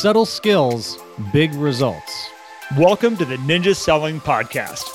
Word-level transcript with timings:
Subtle 0.00 0.24
skills, 0.24 0.98
big 1.30 1.52
results. 1.52 2.30
Welcome 2.78 3.18
to 3.18 3.26
the 3.26 3.36
Ninja 3.36 3.76
Selling 3.76 4.18
Podcast. 4.18 4.86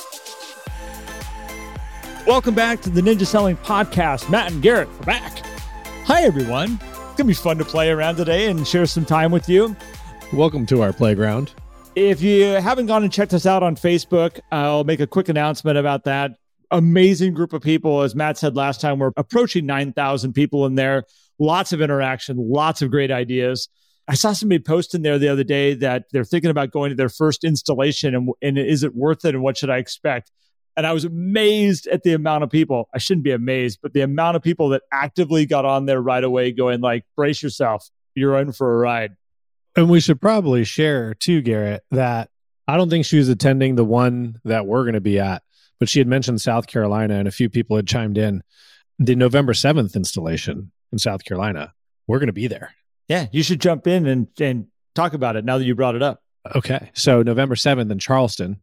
Welcome 2.25 2.55
back 2.55 2.81
to 2.81 2.89
the 2.89 3.01
Ninja 3.01 3.27
Selling 3.27 3.55
Podcast. 3.57 4.31
Matt 4.31 4.51
and 4.51 4.63
Garrett 4.63 4.87
are 4.87 5.03
back. 5.03 5.45
Hi, 6.05 6.23
everyone. 6.23 6.79
It's 6.81 6.89
going 6.89 7.17
to 7.17 7.23
be 7.25 7.33
fun 7.35 7.59
to 7.59 7.65
play 7.65 7.91
around 7.91 8.15
today 8.15 8.49
and 8.49 8.67
share 8.67 8.87
some 8.87 9.05
time 9.05 9.31
with 9.31 9.47
you. 9.47 9.75
Welcome 10.33 10.65
to 10.65 10.81
our 10.81 10.91
playground. 10.91 11.53
If 11.95 12.23
you 12.23 12.41
haven't 12.41 12.87
gone 12.87 13.03
and 13.03 13.13
checked 13.13 13.35
us 13.35 13.45
out 13.45 13.61
on 13.61 13.75
Facebook, 13.75 14.39
I'll 14.51 14.85
make 14.85 15.01
a 15.01 15.07
quick 15.07 15.29
announcement 15.29 15.77
about 15.77 16.05
that. 16.05 16.31
Amazing 16.71 17.35
group 17.35 17.53
of 17.53 17.61
people. 17.61 18.01
As 18.01 18.15
Matt 18.15 18.39
said 18.39 18.55
last 18.55 18.81
time, 18.81 18.97
we're 18.97 19.11
approaching 19.17 19.67
9,000 19.67 20.33
people 20.33 20.65
in 20.65 20.73
there. 20.73 21.03
Lots 21.37 21.73
of 21.73 21.81
interaction, 21.81 22.37
lots 22.39 22.81
of 22.81 22.89
great 22.89 23.11
ideas. 23.11 23.69
I 24.07 24.13
saw 24.13 24.33
somebody 24.33 24.59
post 24.59 24.93
in 24.93 25.01
there 25.01 25.17
the 25.17 25.29
other 25.29 25.43
day 25.43 25.73
that 25.75 26.05
they're 26.11 26.23
thinking 26.23 26.51
about 26.51 26.71
going 26.71 26.91
to 26.91 26.95
their 26.95 27.09
first 27.09 27.43
installation 27.43 28.13
and, 28.13 28.29
and 28.41 28.57
is 28.57 28.83
it 28.83 28.95
worth 28.95 29.25
it 29.25 29.33
and 29.33 29.43
what 29.43 29.57
should 29.57 29.71
I 29.71 29.77
expect? 29.77 30.31
And 30.77 30.85
I 30.85 30.93
was 30.93 31.05
amazed 31.05 31.87
at 31.87 32.03
the 32.03 32.13
amount 32.13 32.43
of 32.43 32.49
people. 32.49 32.89
I 32.93 32.97
shouldn't 32.97 33.23
be 33.23 33.31
amazed, 33.31 33.79
but 33.81 33.93
the 33.93 34.01
amount 34.01 34.35
of 34.35 34.43
people 34.43 34.69
that 34.69 34.83
actively 34.91 35.45
got 35.45 35.65
on 35.65 35.85
there 35.85 36.01
right 36.01 36.23
away 36.23 36.51
going 36.51 36.81
like, 36.81 37.05
brace 37.15 37.41
yourself. 37.41 37.89
You're 38.13 38.37
in 38.39 38.51
for 38.51 38.73
a 38.73 38.77
ride. 38.77 39.15
And 39.75 39.89
we 39.89 39.99
should 39.99 40.21
probably 40.21 40.63
share 40.65 41.13
too, 41.13 41.41
Garrett, 41.41 41.83
that 41.91 42.29
I 42.67 42.77
don't 42.77 42.89
think 42.89 43.05
she 43.05 43.17
was 43.17 43.29
attending 43.29 43.75
the 43.75 43.85
one 43.85 44.39
that 44.43 44.65
we're 44.67 44.83
going 44.83 44.93
to 44.93 45.01
be 45.01 45.19
at, 45.19 45.43
but 45.79 45.89
she 45.89 45.99
had 45.99 46.07
mentioned 46.07 46.41
South 46.41 46.67
Carolina 46.67 47.15
and 47.15 47.27
a 47.27 47.31
few 47.31 47.49
people 47.49 47.75
had 47.75 47.87
chimed 47.87 48.17
in. 48.17 48.43
The 48.99 49.15
November 49.15 49.53
7th 49.53 49.95
installation 49.95 50.71
in 50.91 50.99
South 50.99 51.25
Carolina, 51.25 51.73
we're 52.07 52.19
going 52.19 52.27
to 52.27 52.33
be 52.33 52.47
there. 52.47 52.73
Yeah, 53.07 53.27
you 53.31 53.43
should 53.43 53.61
jump 53.61 53.87
in 53.87 54.07
and, 54.07 54.27
and 54.39 54.67
talk 54.95 55.13
about 55.13 55.35
it 55.35 55.45
now 55.45 55.57
that 55.57 55.65
you 55.65 55.75
brought 55.75 55.95
it 55.95 56.01
up. 56.01 56.21
Okay. 56.55 56.91
So 56.93 57.23
November 57.23 57.55
7th 57.55 57.91
in 57.91 57.99
Charleston, 57.99 58.61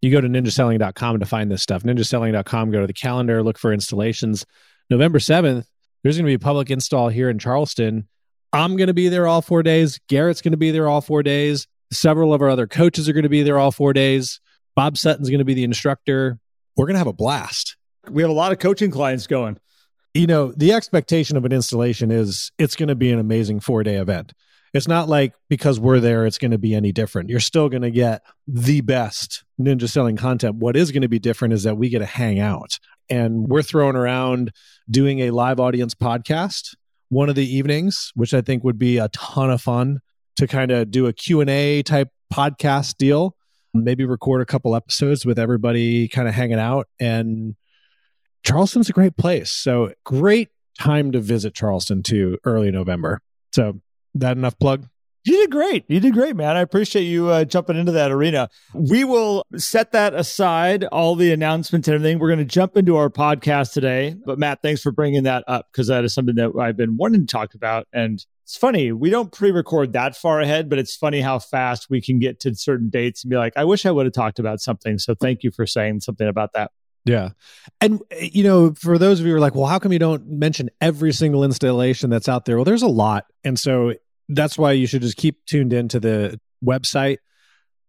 you 0.00 0.10
go 0.10 0.20
to 0.20 0.28
ninjaselling.com 0.28 1.20
to 1.20 1.26
find 1.26 1.50
this 1.50 1.62
stuff. 1.62 1.82
Ninjaselling.com, 1.82 2.70
go 2.70 2.80
to 2.80 2.86
the 2.86 2.92
calendar, 2.92 3.42
look 3.42 3.58
for 3.58 3.72
installations. 3.72 4.46
November 4.88 5.18
7th, 5.18 5.66
there's 6.02 6.16
going 6.16 6.24
to 6.24 6.30
be 6.30 6.34
a 6.34 6.38
public 6.38 6.70
install 6.70 7.08
here 7.08 7.28
in 7.28 7.38
Charleston. 7.38 8.08
I'm 8.52 8.76
going 8.76 8.88
to 8.88 8.94
be 8.94 9.08
there 9.08 9.26
all 9.26 9.42
four 9.42 9.62
days. 9.62 10.00
Garrett's 10.08 10.42
going 10.42 10.52
to 10.52 10.58
be 10.58 10.70
there 10.70 10.88
all 10.88 11.00
four 11.00 11.22
days. 11.22 11.66
Several 11.92 12.32
of 12.32 12.40
our 12.40 12.48
other 12.48 12.66
coaches 12.66 13.08
are 13.08 13.12
going 13.12 13.24
to 13.24 13.28
be 13.28 13.42
there 13.42 13.58
all 13.58 13.70
four 13.70 13.92
days. 13.92 14.40
Bob 14.74 14.96
Sutton's 14.96 15.28
going 15.28 15.40
to 15.40 15.44
be 15.44 15.54
the 15.54 15.64
instructor. 15.64 16.38
We're 16.76 16.86
going 16.86 16.94
to 16.94 17.00
have 17.00 17.06
a 17.06 17.12
blast. 17.12 17.76
We 18.08 18.22
have 18.22 18.30
a 18.30 18.34
lot 18.34 18.52
of 18.52 18.58
coaching 18.58 18.90
clients 18.90 19.26
going 19.26 19.58
you 20.14 20.26
know, 20.26 20.52
the 20.56 20.72
expectation 20.72 21.36
of 21.36 21.44
an 21.44 21.52
installation 21.52 22.10
is 22.10 22.50
it's 22.58 22.76
going 22.76 22.88
to 22.88 22.94
be 22.94 23.12
an 23.12 23.18
amazing 23.18 23.60
four 23.60 23.82
day 23.82 23.96
event. 23.96 24.32
It's 24.72 24.88
not 24.88 25.08
like 25.08 25.34
because 25.48 25.80
we're 25.80 25.98
there, 25.98 26.26
it's 26.26 26.38
going 26.38 26.52
to 26.52 26.58
be 26.58 26.74
any 26.74 26.92
different. 26.92 27.28
You're 27.28 27.40
still 27.40 27.68
going 27.68 27.82
to 27.82 27.90
get 27.90 28.22
the 28.46 28.80
best 28.82 29.44
ninja 29.60 29.88
selling 29.88 30.16
content. 30.16 30.56
What 30.56 30.76
is 30.76 30.92
going 30.92 31.02
to 31.02 31.08
be 31.08 31.18
different 31.18 31.54
is 31.54 31.64
that 31.64 31.76
we 31.76 31.88
get 31.88 31.98
to 31.98 32.06
hang 32.06 32.38
out 32.38 32.78
and 33.08 33.48
we're 33.48 33.62
throwing 33.62 33.96
around 33.96 34.52
doing 34.88 35.20
a 35.20 35.30
live 35.30 35.58
audience 35.58 35.94
podcast 35.94 36.74
one 37.10 37.28
of 37.28 37.34
the 37.34 37.56
evenings, 37.56 38.12
which 38.14 38.32
I 38.32 38.40
think 38.40 38.64
would 38.64 38.78
be 38.78 38.98
a 38.98 39.08
ton 39.08 39.50
of 39.50 39.60
fun 39.60 39.98
to 40.36 40.46
kind 40.46 40.70
of 40.70 40.90
do 40.90 41.06
a 41.06 41.12
Q&A 41.12 41.82
type 41.82 42.08
podcast 42.32 42.96
deal. 42.96 43.36
Maybe 43.74 44.04
record 44.04 44.40
a 44.40 44.46
couple 44.46 44.74
episodes 44.74 45.26
with 45.26 45.38
everybody 45.38 46.08
kind 46.08 46.28
of 46.28 46.34
hanging 46.34 46.58
out 46.58 46.88
and 46.98 47.56
Charleston's 48.44 48.88
a 48.88 48.92
great 48.92 49.16
place. 49.16 49.50
So 49.50 49.92
great 50.04 50.48
time 50.78 51.12
to 51.12 51.20
visit 51.20 51.54
Charleston 51.54 52.02
too, 52.02 52.38
early 52.44 52.70
November. 52.70 53.20
So 53.52 53.80
that 54.14 54.36
enough 54.36 54.58
plug? 54.58 54.86
You 55.24 55.36
did 55.36 55.50
great. 55.50 55.84
You 55.86 56.00
did 56.00 56.14
great, 56.14 56.34
man. 56.34 56.56
I 56.56 56.60
appreciate 56.60 57.02
you 57.02 57.28
uh, 57.28 57.44
jumping 57.44 57.76
into 57.76 57.92
that 57.92 58.10
arena. 58.10 58.48
We 58.72 59.04
will 59.04 59.44
set 59.54 59.92
that 59.92 60.14
aside, 60.14 60.84
all 60.84 61.14
the 61.14 61.30
announcements 61.30 61.88
and 61.88 61.96
everything. 61.96 62.18
We're 62.18 62.28
going 62.28 62.38
to 62.38 62.46
jump 62.46 62.74
into 62.78 62.96
our 62.96 63.10
podcast 63.10 63.74
today. 63.74 64.16
But 64.24 64.38
Matt, 64.38 64.62
thanks 64.62 64.80
for 64.80 64.92
bringing 64.92 65.24
that 65.24 65.44
up 65.46 65.66
because 65.70 65.88
that 65.88 66.04
is 66.04 66.14
something 66.14 66.36
that 66.36 66.52
I've 66.58 66.78
been 66.78 66.96
wanting 66.96 67.26
to 67.26 67.30
talk 67.30 67.52
about. 67.54 67.86
And 67.92 68.24
it's 68.44 68.56
funny, 68.56 68.92
we 68.92 69.10
don't 69.10 69.30
pre 69.30 69.50
record 69.50 69.92
that 69.92 70.16
far 70.16 70.40
ahead, 70.40 70.70
but 70.70 70.78
it's 70.78 70.96
funny 70.96 71.20
how 71.20 71.38
fast 71.38 71.90
we 71.90 72.00
can 72.00 72.18
get 72.18 72.40
to 72.40 72.54
certain 72.54 72.88
dates 72.88 73.22
and 73.22 73.30
be 73.30 73.36
like, 73.36 73.52
I 73.56 73.64
wish 73.64 73.84
I 73.84 73.90
would 73.90 74.06
have 74.06 74.14
talked 74.14 74.38
about 74.38 74.60
something. 74.60 74.98
So 74.98 75.14
thank 75.14 75.42
you 75.42 75.50
for 75.50 75.66
saying 75.66 76.00
something 76.00 76.26
about 76.26 76.54
that. 76.54 76.70
Yeah. 77.04 77.30
And, 77.80 78.00
eh, 78.10 78.28
you 78.32 78.44
know, 78.44 78.74
for 78.74 78.98
those 78.98 79.20
of 79.20 79.26
you 79.26 79.32
who 79.32 79.36
are 79.36 79.40
like, 79.40 79.54
well, 79.54 79.66
how 79.66 79.78
come 79.78 79.92
you 79.92 79.98
don't 79.98 80.26
mention 80.26 80.70
every 80.80 81.12
single 81.12 81.44
installation 81.44 82.10
that's 82.10 82.28
out 82.28 82.44
there? 82.44 82.56
Well, 82.56 82.64
there's 82.64 82.82
a 82.82 82.88
lot. 82.88 83.26
And 83.44 83.58
so 83.58 83.94
that's 84.28 84.58
why 84.58 84.72
you 84.72 84.86
should 84.86 85.02
just 85.02 85.16
keep 85.16 85.44
tuned 85.46 85.72
into 85.72 85.98
the 85.98 86.40
website. 86.64 87.18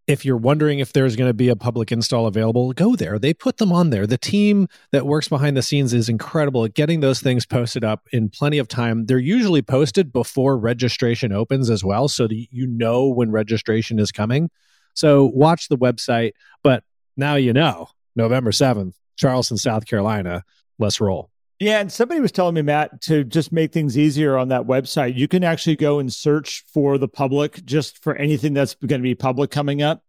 If 0.08 0.26
you're 0.26 0.38
wondering 0.38 0.80
if 0.80 0.94
there's 0.94 1.16
going 1.16 1.30
to 1.30 1.34
be 1.34 1.50
a 1.50 1.56
public 1.56 1.92
install 1.92 2.26
available, 2.26 2.74
go 2.74 2.96
there. 2.96 3.20
They 3.20 3.34
put 3.34 3.58
them 3.58 3.72
on 3.72 3.92
there. 3.92 4.08
The 4.08 4.18
team 4.18 4.68
that 4.92 5.06
works 5.06 5.28
behind 5.28 5.56
the 5.56 5.62
scenes 5.62 5.94
is 5.94 6.10
incredible 6.10 6.66
at 6.66 6.74
getting 6.74 7.02
those 7.02 7.22
things 7.22 7.46
posted 7.46 7.84
up 7.84 8.08
in 8.12 8.30
plenty 8.30 8.58
of 8.58 8.68
time. 8.68 9.06
They're 9.06 9.20
usually 9.20 9.62
posted 9.62 10.12
before 10.12 10.58
registration 10.58 11.32
opens 11.32 11.70
as 11.70 11.84
well, 11.84 12.08
so 12.08 12.28
that 12.28 12.48
you 12.50 12.66
know 12.68 13.08
when 13.08 13.32
registration 13.32 14.00
is 14.00 14.12
coming. 14.12 14.50
So 14.96 15.26
watch 15.26 15.70
the 15.70 15.78
website. 15.78 16.32
But 16.64 16.84
now 17.16 17.36
you 17.36 17.54
know, 17.54 17.88
November 18.16 18.52
7th, 18.52 18.96
Charleston, 19.18 19.58
South 19.58 19.86
Carolina. 19.86 20.44
Let's 20.80 21.00
roll. 21.00 21.30
Yeah, 21.60 21.80
and 21.80 21.92
somebody 21.92 22.20
was 22.20 22.32
telling 22.32 22.56
me, 22.56 22.64
Matt, 22.64 23.02
to 23.04 23.24
just 23.24 23.52
make 23.52 23.72
things 23.72 23.96
easier 23.96 24.36
on 24.36 24.48
that 24.48 24.64
website, 24.64 25.16
you 25.16 25.28
can 25.28 25.44
actually 25.44 25.76
go 25.76 26.00
and 26.00 26.12
search 26.12 26.64
for 26.74 26.98
the 26.98 27.08
public 27.08 27.64
just 27.66 28.04
for 28.04 28.16
anything 28.16 28.56
that's 28.56 28.74
going 28.74 29.00
to 29.00 29.04
be 29.04 29.14
public 29.14 29.52
coming 29.52 29.84
up 29.84 30.04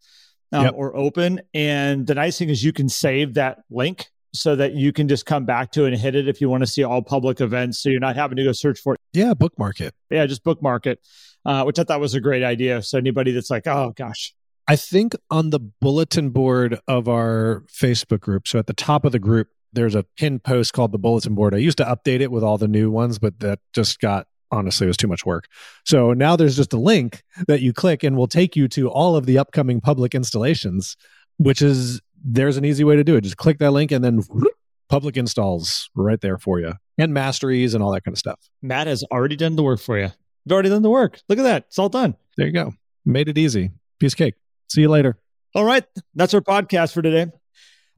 um, 0.53 0.65
yep. 0.65 0.75
or 0.75 0.97
open. 0.97 1.43
And 1.53 2.07
the 2.07 2.15
nice 2.15 2.39
thing 2.39 2.49
is 2.49 2.65
you 2.65 2.73
can 2.73 2.89
save 2.89 3.35
that 3.35 3.59
link 3.71 4.09
so 4.35 4.57
that 4.57 4.73
you 4.73 4.93
can 4.93 5.09
just 5.09 5.27
come 5.27 5.45
back 5.45 5.73
to 5.73 5.85
it 5.85 5.93
and 5.93 6.01
hit 6.01 6.15
it 6.15 6.27
if 6.27 6.41
you 6.41 6.49
want 6.49 6.63
to 6.63 6.67
see 6.67 6.85
all 6.85 7.03
public 7.03 7.41
events. 7.41 7.83
So 7.83 7.91
you're 7.91 8.01
not 8.01 8.17
having 8.17 8.37
to 8.37 8.45
go 8.45 8.53
search 8.53 8.81
for 8.81 8.95
it. 8.95 9.01
Yeah, 9.13 9.35
bookmark 9.35 9.81
it. 9.81 9.95
Yeah, 10.11 10.25
just 10.27 10.45
bookmark 10.45 10.87
it, 10.87 11.01
uh, 11.45 11.65
which 11.65 11.79
I 11.79 11.85
thought 11.85 12.01
was 12.01 12.15
a 12.15 12.21
great 12.21 12.43
idea. 12.43 12.83
So 12.83 12.97
anybody 12.97 13.33
that's 13.33 13.51
like, 13.51 13.67
oh 13.67 13.93
gosh, 13.95 14.33
I 14.69 14.77
think 14.77 15.15
on 15.31 15.51
the 15.51 15.59
bulletin 15.59 16.31
board 16.31 16.81
of 16.87 17.09
our 17.09 17.65
Facebook 17.69 18.21
group, 18.21 18.47
so 18.47 18.59
at 18.59 18.67
the 18.67 18.73
top 18.73 19.05
of 19.05 19.13
the 19.13 19.19
group, 19.19 19.49
there's 19.73 19.95
a 19.95 20.05
pinned 20.17 20.45
post 20.45 20.73
called 20.73 20.93
the 20.93 20.99
bulletin 20.99 21.35
board. 21.35 21.55
I 21.55 21.59
used 21.59 21.79
to 21.79 21.85
update 21.85 22.21
it 22.21 22.31
with 22.31 22.45
all 22.45 22.59
the 22.59 22.69
new 22.69 22.91
ones, 22.91 23.19
but 23.19 23.41
that 23.41 23.59
just 23.73 24.01
got 24.01 24.27
honestly 24.51 24.87
it 24.87 24.89
was 24.89 24.97
too 24.97 25.09
much 25.09 25.25
work. 25.25 25.49
So 25.85 26.13
now 26.13 26.37
there's 26.37 26.57
just 26.57 26.73
a 26.73 26.79
link 26.79 27.23
that 27.49 27.63
you 27.63 27.73
click 27.73 28.05
and 28.05 28.17
will 28.17 28.29
take 28.29 28.55
you 28.55 28.69
to 28.69 28.91
all 28.91 29.17
of 29.17 29.27
the 29.27 29.39
upcoming 29.39 29.81
public 29.81 30.15
installations, 30.15 30.97
which 31.39 31.63
is 31.63 32.01
there's 32.23 32.57
an 32.57 32.65
easy 32.65 32.85
way 32.85 32.97
to 32.97 33.03
do 33.05 33.17
it. 33.17 33.23
Just 33.23 33.39
click 33.39 33.59
that 33.59 33.73
link 33.73 33.91
and 33.91 34.05
then 34.05 34.19
whoop, 34.19 34.53
public 34.89 35.17
installs 35.17 35.91
right 35.95 36.21
there 36.21 36.39
for 36.39 36.61
you 36.61 36.75
and 36.99 37.15
masteries 37.15 37.75
and 37.75 37.83
all 37.83 37.91
that 37.93 38.05
kind 38.05 38.15
of 38.15 38.19
stuff. 38.19 38.39
Matt 38.61 38.87
has 38.87 39.03
already 39.11 39.37
done 39.37 39.57
the 39.57 39.63
work 39.63 39.81
for 39.81 39.99
you. 39.99 40.13
You've 40.45 40.53
already 40.53 40.69
done 40.69 40.83
the 40.83 40.91
work. 40.91 41.21
Look 41.29 41.39
at 41.39 41.45
that. 41.45 41.65
It's 41.69 41.79
all 41.79 41.89
done. 41.89 42.15
There 42.37 42.47
you 42.47 42.53
go. 42.53 42.75
Made 43.05 43.29
it 43.29 43.39
easy. 43.39 43.71
Piece 43.99 44.13
of 44.13 44.19
cake. 44.19 44.35
See 44.73 44.81
you 44.81 44.89
later. 44.89 45.19
All 45.55 45.65
right. 45.65 45.85
That's 46.15 46.33
our 46.33 46.41
podcast 46.41 46.95
for 46.95 47.03
today. 47.03 47.31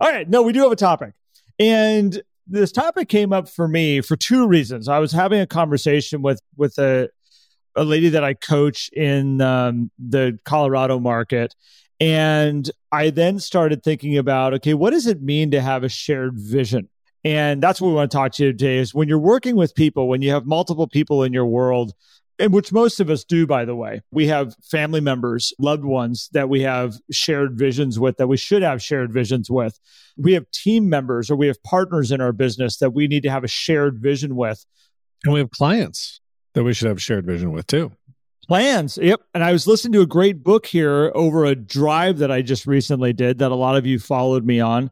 All 0.00 0.10
right. 0.10 0.28
No, 0.28 0.42
we 0.42 0.52
do 0.52 0.62
have 0.62 0.72
a 0.72 0.76
topic. 0.76 1.12
And 1.60 2.20
this 2.48 2.72
topic 2.72 3.08
came 3.08 3.32
up 3.32 3.48
for 3.48 3.68
me 3.68 4.00
for 4.00 4.16
two 4.16 4.48
reasons. 4.48 4.88
I 4.88 4.98
was 4.98 5.12
having 5.12 5.40
a 5.40 5.46
conversation 5.46 6.20
with 6.20 6.40
with 6.56 6.76
a 6.78 7.10
a 7.76 7.84
lady 7.84 8.08
that 8.08 8.24
I 8.24 8.34
coach 8.34 8.90
in 8.92 9.40
um, 9.40 9.92
the 10.00 10.36
Colorado 10.44 10.98
market, 10.98 11.54
and 12.00 12.68
I 12.90 13.10
then 13.10 13.38
started 13.38 13.84
thinking 13.84 14.18
about 14.18 14.52
okay, 14.54 14.74
what 14.74 14.90
does 14.90 15.06
it 15.06 15.22
mean 15.22 15.52
to 15.52 15.60
have 15.60 15.84
a 15.84 15.88
shared 15.88 16.34
vision? 16.36 16.88
And 17.22 17.62
that's 17.62 17.80
what 17.80 17.88
we 17.88 17.94
want 17.94 18.10
to 18.10 18.16
talk 18.16 18.32
to 18.32 18.46
you 18.46 18.52
today. 18.52 18.78
Is 18.78 18.92
when 18.92 19.06
you're 19.06 19.18
working 19.20 19.54
with 19.54 19.76
people, 19.76 20.08
when 20.08 20.22
you 20.22 20.32
have 20.32 20.44
multiple 20.44 20.88
people 20.88 21.22
in 21.22 21.32
your 21.32 21.46
world, 21.46 21.92
and 22.38 22.52
which 22.52 22.72
most 22.72 23.00
of 23.00 23.10
us 23.10 23.24
do, 23.24 23.46
by 23.46 23.64
the 23.64 23.76
way. 23.76 24.02
We 24.10 24.26
have 24.26 24.56
family 24.62 25.00
members, 25.00 25.52
loved 25.58 25.84
ones 25.84 26.28
that 26.32 26.48
we 26.48 26.62
have 26.62 26.94
shared 27.10 27.58
visions 27.58 27.98
with, 27.98 28.16
that 28.16 28.26
we 28.26 28.36
should 28.36 28.62
have 28.62 28.82
shared 28.82 29.12
visions 29.12 29.50
with. 29.50 29.78
We 30.16 30.32
have 30.32 30.50
team 30.50 30.88
members 30.88 31.30
or 31.30 31.36
we 31.36 31.46
have 31.46 31.62
partners 31.62 32.10
in 32.10 32.20
our 32.20 32.32
business 32.32 32.78
that 32.78 32.90
we 32.90 33.06
need 33.06 33.22
to 33.22 33.30
have 33.30 33.44
a 33.44 33.48
shared 33.48 33.98
vision 34.00 34.36
with. 34.36 34.64
And 35.24 35.32
we 35.32 35.40
have 35.40 35.50
clients 35.50 36.20
that 36.54 36.64
we 36.64 36.74
should 36.74 36.88
have 36.88 37.02
shared 37.02 37.26
vision 37.26 37.52
with 37.52 37.66
too. 37.66 37.92
Plans. 38.46 38.98
Yep. 39.00 39.22
And 39.32 39.42
I 39.42 39.52
was 39.52 39.66
listening 39.66 39.94
to 39.94 40.02
a 40.02 40.06
great 40.06 40.44
book 40.44 40.66
here 40.66 41.10
over 41.14 41.46
a 41.46 41.54
drive 41.54 42.18
that 42.18 42.30
I 42.30 42.42
just 42.42 42.66
recently 42.66 43.12
did 43.12 43.38
that 43.38 43.50
a 43.50 43.54
lot 43.54 43.76
of 43.76 43.86
you 43.86 43.98
followed 43.98 44.44
me 44.44 44.60
on 44.60 44.90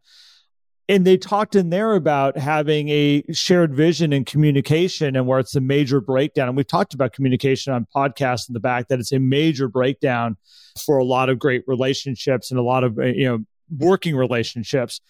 and 0.92 1.06
they 1.06 1.16
talked 1.16 1.56
in 1.56 1.70
there 1.70 1.94
about 1.94 2.36
having 2.36 2.90
a 2.90 3.24
shared 3.32 3.74
vision 3.74 4.12
and 4.12 4.26
communication 4.26 5.16
and 5.16 5.26
where 5.26 5.38
it's 5.38 5.56
a 5.56 5.60
major 5.60 6.02
breakdown. 6.02 6.48
And 6.48 6.56
we've 6.56 6.66
talked 6.66 6.92
about 6.92 7.14
communication 7.14 7.72
on 7.72 7.86
podcasts 7.96 8.46
in 8.46 8.52
the 8.52 8.60
back 8.60 8.88
that 8.88 9.00
it's 9.00 9.10
a 9.10 9.18
major 9.18 9.68
breakdown 9.68 10.36
for 10.84 10.98
a 10.98 11.04
lot 11.04 11.30
of 11.30 11.38
great 11.38 11.64
relationships 11.66 12.50
and 12.50 12.60
a 12.60 12.62
lot 12.62 12.84
of 12.84 12.98
uh, 12.98 13.04
you 13.04 13.24
know 13.24 13.38
working 13.74 14.14
relationships. 14.14 15.00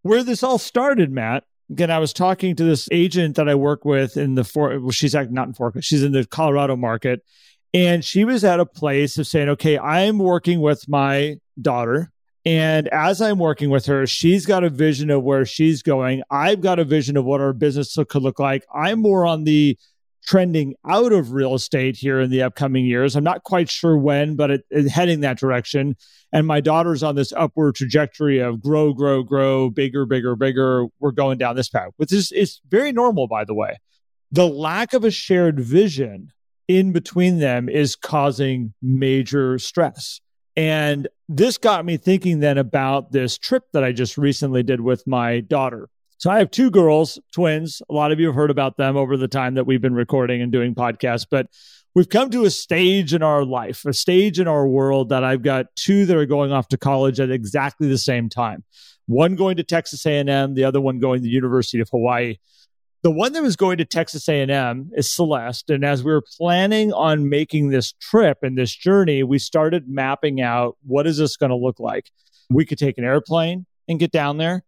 Where 0.00 0.22
this 0.22 0.42
all 0.42 0.56
started 0.56 1.10
matt 1.10 1.44
again 1.70 1.90
i 1.90 1.98
was 1.98 2.12
talking 2.12 2.54
to 2.54 2.62
this 2.64 2.88
agent 2.92 3.34
that 3.34 3.48
i 3.48 3.54
work 3.56 3.84
with 3.84 4.16
in 4.16 4.36
the 4.36 4.44
for 4.44 4.78
well, 4.78 4.92
she's 4.92 5.14
not 5.14 5.48
in 5.48 5.52
Fork, 5.52 5.74
she's 5.80 6.02
in 6.02 6.12
the 6.12 6.24
colorado 6.24 6.76
market. 6.76 7.22
And 7.74 8.02
she 8.02 8.24
was 8.24 8.42
at 8.42 8.58
a 8.58 8.64
place 8.64 9.18
of 9.18 9.26
saying, 9.26 9.50
okay, 9.50 9.78
I'm 9.78 10.18
working 10.18 10.62
with 10.62 10.88
my 10.88 11.36
daughter. 11.60 12.10
And 12.46 12.86
as 12.88 13.20
I'm 13.20 13.40
working 13.40 13.70
with 13.70 13.86
her, 13.86 14.06
she's 14.06 14.46
got 14.46 14.62
a 14.62 14.70
vision 14.70 15.10
of 15.10 15.24
where 15.24 15.44
she's 15.44 15.82
going. 15.82 16.22
I've 16.30 16.60
got 16.60 16.78
a 16.78 16.84
vision 16.84 17.16
of 17.16 17.24
what 17.24 17.40
our 17.40 17.52
business 17.52 17.98
could 18.08 18.22
look 18.22 18.38
like. 18.38 18.64
I'm 18.72 19.02
more 19.02 19.26
on 19.26 19.42
the 19.42 19.76
trending 20.24 20.74
out 20.88 21.12
of 21.12 21.32
real 21.32 21.54
estate 21.54 21.96
here 21.96 22.20
in 22.20 22.30
the 22.30 22.42
upcoming 22.42 22.84
years. 22.84 23.16
I'm 23.16 23.24
not 23.24 23.42
quite 23.42 23.68
sure 23.68 23.98
when, 23.98 24.36
but 24.36 24.52
it, 24.52 24.64
it's 24.70 24.92
heading 24.92 25.20
that 25.20 25.40
direction. 25.40 25.96
And 26.32 26.46
my 26.46 26.60
daughter's 26.60 27.02
on 27.02 27.16
this 27.16 27.32
upward 27.32 27.74
trajectory 27.74 28.38
of 28.38 28.62
grow, 28.62 28.92
grow, 28.92 29.24
grow, 29.24 29.68
bigger, 29.68 30.06
bigger, 30.06 30.36
bigger. 30.36 30.86
We're 31.00 31.10
going 31.10 31.38
down 31.38 31.56
this 31.56 31.68
path, 31.68 31.90
which 31.96 32.12
is, 32.12 32.30
is 32.30 32.60
very 32.68 32.92
normal, 32.92 33.26
by 33.26 33.44
the 33.44 33.54
way. 33.54 33.76
The 34.30 34.46
lack 34.46 34.94
of 34.94 35.04
a 35.04 35.10
shared 35.10 35.58
vision 35.58 36.30
in 36.68 36.92
between 36.92 37.40
them 37.40 37.68
is 37.68 37.96
causing 37.96 38.72
major 38.80 39.58
stress. 39.58 40.20
And 40.56 41.08
this 41.28 41.58
got 41.58 41.84
me 41.84 41.96
thinking 41.96 42.40
then 42.40 42.58
about 42.58 43.12
this 43.12 43.36
trip 43.38 43.64
that 43.72 43.84
I 43.84 43.92
just 43.92 44.16
recently 44.16 44.62
did 44.62 44.80
with 44.80 45.06
my 45.06 45.40
daughter. 45.40 45.88
So 46.18 46.30
I 46.30 46.38
have 46.38 46.50
two 46.50 46.70
girls, 46.70 47.18
twins. 47.32 47.82
A 47.90 47.92
lot 47.92 48.12
of 48.12 48.18
you 48.18 48.26
have 48.26 48.34
heard 48.34 48.50
about 48.50 48.76
them 48.76 48.96
over 48.96 49.16
the 49.16 49.28
time 49.28 49.54
that 49.54 49.66
we've 49.66 49.82
been 49.82 49.94
recording 49.94 50.40
and 50.40 50.50
doing 50.50 50.74
podcasts, 50.74 51.26
but 51.30 51.48
we've 51.94 52.08
come 52.08 52.30
to 52.30 52.44
a 52.44 52.50
stage 52.50 53.12
in 53.12 53.22
our 53.22 53.44
life, 53.44 53.84
a 53.84 53.92
stage 53.92 54.40
in 54.40 54.48
our 54.48 54.66
world 54.66 55.10
that 55.10 55.24
I've 55.24 55.42
got 55.42 55.66
two 55.76 56.06
that 56.06 56.16
are 56.16 56.26
going 56.26 56.52
off 56.52 56.68
to 56.68 56.78
college 56.78 57.20
at 57.20 57.30
exactly 57.30 57.88
the 57.88 57.98
same 57.98 58.28
time. 58.28 58.64
One 59.06 59.36
going 59.36 59.56
to 59.58 59.62
Texas 59.62 60.06
A&M, 60.06 60.54
the 60.54 60.64
other 60.64 60.80
one 60.80 60.98
going 60.98 61.18
to 61.18 61.22
the 61.22 61.28
University 61.28 61.80
of 61.80 61.88
Hawaii. 61.90 62.36
The 63.02 63.10
one 63.10 63.32
that 63.34 63.42
was 63.42 63.56
going 63.56 63.78
to 63.78 63.84
Texas 63.84 64.28
A&M 64.28 64.90
is 64.96 65.12
Celeste, 65.12 65.70
and 65.70 65.84
as 65.84 66.02
we 66.02 66.10
were 66.12 66.24
planning 66.36 66.92
on 66.92 67.28
making 67.28 67.68
this 67.68 67.92
trip 67.92 68.38
and 68.42 68.58
this 68.58 68.74
journey, 68.74 69.22
we 69.22 69.38
started 69.38 69.88
mapping 69.88 70.40
out 70.40 70.76
what 70.84 71.06
is 71.06 71.18
this 71.18 71.36
going 71.36 71.50
to 71.50 71.56
look 71.56 71.78
like. 71.78 72.10
We 72.50 72.64
could 72.64 72.78
take 72.78 72.98
an 72.98 73.04
airplane 73.04 73.66
and 73.86 74.00
get 74.00 74.10
down 74.10 74.38
there 74.38 74.64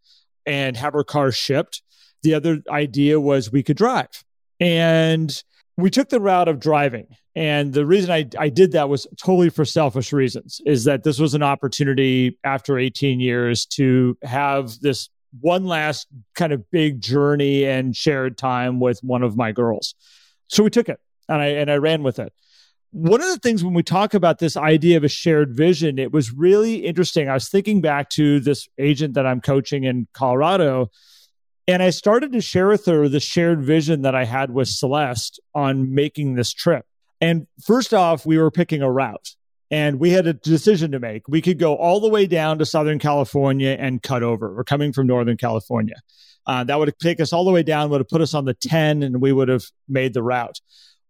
and 0.46 0.76
have 0.76 0.94
our 0.94 1.04
car 1.04 1.32
shipped. 1.32 1.82
The 2.22 2.34
other 2.34 2.62
idea 2.70 3.20
was 3.20 3.50
we 3.50 3.62
could 3.62 3.76
drive. 3.76 4.24
And 4.60 5.42
we 5.76 5.90
took 5.90 6.08
the 6.08 6.20
route 6.20 6.48
of 6.48 6.58
driving. 6.58 7.06
And 7.36 7.72
the 7.72 7.86
reason 7.86 8.10
I, 8.10 8.28
I 8.36 8.48
did 8.48 8.72
that 8.72 8.88
was 8.88 9.06
totally 9.16 9.48
for 9.48 9.64
selfish 9.64 10.12
reasons, 10.12 10.60
is 10.66 10.84
that 10.84 11.04
this 11.04 11.20
was 11.20 11.34
an 11.34 11.42
opportunity 11.42 12.36
after 12.42 12.78
18 12.78 13.20
years 13.20 13.64
to 13.74 14.18
have 14.24 14.80
this 14.80 15.08
one 15.40 15.64
last 15.64 16.06
kind 16.34 16.52
of 16.52 16.70
big 16.70 17.00
journey 17.00 17.64
and 17.64 17.96
shared 17.96 18.38
time 18.38 18.80
with 18.80 19.00
one 19.02 19.22
of 19.22 19.36
my 19.36 19.52
girls. 19.52 19.94
So 20.48 20.62
we 20.62 20.70
took 20.70 20.88
it 20.88 21.00
and 21.28 21.40
I 21.40 21.46
and 21.46 21.70
I 21.70 21.76
ran 21.76 22.02
with 22.02 22.18
it 22.18 22.32
one 22.90 23.20
of 23.20 23.28
the 23.28 23.38
things 23.38 23.62
when 23.62 23.74
we 23.74 23.82
talk 23.82 24.14
about 24.14 24.38
this 24.38 24.56
idea 24.56 24.96
of 24.96 25.04
a 25.04 25.08
shared 25.08 25.54
vision, 25.54 25.98
it 25.98 26.12
was 26.12 26.32
really 26.32 26.86
interesting. 26.86 27.28
I 27.28 27.34
was 27.34 27.48
thinking 27.48 27.80
back 27.80 28.08
to 28.10 28.40
this 28.40 28.68
agent 28.78 29.14
that 29.14 29.26
I'm 29.26 29.40
coaching 29.40 29.84
in 29.84 30.08
Colorado, 30.14 30.90
and 31.66 31.82
I 31.82 31.90
started 31.90 32.32
to 32.32 32.40
share 32.40 32.68
with 32.68 32.86
her 32.86 33.08
the 33.08 33.20
shared 33.20 33.62
vision 33.62 34.02
that 34.02 34.14
I 34.14 34.24
had 34.24 34.50
with 34.50 34.68
Celeste 34.68 35.38
on 35.54 35.94
making 35.94 36.34
this 36.34 36.52
trip. 36.52 36.86
And 37.20 37.46
first 37.62 37.92
off, 37.92 38.24
we 38.24 38.38
were 38.38 38.50
picking 38.50 38.80
a 38.80 38.90
route 38.90 39.34
and 39.70 40.00
we 40.00 40.10
had 40.10 40.26
a 40.26 40.32
decision 40.32 40.92
to 40.92 40.98
make. 40.98 41.28
We 41.28 41.42
could 41.42 41.58
go 41.58 41.76
all 41.76 42.00
the 42.00 42.08
way 42.08 42.26
down 42.26 42.58
to 42.58 42.66
Southern 42.66 42.98
California 42.98 43.76
and 43.78 44.02
cut 44.02 44.22
over. 44.22 44.54
We're 44.54 44.64
coming 44.64 44.92
from 44.92 45.06
Northern 45.06 45.36
California. 45.36 45.96
Uh, 46.46 46.64
that 46.64 46.78
would 46.78 46.98
take 46.98 47.20
us 47.20 47.32
all 47.32 47.44
the 47.44 47.50
way 47.50 47.62
down, 47.62 47.90
would 47.90 48.00
have 48.00 48.08
put 48.08 48.22
us 48.22 48.32
on 48.32 48.46
the 48.46 48.54
10, 48.54 49.02
and 49.02 49.20
we 49.20 49.32
would 49.32 49.48
have 49.48 49.64
made 49.88 50.14
the 50.14 50.22
route 50.22 50.60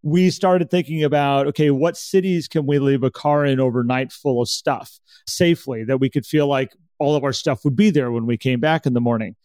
we 0.02 0.30
started 0.30 0.70
thinking 0.70 1.02
about 1.02 1.46
okay, 1.48 1.70
what 1.70 1.96
cities 1.96 2.48
can 2.48 2.66
we 2.66 2.78
leave 2.78 3.02
a 3.02 3.10
car 3.10 3.44
in 3.44 3.60
overnight 3.60 4.12
full 4.12 4.40
of 4.40 4.48
stuff 4.48 4.98
safely 5.26 5.84
that 5.84 5.98
we 5.98 6.08
could 6.08 6.24
feel 6.24 6.46
like 6.46 6.72
all 6.98 7.16
of 7.16 7.24
our 7.24 7.32
stuff 7.32 7.64
would 7.64 7.76
be 7.76 7.90
there 7.90 8.10
when 8.10 8.26
we 8.26 8.36
came 8.36 8.60
back 8.60 8.86
in 8.86 8.94
the 8.94 9.00
morning, 9.00 9.36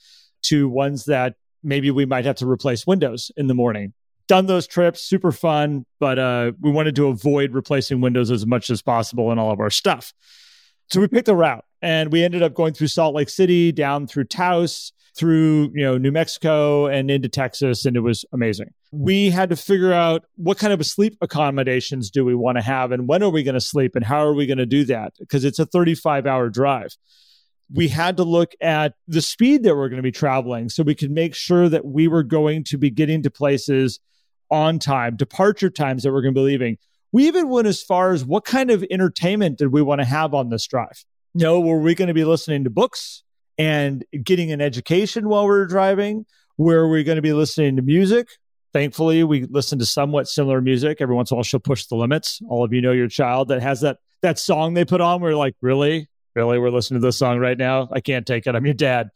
to 0.43 0.67
ones 0.67 1.05
that 1.05 1.35
maybe 1.63 1.91
we 1.91 2.05
might 2.05 2.25
have 2.25 2.35
to 2.35 2.49
replace 2.49 2.85
windows 2.85 3.31
in 3.37 3.47
the 3.47 3.53
morning. 3.53 3.93
Done 4.27 4.45
those 4.45 4.67
trips, 4.67 5.01
super 5.01 5.31
fun, 5.31 5.85
but 5.99 6.17
uh, 6.17 6.53
we 6.61 6.71
wanted 6.71 6.95
to 6.95 7.07
avoid 7.07 7.53
replacing 7.53 8.01
windows 8.01 8.31
as 8.31 8.45
much 8.45 8.69
as 8.69 8.81
possible 8.81 9.31
in 9.31 9.39
all 9.39 9.51
of 9.51 9.59
our 9.59 9.69
stuff. 9.69 10.13
So 10.89 11.01
we 11.01 11.07
picked 11.07 11.27
a 11.27 11.35
route 11.35 11.65
and 11.81 12.11
we 12.11 12.23
ended 12.23 12.41
up 12.41 12.53
going 12.53 12.73
through 12.73 12.87
Salt 12.87 13.15
Lake 13.15 13.29
City, 13.29 13.71
down 13.71 14.07
through 14.07 14.25
Taos, 14.25 14.93
through 15.15 15.71
you 15.73 15.83
know 15.83 15.97
New 15.97 16.11
Mexico 16.11 16.87
and 16.87 17.11
into 17.11 17.29
Texas, 17.29 17.85
and 17.85 17.95
it 17.95 18.01
was 18.01 18.25
amazing. 18.33 18.73
We 18.91 19.29
had 19.29 19.49
to 19.49 19.55
figure 19.55 19.93
out 19.93 20.23
what 20.35 20.57
kind 20.57 20.73
of 20.73 20.85
sleep 20.85 21.17
accommodations 21.21 22.09
do 22.09 22.25
we 22.25 22.35
want 22.35 22.57
to 22.57 22.63
have, 22.63 22.91
and 22.91 23.07
when 23.07 23.21
are 23.23 23.29
we 23.29 23.43
going 23.43 23.53
to 23.53 23.61
sleep, 23.61 23.95
and 23.95 24.05
how 24.05 24.25
are 24.25 24.33
we 24.33 24.45
going 24.45 24.57
to 24.57 24.65
do 24.65 24.85
that? 24.85 25.13
Because 25.19 25.43
it's 25.43 25.59
a 25.59 25.65
35 25.65 26.25
hour 26.25 26.49
drive. 26.49 26.95
We 27.71 27.87
had 27.87 28.17
to 28.17 28.23
look 28.23 28.53
at 28.61 28.93
the 29.07 29.21
speed 29.21 29.63
that 29.63 29.75
we're 29.75 29.89
going 29.89 29.97
to 29.97 30.03
be 30.03 30.11
traveling 30.11 30.69
so 30.69 30.83
we 30.83 30.95
could 30.95 31.11
make 31.11 31.33
sure 31.33 31.69
that 31.69 31.85
we 31.85 32.07
were 32.07 32.23
going 32.23 32.63
to 32.65 32.77
be 32.77 32.91
getting 32.91 33.23
to 33.23 33.31
places 33.31 33.99
on 34.53 34.79
time, 34.79 35.17
departure 35.17 35.69
times 35.69 36.03
that 36.03 36.13
we're 36.13 36.21
going 36.21 36.33
to 36.33 36.39
be 36.39 36.45
leaving. 36.45 36.77
We 37.11 37.27
even 37.27 37.49
went 37.49 37.67
as 37.67 37.83
far 37.83 38.13
as 38.13 38.23
what 38.23 38.45
kind 38.45 38.71
of 38.71 38.85
entertainment 38.89 39.57
did 39.57 39.73
we 39.73 39.81
want 39.81 39.99
to 39.99 40.05
have 40.05 40.33
on 40.33 40.49
this 40.49 40.65
drive? 40.65 41.03
You 41.33 41.43
know, 41.43 41.59
were 41.59 41.79
we 41.79 41.95
going 41.95 42.07
to 42.07 42.13
be 42.13 42.23
listening 42.23 42.63
to 42.63 42.69
books? 42.69 43.23
and 43.57 44.03
getting 44.23 44.51
an 44.51 44.61
education 44.61 45.29
while 45.29 45.45
we 45.45 45.51
are 45.51 45.65
driving, 45.65 46.25
we're 46.57 47.03
going 47.03 47.17
to 47.17 47.21
be 47.21 47.33
listening 47.33 47.75
to 47.75 47.81
music. 47.81 48.27
Thankfully, 48.71 49.23
we 49.23 49.43
listen 49.43 49.77
to 49.79 49.85
somewhat 49.85 50.27
similar 50.27 50.59
music. 50.59 50.97
Every 50.99 51.15
once 51.15 51.29
in 51.29 51.35
a 51.35 51.37
while, 51.37 51.43
she'll 51.43 51.59
push 51.59 51.85
the 51.85 51.95
limits. 51.95 52.41
All 52.49 52.63
of 52.63 52.73
you 52.73 52.81
know 52.81 52.91
your 52.91 53.07
child 53.07 53.49
that 53.49 53.61
has 53.61 53.81
that 53.81 53.97
that 54.21 54.39
song 54.39 54.73
they 54.73 54.85
put 54.85 55.01
on. 55.01 55.21
We're 55.21 55.35
like, 55.35 55.55
really, 55.61 56.09
really, 56.35 56.57
we're 56.57 56.71
listening 56.71 57.01
to 57.01 57.07
this 57.07 57.17
song 57.17 57.37
right 57.37 57.57
now. 57.57 57.89
I 57.91 57.99
can't 57.99 58.25
take 58.25 58.47
it. 58.47 58.55
I'm 58.55 58.65
your 58.65 58.73
dad. 58.73 59.09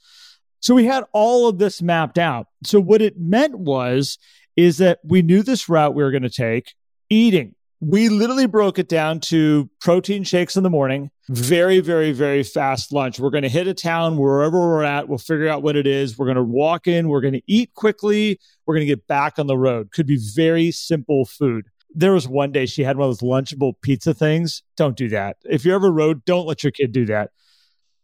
So 0.60 0.76
we 0.76 0.86
had 0.86 1.06
all 1.12 1.48
of 1.48 1.58
this 1.58 1.82
mapped 1.82 2.18
out. 2.18 2.48
So 2.66 2.80
what 2.80 3.02
it 3.02 3.20
meant 3.20 3.58
was 3.58 4.18
is 4.58 4.80
that 4.80 5.00
we 5.04 5.22
knew 5.22 5.44
this 5.44 5.70
route 5.70 5.94
we 5.94 6.04
were 6.04 6.12
going 6.12 6.24
to 6.24 6.30
take. 6.30 6.74
Eating, 7.10 7.56
we 7.80 8.10
literally 8.10 8.48
broke 8.48 8.80
it 8.80 8.90
down 8.90 9.20
to 9.20 9.70
protein 9.80 10.24
shakes 10.24 10.58
in 10.58 10.64
the 10.64 10.70
morning, 10.70 11.12
very, 11.30 11.80
very, 11.80 12.12
very 12.12 12.42
fast 12.42 12.92
lunch. 12.92 13.20
We're 13.20 13.30
going 13.30 13.44
to 13.44 13.50
hit 13.50 13.68
a 13.68 13.74
town 13.74 14.18
wherever 14.18 14.58
we're 14.58 14.84
at. 14.84 15.08
We'll 15.08 15.20
figure 15.20 15.48
out 15.48 15.62
what 15.62 15.76
it 15.76 15.86
is. 15.86 16.18
We're 16.18 16.26
going 16.26 16.38
to 16.38 16.44
walk 16.44 16.88
in. 16.88 17.08
We're 17.08 17.22
going 17.22 17.36
to 17.36 17.44
eat 17.46 17.74
quickly. 17.76 18.40
We're 18.66 18.74
going 18.76 18.88
to 18.88 18.94
get 18.94 19.08
back 19.08 19.38
on 19.38 19.48
the 19.48 19.58
road. 19.58 19.92
Could 19.92 20.08
be 20.08 20.20
very 20.36 20.72
simple 20.72 21.26
food. 21.26 21.68
There 21.94 22.14
was 22.14 22.28
one 22.28 22.52
day 22.52 22.66
she 22.66 22.84
had 22.84 22.98
one 22.98 23.10
of 23.10 23.18
those 23.18 23.30
lunchable 23.30 23.74
pizza 23.82 24.14
things. 24.14 24.64
Don't 24.76 24.98
do 24.98 25.08
that. 25.10 25.38
If 25.44 25.64
you're 25.64 25.76
ever 25.76 25.92
road, 25.92 26.26
don't 26.26 26.48
let 26.48 26.64
your 26.64 26.72
kid 26.72 26.92
do 26.92 27.06
that. 27.06 27.30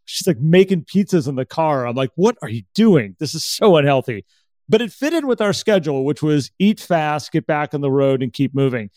She's 0.04 0.26
like 0.26 0.38
making 0.38 0.84
pizzas 0.84 1.28
in 1.28 1.34
the 1.34 1.44
car. 1.44 1.86
I'm 1.86 1.96
like, 1.96 2.10
what 2.14 2.36
are 2.42 2.48
you 2.48 2.62
doing? 2.74 3.16
This 3.18 3.34
is 3.34 3.44
so 3.44 3.76
unhealthy. 3.76 4.24
But 4.68 4.80
it 4.80 4.92
fitted 4.92 5.24
with 5.24 5.40
our 5.40 5.52
schedule, 5.52 6.04
which 6.04 6.22
was 6.22 6.50
eat 6.58 6.80
fast, 6.80 7.32
get 7.32 7.46
back 7.46 7.74
on 7.74 7.80
the 7.80 7.90
road, 7.90 8.22
and 8.22 8.32
keep 8.32 8.54
moving. 8.54 8.90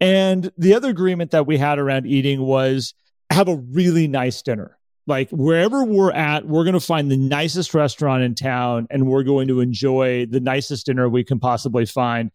And 0.00 0.50
the 0.58 0.74
other 0.74 0.90
agreement 0.90 1.30
that 1.30 1.46
we 1.46 1.58
had 1.58 1.78
around 1.78 2.06
eating 2.06 2.42
was 2.42 2.94
have 3.30 3.48
a 3.48 3.56
really 3.56 4.08
nice 4.08 4.42
dinner. 4.42 4.78
Like 5.06 5.28
wherever 5.30 5.84
we're 5.84 6.12
at, 6.12 6.46
we're 6.46 6.64
going 6.64 6.74
to 6.74 6.80
find 6.80 7.10
the 7.10 7.16
nicest 7.16 7.74
restaurant 7.74 8.22
in 8.22 8.34
town 8.34 8.86
and 8.90 9.06
we're 9.06 9.22
going 9.22 9.48
to 9.48 9.60
enjoy 9.60 10.26
the 10.26 10.40
nicest 10.40 10.86
dinner 10.86 11.08
we 11.08 11.24
can 11.24 11.38
possibly 11.38 11.84
find. 11.84 12.30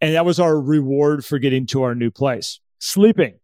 And 0.00 0.14
that 0.14 0.24
was 0.24 0.40
our 0.40 0.58
reward 0.58 1.24
for 1.24 1.38
getting 1.38 1.66
to 1.66 1.82
our 1.82 1.94
new 1.94 2.10
place. 2.10 2.60
Sleeping. 2.78 3.38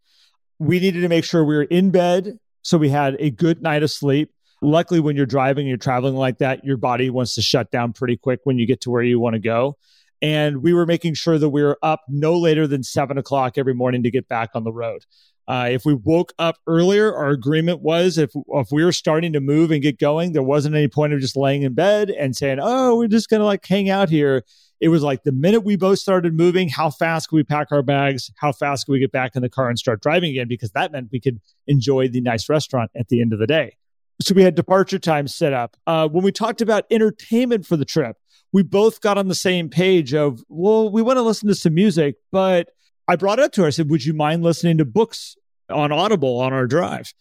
We 0.58 0.80
needed 0.80 1.02
to 1.02 1.08
make 1.08 1.24
sure 1.24 1.44
we 1.44 1.56
were 1.56 1.62
in 1.62 1.90
bed 1.90 2.38
so 2.62 2.78
we 2.78 2.88
had 2.88 3.16
a 3.18 3.30
good 3.30 3.62
night 3.62 3.82
of 3.82 3.90
sleep. 3.90 4.30
Luckily, 4.62 5.00
when 5.00 5.16
you're 5.16 5.26
driving 5.26 5.66
you're 5.66 5.76
traveling 5.76 6.16
like 6.16 6.38
that, 6.38 6.64
your 6.64 6.76
body 6.76 7.10
wants 7.10 7.34
to 7.36 7.42
shut 7.42 7.70
down 7.70 7.92
pretty 7.92 8.16
quick 8.16 8.40
when 8.44 8.58
you 8.58 8.66
get 8.66 8.82
to 8.82 8.90
where 8.90 9.02
you 9.02 9.18
want 9.18 9.34
to 9.34 9.40
go 9.40 9.76
and 10.22 10.62
we 10.62 10.72
were 10.72 10.86
making 10.86 11.14
sure 11.14 11.38
that 11.38 11.48
we 11.48 11.62
were 11.62 11.78
up 11.82 12.02
no 12.08 12.38
later 12.38 12.66
than 12.66 12.82
seven 12.82 13.18
o'clock 13.18 13.56
every 13.56 13.74
morning 13.74 14.02
to 14.02 14.10
get 14.10 14.28
back 14.28 14.50
on 14.54 14.64
the 14.64 14.72
road. 14.72 15.04
Uh, 15.48 15.68
if 15.70 15.84
we 15.84 15.94
woke 15.94 16.32
up 16.38 16.58
earlier, 16.66 17.12
our 17.14 17.30
agreement 17.30 17.80
was 17.80 18.18
if 18.18 18.30
if 18.50 18.68
we 18.70 18.84
were 18.84 18.92
starting 18.92 19.32
to 19.32 19.40
move 19.40 19.70
and 19.70 19.82
get 19.82 19.98
going, 19.98 20.32
there 20.32 20.42
wasn't 20.42 20.74
any 20.74 20.86
point 20.86 21.12
of 21.12 21.20
just 21.20 21.36
laying 21.36 21.62
in 21.62 21.74
bed 21.74 22.10
and 22.10 22.36
saying, 22.36 22.58
"Oh, 22.60 22.96
we're 22.96 23.08
just 23.08 23.28
gonna 23.28 23.44
like 23.44 23.66
hang 23.66 23.90
out 23.90 24.10
here." 24.10 24.44
It 24.80 24.88
was 24.88 25.02
like 25.02 25.24
the 25.24 25.32
minute 25.32 25.60
we 25.60 25.76
both 25.76 25.98
started 25.98 26.34
moving, 26.34 26.68
how 26.68 26.88
fast 26.90 27.28
could 27.28 27.36
we 27.36 27.42
pack 27.42 27.68
our 27.70 27.82
bags? 27.82 28.30
How 28.36 28.52
fast 28.52 28.86
could 28.86 28.92
we 28.92 29.00
get 29.00 29.12
back 29.12 29.32
in 29.34 29.42
the 29.42 29.48
car 29.48 29.68
and 29.68 29.78
start 29.78 30.00
driving 30.02 30.30
again? 30.30 30.48
Because 30.48 30.70
that 30.70 30.92
meant 30.92 31.10
we 31.12 31.20
could 31.20 31.40
enjoy 31.66 32.08
the 32.08 32.20
nice 32.20 32.48
restaurant 32.48 32.90
at 32.96 33.08
the 33.08 33.20
end 33.20 33.32
of 33.32 33.40
the 33.40 33.46
day. 33.46 33.76
So 34.22 34.34
we 34.34 34.42
had 34.42 34.54
departure 34.54 34.98
times 34.98 35.34
set 35.34 35.52
up. 35.52 35.76
Uh, 35.86 36.06
when 36.08 36.22
we 36.22 36.32
talked 36.32 36.60
about 36.60 36.84
entertainment 36.90 37.66
for 37.66 37.76
the 37.76 37.84
trip, 37.84 38.16
we 38.52 38.62
both 38.62 39.00
got 39.00 39.16
on 39.16 39.28
the 39.28 39.34
same 39.34 39.68
page 39.68 40.12
of, 40.12 40.42
well, 40.48 40.90
we 40.90 41.02
want 41.02 41.16
to 41.16 41.22
listen 41.22 41.48
to 41.48 41.54
some 41.54 41.74
music, 41.74 42.16
but 42.30 42.68
I 43.08 43.16
brought 43.16 43.38
it 43.38 43.44
up 43.44 43.52
to 43.52 43.62
her. 43.62 43.66
I 43.68 43.70
said, 43.70 43.88
would 43.90 44.04
you 44.04 44.12
mind 44.12 44.42
listening 44.42 44.78
to 44.78 44.84
books 44.84 45.36
on 45.70 45.92
Audible 45.92 46.38
on 46.40 46.52
our 46.52 46.66
drive? 46.66 47.12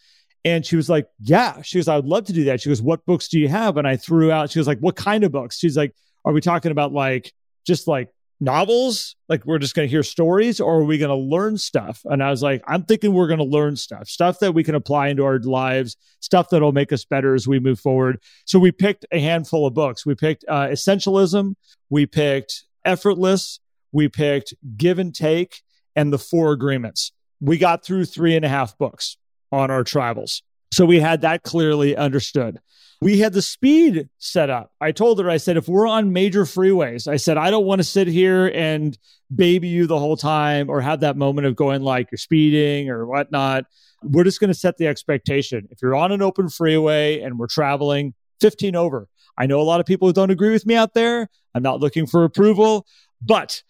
And 0.44 0.66
she 0.66 0.76
was 0.76 0.90
like, 0.90 1.08
yeah. 1.20 1.62
She 1.62 1.78
goes, 1.78 1.88
I 1.88 1.96
would 1.96 2.06
love 2.06 2.26
to 2.26 2.34
do 2.34 2.46
that. 2.46 2.62
She 2.62 2.70
goes, 2.70 2.82
what 2.82 3.06
books 3.06 3.28
do 3.28 3.40
you 3.40 3.48
have? 3.48 3.78
And 3.78 3.88
I 3.88 3.96
threw 3.96 4.32
out, 4.32 4.50
she 4.50 4.60
was 4.60 4.68
like, 4.68 4.80
what 4.80 4.96
kind 4.96 5.24
of 5.24 5.32
books? 5.32 5.58
She's 5.58 5.78
like, 5.78 5.94
are 6.26 6.34
we 6.34 6.42
talking 6.42 6.72
about 6.72 6.92
like, 6.92 7.34
just 7.66 7.88
like 7.88 8.10
novels? 8.40 9.16
Like 9.28 9.46
we're 9.46 9.60
just 9.60 9.76
going 9.76 9.88
to 9.88 9.90
hear 9.90 10.04
stories 10.04 10.60
or 10.60 10.80
are 10.80 10.84
we 10.84 10.98
going 10.98 11.10
to 11.10 11.16
learn 11.16 11.58
stuff? 11.58 12.02
And 12.06 12.24
I 12.24 12.30
was 12.30 12.42
like, 12.42 12.62
I'm 12.68 12.84
thinking 12.84 13.14
we're 13.14 13.28
going 13.28 13.40
to 13.40 13.46
learn 13.46 13.76
stuff, 13.76 14.08
stuff 14.08 14.40
that 14.40 14.54
we 14.54 14.64
can 14.64 14.76
apply 14.76 15.10
into 15.10 15.24
our 15.24 15.40
lives, 15.40 15.98
stuff 16.20 16.50
that'll 16.50 16.72
make 16.72 16.92
us 16.92 17.06
better 17.06 17.36
as 17.36 17.48
we 17.48 17.60
move 17.60 17.80
forward. 17.80 18.22
So 18.46 18.60
we 18.60 18.72
picked 18.72 19.06
a 19.12 19.20
handful 19.20 19.68
of 19.68 19.74
books. 19.74 20.06
We 20.06 20.16
picked 20.16 20.46
uh, 20.48 20.68
Essentialism, 20.68 21.56
we 21.90 22.06
picked 22.06 22.64
Effortless, 22.86 23.60
we 23.92 24.08
picked 24.08 24.54
Give 24.78 25.00
and 25.00 25.14
Take, 25.14 25.62
and 25.96 26.14
The 26.14 26.20
Four 26.20 26.52
Agreements. 26.54 27.12
We 27.42 27.58
got 27.58 27.84
through 27.84 28.06
three 28.06 28.36
and 28.36 28.46
a 28.46 28.50
half 28.50 28.78
books 28.78 29.18
on 29.52 29.72
our 29.72 29.84
travels. 29.84 30.44
So 30.72 30.86
we 30.86 31.00
had 31.00 31.22
that 31.22 31.44
clearly 31.44 31.96
understood 31.96 32.60
we 33.02 33.20
had 33.20 33.34
the 33.34 33.42
speed 33.42 34.10
set 34.18 34.50
up. 34.50 34.74
I 34.82 34.92
told 34.92 35.20
her, 35.20 35.30
I 35.30 35.38
said, 35.38 35.58
if 35.58 35.68
we're 35.68 35.88
on 35.88 36.12
major 36.12 36.44
freeways, 36.44 37.08
I 37.08 37.16
said, 37.16 37.38
I 37.38 37.50
don't 37.50 37.66
want 37.66 37.80
to 37.80 37.84
sit 37.84 38.08
here 38.08 38.52
and 38.54 38.98
baby 39.34 39.70
you 39.70 39.88
the 39.88 40.00
whole 40.00 40.18
time 40.18 40.70
or 40.70 40.82
have 40.82 41.00
that 41.00 41.16
moment 41.16 41.48
of 41.48 41.56
going 41.56 41.82
like 41.82 42.12
you're 42.12 42.18
speeding 42.18 42.90
or 42.90 43.06
whatnot. 43.06 43.66
We're 44.04 44.26
just 44.26 44.40
going 44.40 44.50
to 44.50 44.58
set 44.60 44.78
the 44.78 44.88
expectation. 44.88 45.68
If 45.72 45.82
you're 45.82 45.96
on 45.96 46.12
an 46.12 46.22
open 46.22 46.50
freeway 46.50 47.22
and 47.22 47.40
we're 47.40 47.48
traveling 47.48 48.14
15 48.42 48.76
over, 48.76 49.08
I 49.38 49.46
know 49.46 49.62
a 49.62 49.64
lot 49.64 49.80
of 49.80 49.86
people 49.86 50.08
who 50.08 50.14
don't 50.14 50.32
agree 50.32 50.52
with 50.52 50.66
me 50.66 50.76
out 50.76 50.94
there. 50.94 51.30
I'm 51.56 51.64
not 51.64 51.80
looking 51.80 52.06
for 52.06 52.26
approval, 52.26 52.86
but 53.22 53.64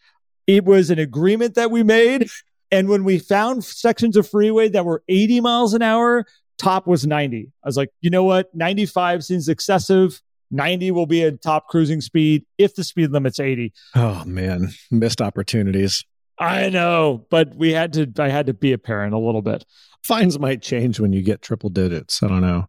it 0.48 0.65
was 0.65 0.89
an 0.89 0.98
agreement 0.98 1.53
that 1.53 1.70
we 1.70 1.84
made. 1.84 2.29
And 2.72 2.89
when 2.89 3.03
we 3.03 3.20
found 3.20 3.63
sections 3.63 4.18
of 4.18 4.27
freeway 4.27 4.70
that 4.70 4.86
were 4.86 5.03
80 5.08 5.41
miles 5.41 5.74
an 5.75 5.82
hour, 5.84 6.25
top 6.60 6.86
was 6.86 7.08
90. 7.08 7.51
I 7.63 7.68
was 7.68 7.78
like, 7.78 7.89
you 8.01 8.10
know 8.10 8.24
what? 8.24 8.54
95 8.54 9.24
seems 9.24 9.48
excessive. 9.48 10.22
90 10.51 10.92
will 10.92 11.06
be 11.06 11.24
a 11.24 11.32
top 11.32 11.68
cruising 11.68 12.01
speed 12.01 12.46
if 12.58 12.75
the 12.75 12.84
speed 12.84 13.12
limit's 13.12 13.39
80. 13.39 13.74
Oh 13.96 14.24
man, 14.25 14.70
missed 14.92 15.22
opportunities. 15.22 16.04
I 16.38 16.70
know, 16.70 17.25
but 17.30 17.56
we 17.56 17.74
had 17.74 17.94
to 17.94 18.12
I 18.18 18.30
had 18.30 18.48
to 18.48 18.54
be 18.54 18.72
a 18.72 18.78
parent 18.78 19.13
a 19.13 19.20
little 19.20 19.42
bit. 19.42 19.66
Fines 20.04 20.39
might 20.39 20.62
change 20.62 21.00
when 21.00 21.13
you 21.13 21.22
get 21.22 21.42
triple 21.42 21.70
digits. 21.70 22.24
I 22.24 22.28
don't 22.28 22.42
know. 22.42 22.68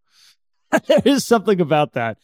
there 0.86 1.02
is 1.04 1.24
something 1.24 1.60
about 1.60 1.92
that. 1.92 2.18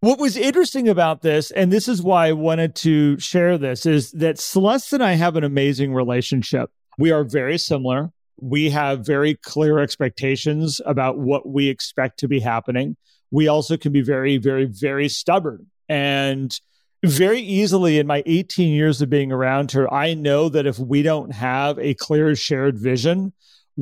What 0.00 0.20
was 0.20 0.36
interesting 0.36 0.88
about 0.88 1.22
this, 1.22 1.50
and 1.50 1.72
this 1.72 1.88
is 1.88 2.00
why 2.00 2.28
I 2.28 2.32
wanted 2.32 2.76
to 2.76 3.18
share 3.18 3.58
this, 3.58 3.84
is 3.84 4.12
that 4.12 4.38
Celeste 4.38 4.92
and 4.92 5.02
I 5.02 5.14
have 5.14 5.34
an 5.34 5.42
amazing 5.42 5.92
relationship. 5.92 6.70
We 6.98 7.10
are 7.10 7.24
very 7.24 7.58
similar 7.58 8.12
we 8.40 8.70
have 8.70 9.04
very 9.04 9.34
clear 9.34 9.78
expectations 9.78 10.80
about 10.86 11.18
what 11.18 11.48
we 11.48 11.68
expect 11.68 12.18
to 12.20 12.28
be 12.28 12.40
happening. 12.40 12.96
We 13.30 13.48
also 13.48 13.76
can 13.76 13.92
be 13.92 14.00
very, 14.02 14.36
very, 14.38 14.64
very 14.64 15.08
stubborn. 15.08 15.66
And 15.88 16.58
very 17.04 17.40
easily 17.40 17.98
in 17.98 18.06
my 18.06 18.22
18 18.26 18.72
years 18.72 19.00
of 19.00 19.10
being 19.10 19.32
around 19.32 19.72
her, 19.72 19.92
I 19.92 20.14
know 20.14 20.48
that 20.48 20.66
if 20.66 20.78
we 20.78 21.02
don't 21.02 21.32
have 21.32 21.78
a 21.78 21.94
clear 21.94 22.34
shared 22.34 22.78
vision, 22.78 23.32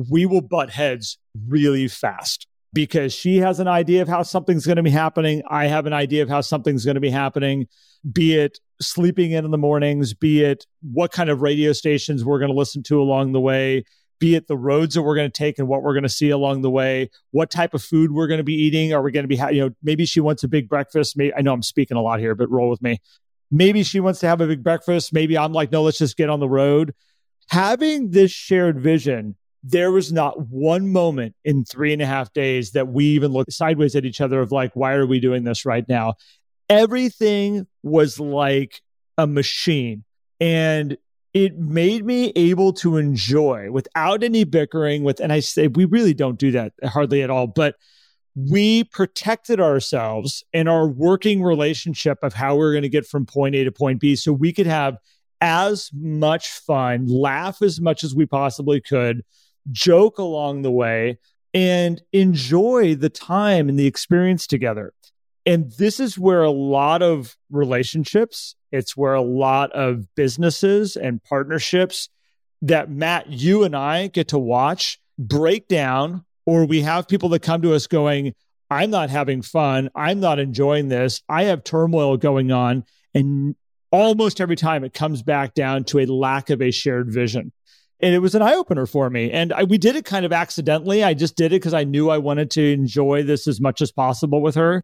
we 0.09 0.25
will 0.25 0.41
butt 0.41 0.69
heads 0.69 1.17
really 1.47 1.87
fast 1.87 2.47
because 2.73 3.13
she 3.13 3.37
has 3.37 3.59
an 3.59 3.67
idea 3.67 4.01
of 4.01 4.07
how 4.07 4.21
something's 4.21 4.65
going 4.65 4.75
to 4.75 4.83
be 4.83 4.91
happening. 4.91 5.41
I 5.49 5.65
have 5.65 5.85
an 5.87 5.93
idea 5.93 6.21
of 6.21 6.29
how 6.29 6.41
something's 6.41 6.85
going 6.85 6.95
to 6.95 7.01
be 7.01 7.09
happening, 7.09 7.67
be 8.11 8.35
it 8.35 8.59
sleeping 8.79 9.31
in 9.31 9.45
in 9.45 9.51
the 9.51 9.57
mornings, 9.57 10.13
be 10.13 10.43
it 10.43 10.65
what 10.81 11.11
kind 11.11 11.29
of 11.29 11.41
radio 11.41 11.73
stations 11.73 12.23
we're 12.23 12.39
going 12.39 12.51
to 12.51 12.57
listen 12.57 12.83
to 12.83 13.01
along 13.01 13.31
the 13.31 13.41
way, 13.41 13.83
be 14.19 14.35
it 14.35 14.47
the 14.47 14.57
roads 14.57 14.95
that 14.95 15.03
we're 15.03 15.15
going 15.15 15.29
to 15.29 15.37
take 15.37 15.59
and 15.59 15.67
what 15.67 15.83
we're 15.83 15.93
going 15.93 16.03
to 16.03 16.09
see 16.09 16.29
along 16.29 16.61
the 16.61 16.69
way, 16.69 17.09
what 17.31 17.51
type 17.51 17.73
of 17.73 17.83
food 17.83 18.11
we're 18.11 18.27
going 18.27 18.39
to 18.39 18.43
be 18.43 18.55
eating. 18.55 18.93
Are 18.93 19.01
we 19.01 19.11
going 19.11 19.23
to 19.23 19.27
be, 19.27 19.35
you 19.55 19.61
know, 19.61 19.69
maybe 19.83 20.05
she 20.05 20.19
wants 20.19 20.43
a 20.43 20.47
big 20.47 20.67
breakfast. 20.69 21.17
Maybe, 21.17 21.33
I 21.33 21.41
know 21.41 21.53
I'm 21.53 21.63
speaking 21.63 21.97
a 21.97 22.01
lot 22.01 22.19
here, 22.19 22.35
but 22.35 22.49
roll 22.49 22.69
with 22.69 22.81
me. 22.81 22.99
Maybe 23.51 23.83
she 23.83 23.99
wants 23.99 24.19
to 24.21 24.27
have 24.27 24.41
a 24.41 24.47
big 24.47 24.63
breakfast. 24.63 25.13
Maybe 25.13 25.37
I'm 25.37 25.53
like, 25.53 25.71
no, 25.71 25.83
let's 25.83 25.99
just 25.99 26.17
get 26.17 26.29
on 26.29 26.39
the 26.39 26.49
road. 26.49 26.93
Having 27.49 28.11
this 28.11 28.31
shared 28.31 28.79
vision, 28.79 29.35
there 29.63 29.91
was 29.91 30.11
not 30.11 30.47
one 30.49 30.91
moment 30.91 31.35
in 31.45 31.63
three 31.63 31.93
and 31.93 32.01
a 32.01 32.05
half 32.05 32.33
days 32.33 32.71
that 32.71 32.87
we 32.87 33.05
even 33.05 33.31
looked 33.31 33.53
sideways 33.53 33.95
at 33.95 34.05
each 34.05 34.21
other 34.21 34.41
of 34.41 34.51
like, 34.51 34.75
why 34.75 34.93
are 34.93 35.05
we 35.05 35.19
doing 35.19 35.43
this 35.43 35.65
right 35.65 35.87
now? 35.87 36.15
Everything 36.69 37.67
was 37.83 38.19
like 38.19 38.81
a 39.17 39.25
machine. 39.25 40.03
And 40.39 40.97
it 41.37 41.55
made 41.55 42.03
me 42.03 42.31
able 42.35 42.73
to 42.73 42.97
enjoy 42.97 43.69
without 43.69 44.23
any 44.23 44.43
bickering 44.43 45.03
with 45.03 45.19
and 45.19 45.31
i 45.31 45.39
say 45.39 45.67
we 45.67 45.85
really 45.85 46.13
don't 46.13 46.39
do 46.39 46.49
that 46.49 46.73
hardly 46.83 47.21
at 47.21 47.29
all 47.29 47.45
but 47.45 47.75
we 48.35 48.83
protected 48.85 49.59
ourselves 49.59 50.43
in 50.51 50.67
our 50.67 50.87
working 50.87 51.43
relationship 51.43 52.17
of 52.23 52.33
how 52.33 52.55
we're 52.55 52.71
going 52.71 52.81
to 52.81 52.89
get 52.89 53.05
from 53.05 53.23
point 53.23 53.53
a 53.53 53.63
to 53.63 53.71
point 53.71 53.99
b 53.99 54.15
so 54.15 54.33
we 54.33 54.51
could 54.51 54.65
have 54.65 54.97
as 55.39 55.91
much 55.93 56.49
fun 56.49 57.05
laugh 57.05 57.61
as 57.61 57.79
much 57.79 58.03
as 58.03 58.15
we 58.15 58.25
possibly 58.25 58.81
could 58.81 59.23
joke 59.71 60.17
along 60.17 60.63
the 60.63 60.71
way 60.71 61.19
and 61.53 62.01
enjoy 62.13 62.95
the 62.95 63.09
time 63.09 63.69
and 63.69 63.77
the 63.77 63.85
experience 63.85 64.47
together 64.47 64.91
and 65.47 65.71
this 65.71 66.01
is 66.01 66.19
where 66.19 66.43
a 66.43 66.51
lot 66.51 67.01
of 67.01 67.37
relationships, 67.49 68.53
it's 68.73 68.97
where 68.97 69.13
a 69.13 69.21
lot 69.21 69.71
of 69.71 70.13
businesses 70.13 70.97
and 70.97 71.23
partnerships 71.23 72.09
that 72.61 72.91
Matt, 72.91 73.29
you 73.29 73.63
and 73.63 73.73
I 73.73 74.07
get 74.07 74.27
to 74.29 74.37
watch 74.37 74.99
break 75.17 75.69
down, 75.69 76.25
or 76.45 76.65
we 76.65 76.81
have 76.81 77.07
people 77.07 77.29
that 77.29 77.43
come 77.43 77.61
to 77.61 77.73
us 77.73 77.87
going, 77.87 78.33
I'm 78.69 78.89
not 78.89 79.09
having 79.09 79.41
fun. 79.41 79.89
I'm 79.95 80.19
not 80.19 80.37
enjoying 80.37 80.89
this. 80.89 81.21
I 81.29 81.45
have 81.45 81.63
turmoil 81.63 82.17
going 82.17 82.51
on. 82.51 82.83
And 83.13 83.55
almost 83.89 84.41
every 84.41 84.57
time 84.57 84.83
it 84.83 84.93
comes 84.93 85.23
back 85.23 85.53
down 85.53 85.85
to 85.85 85.99
a 85.99 86.05
lack 86.07 86.49
of 86.49 86.61
a 86.61 86.71
shared 86.71 87.09
vision. 87.09 87.53
And 88.01 88.13
it 88.13 88.19
was 88.19 88.35
an 88.35 88.41
eye 88.41 88.53
opener 88.53 88.85
for 88.85 89.09
me. 89.09 89.31
And 89.31 89.53
I, 89.53 89.63
we 89.63 89.77
did 89.77 89.95
it 89.95 90.03
kind 90.03 90.25
of 90.25 90.33
accidentally. 90.33 91.05
I 91.05 91.13
just 91.13 91.37
did 91.37 91.53
it 91.53 91.61
because 91.61 91.73
I 91.73 91.85
knew 91.85 92.09
I 92.09 92.17
wanted 92.17 92.51
to 92.51 92.73
enjoy 92.73 93.23
this 93.23 93.47
as 93.47 93.61
much 93.61 93.81
as 93.81 93.93
possible 93.93 94.41
with 94.41 94.55
her. 94.55 94.83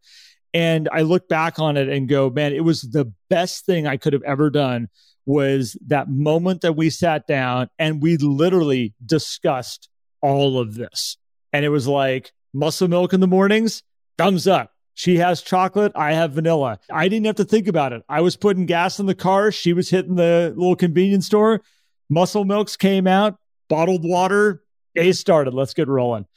And 0.54 0.88
I 0.92 1.02
look 1.02 1.28
back 1.28 1.58
on 1.60 1.78
it 1.78 1.90
and 1.90 2.08
go, 2.08 2.30
man, 2.30 2.54
it 2.54 2.64
was 2.64 2.82
the 2.82 3.12
best 3.30 3.66
thing 3.66 3.88
I 3.88 3.98
could 3.98 4.14
have 4.14 4.24
ever 4.24 4.50
done 4.50 4.88
was 5.26 5.78
that 5.88 6.10
moment 6.10 6.62
that 6.62 6.76
we 6.76 6.90
sat 6.90 7.26
down 7.28 7.70
and 7.80 8.02
we 8.02 8.18
literally 8.18 8.94
discussed 9.04 9.90
all 10.22 10.60
of 10.60 10.76
this. 10.76 11.18
And 11.52 11.66
it 11.66 11.70
was 11.70 11.88
like 11.88 12.34
muscle 12.54 12.88
milk 12.88 13.14
in 13.14 13.20
the 13.20 13.28
mornings, 13.28 13.84
thumbs 14.18 14.48
up. 14.48 14.72
She 14.96 15.18
has 15.18 15.42
chocolate. 15.42 15.92
I 15.96 16.14
have 16.14 16.34
vanilla. 16.34 16.80
I 16.92 17.08
didn't 17.08 17.26
have 17.26 17.38
to 17.38 17.46
think 17.46 17.68
about 17.68 17.94
it. 17.94 18.04
I 18.08 18.22
was 18.22 18.36
putting 18.36 18.68
gas 18.68 19.00
in 19.00 19.08
the 19.08 19.16
car. 19.16 19.52
She 19.52 19.74
was 19.74 19.90
hitting 19.90 20.16
the 20.16 20.54
little 20.56 20.76
convenience 20.76 21.26
store. 21.26 21.62
Muscle 22.10 22.46
milks 22.46 22.78
came 22.78 23.08
out, 23.08 23.38
bottled 23.70 24.04
water. 24.04 24.62
Day 24.94 25.12
started. 25.14 25.56
Let's 25.56 25.74
get 25.74 25.88
rolling 25.88 26.28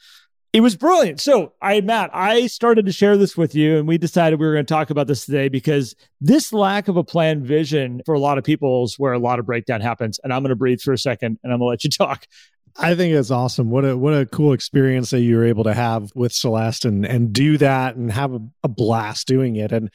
it 0.57 0.61
was 0.61 0.75
brilliant. 0.75 1.21
So, 1.21 1.53
I, 1.61 1.81
Matt, 1.81 2.09
I 2.15 2.47
started 2.47 2.87
to 2.87 2.91
share 2.91 3.15
this 3.15 3.37
with 3.37 3.53
you, 3.53 3.77
and 3.77 3.87
we 3.87 3.99
decided 3.99 4.39
we 4.39 4.47
were 4.47 4.53
going 4.53 4.65
to 4.65 4.73
talk 4.73 4.89
about 4.89 5.05
this 5.05 5.23
today 5.23 5.49
because 5.49 5.95
this 6.19 6.51
lack 6.51 6.87
of 6.87 6.97
a 6.97 7.03
planned 7.03 7.45
vision 7.45 8.01
for 8.07 8.15
a 8.15 8.19
lot 8.19 8.39
of 8.39 8.43
people 8.43 8.83
is 8.83 8.97
where 8.97 9.13
a 9.13 9.19
lot 9.19 9.37
of 9.37 9.45
breakdown 9.45 9.81
happens. 9.81 10.19
And 10.23 10.33
I'm 10.33 10.41
going 10.41 10.49
to 10.49 10.55
breathe 10.55 10.81
for 10.81 10.93
a 10.93 10.97
second, 10.97 11.37
and 11.43 11.53
I'm 11.53 11.59
going 11.59 11.67
to 11.67 11.69
let 11.69 11.83
you 11.83 11.89
talk. 11.91 12.25
I 12.75 12.95
think 12.95 13.13
it's 13.13 13.29
awesome. 13.29 13.69
What 13.69 13.85
a 13.85 13.95
what 13.95 14.15
a 14.15 14.25
cool 14.25 14.51
experience 14.51 15.11
that 15.11 15.21
you 15.21 15.35
were 15.35 15.45
able 15.45 15.65
to 15.65 15.75
have 15.75 16.09
with 16.15 16.33
Celeste 16.33 16.85
and 16.85 17.05
and 17.05 17.31
do 17.31 17.59
that 17.59 17.95
and 17.95 18.11
have 18.11 18.33
a, 18.33 18.39
a 18.63 18.67
blast 18.67 19.27
doing 19.27 19.57
it. 19.57 19.71
And 19.71 19.91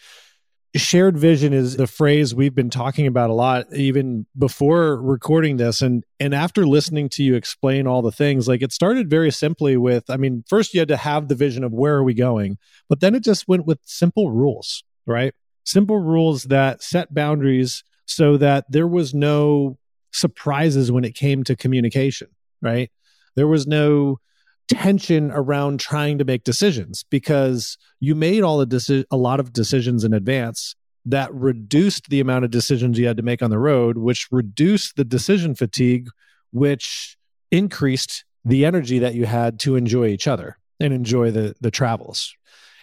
shared 0.79 1.19
vision 1.19 1.53
is 1.53 1.77
the 1.77 1.87
phrase 1.87 2.35
we've 2.35 2.55
been 2.55 2.71
talking 2.71 3.07
about 3.07 3.29
a 3.29 3.35
lot 3.35 3.67
even 3.75 4.27
before 4.39 5.01
recording 5.01 5.59
this. 5.59 5.83
And 5.83 6.05
and 6.19 6.35
after 6.35 6.67
listening 6.67 7.09
to 7.11 7.23
you 7.23 7.35
explain 7.35 7.87
all 7.87 8.01
the 8.01 8.13
things 8.13 8.49
like 8.49 8.63
it 8.63 8.73
started 8.73 9.11
very 9.11 9.31
simply 9.31 9.77
with 9.77 10.09
i 10.09 10.17
mean 10.17 10.45
first 10.49 10.73
you 10.73 10.81
had 10.81 10.89
to 10.89 10.97
have 10.97 11.29
the 11.29 11.35
vision 11.35 11.65
of 11.65 11.73
where 11.73 11.95
are 11.95 12.05
we 12.05 12.15
going 12.15 12.59
but 12.89 13.01
then 13.01 13.15
it 13.15 13.23
just 13.23 13.49
went 13.49 13.67
with 13.67 13.81
simple 13.83 14.31
rules 14.31 14.85
right? 15.07 15.35
Simple 15.65 15.99
rules 15.99 16.45
that 16.45 16.83
set 16.83 17.13
boundaries 17.13 17.85
so 18.07 18.37
that 18.37 18.65
there 18.69 18.87
was 18.87 19.15
no 19.15 19.79
surprises 20.13 20.93
when 20.93 21.05
it 21.05 21.15
came 21.15 21.45
to 21.45 21.57
communication 21.57 22.29
right? 22.61 22.91
There 23.35 23.49
was 23.49 23.67
no 23.67 24.21
tension 24.69 25.31
around 25.33 25.81
trying 25.81 26.19
to 26.19 26.25
make 26.25 26.45
decisions 26.45 27.05
because 27.11 27.77
you 28.01 28.15
made 28.15 28.43
all 28.43 28.59
the 28.59 28.67
deci- 28.67 29.05
a 29.11 29.17
lot 29.17 29.41
of 29.41 29.53
decisions 29.53 30.05
in 30.05 30.15
advance 30.15 30.75
that 31.05 31.33
reduced 31.35 32.09
the 32.09 32.21
amount 32.21 32.45
of 32.45 32.51
decisions 32.51 32.99
you 32.99 33.07
had 33.07 33.17
to 33.17 33.23
make 33.23 33.43
on 33.43 33.51
the 33.51 33.59
road 33.59 33.99
which 33.99 34.29
reduced 34.31 34.97
the 34.97 35.05
decision 35.05 35.55
fatigue 35.55 36.09
which 36.53 37.17
increased 37.51 38.25
the 38.45 38.65
energy 38.65 38.99
that 38.99 39.15
you 39.15 39.27
had 39.27 39.59
to 39.61 39.77
enjoy 39.77 40.07
each 40.07 40.27
other 40.27 40.59
and 40.81 40.93
enjoy 40.93 41.31
the 41.31 41.55
the 41.61 41.71
travels. 41.71 42.35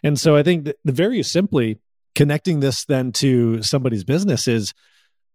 And 0.03 0.19
so 0.19 0.35
i 0.35 0.43
think 0.43 0.65
that 0.65 0.77
the 0.83 0.91
very 0.91 1.23
simply 1.23 1.79
connecting 2.15 2.59
this 2.59 2.85
then 2.85 3.11
to 3.13 3.61
somebody's 3.61 4.03
business 4.03 4.47
is 4.47 4.73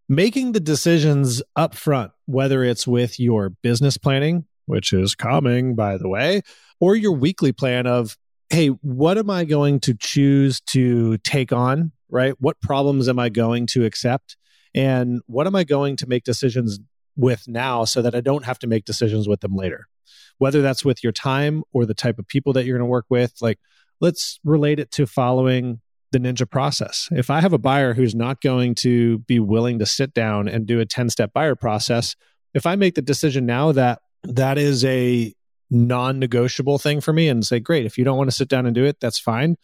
making 0.09 0.53
the 0.53 0.61
decisions 0.61 1.43
up 1.57 1.75
front 1.75 2.13
whether 2.27 2.63
it's 2.63 2.87
with 2.87 3.19
your 3.19 3.49
business 3.49 3.97
planning 3.97 4.45
which 4.67 4.93
is 4.93 5.15
coming, 5.15 5.75
by 5.75 5.97
the 5.97 6.09
way, 6.09 6.43
or 6.81 6.97
your 6.97 7.13
weekly 7.13 7.53
plan 7.53 7.87
of, 7.87 8.17
hey, 8.51 8.69
what 8.69 9.19
am 9.19 9.31
I 9.31 9.45
going 9.45 9.81
to 9.81 9.95
choose 9.95 10.61
to 10.73 11.19
take 11.19 11.53
on? 11.53 11.93
Right? 12.09 12.35
What 12.39 12.61
problems 12.61 13.09
am 13.09 13.19
I 13.19 13.29
going 13.29 13.67
to 13.69 13.85
accept? 13.85 14.37
And 14.75 15.21
what 15.27 15.47
am 15.47 15.55
I 15.55 15.65
going 15.65 15.97
to 15.97 16.07
make 16.07 16.25
decisions 16.25 16.81
with 17.17 17.47
now 17.47 17.85
so 17.85 18.03
that 18.03 18.15
I 18.15 18.21
don't 18.21 18.45
have 18.45 18.59
to 18.61 18.67
make 18.67 18.85
decisions 18.85 19.29
with 19.29 19.41
them 19.41 19.55
later? 19.55 19.87
Whether 20.39 20.63
that's 20.63 20.85
with 20.85 21.03
your 21.03 21.13
time 21.13 21.63
or 21.73 21.87
the 21.87 21.95
type 21.95 22.19
of 22.19 22.27
people 22.27 22.53
that 22.55 22.65
you're 22.65 22.77
going 22.77 22.87
to 22.87 22.91
work 22.91 23.07
with, 23.09 23.35
like 23.41 23.59
let's 24.01 24.41
relate 24.45 24.81
it 24.81 24.91
to 24.93 25.07
following 25.07 25.81
the 26.15 26.19
ninja 26.19 26.49
process. 26.49 27.09
If 27.11 27.31
I 27.31 27.41
have 27.41 27.53
a 27.53 27.59
buyer 27.59 27.95
who's 27.95 28.15
not 28.15 28.41
going 28.41 28.75
to 28.77 29.19
be 29.19 29.41
willing 29.41 29.79
to 29.81 29.87
sit 29.87 30.15
down 30.15 30.49
and 30.49 30.67
do 30.67 30.81
a 30.81 30.87
10 30.87 31.11
step 31.11 31.33
buyer 31.33 31.57
process, 31.57 32.15
if 32.55 32.67
I 32.67 32.77
make 32.77 32.95
the 32.95 33.03
decision 33.03 33.47
now 33.47 33.73
that 33.73 34.01
that 34.25 34.59
is 34.59 34.85
a 34.85 35.35
non 35.71 36.19
negotiable 36.19 36.79
thing 36.79 37.01
for 37.01 37.13
me 37.13 37.29
and 37.29 37.45
say, 37.45 37.61
great, 37.61 37.87
if 37.87 37.99
you 37.99 38.05
don't 38.05 38.17
want 38.19 38.31
to 38.31 38.37
sit 38.37 38.49
down 38.49 38.67
and 38.67 38.75
do 38.75 38.85
it, 38.85 39.01
that's 39.01 39.19
fine. 39.19 39.57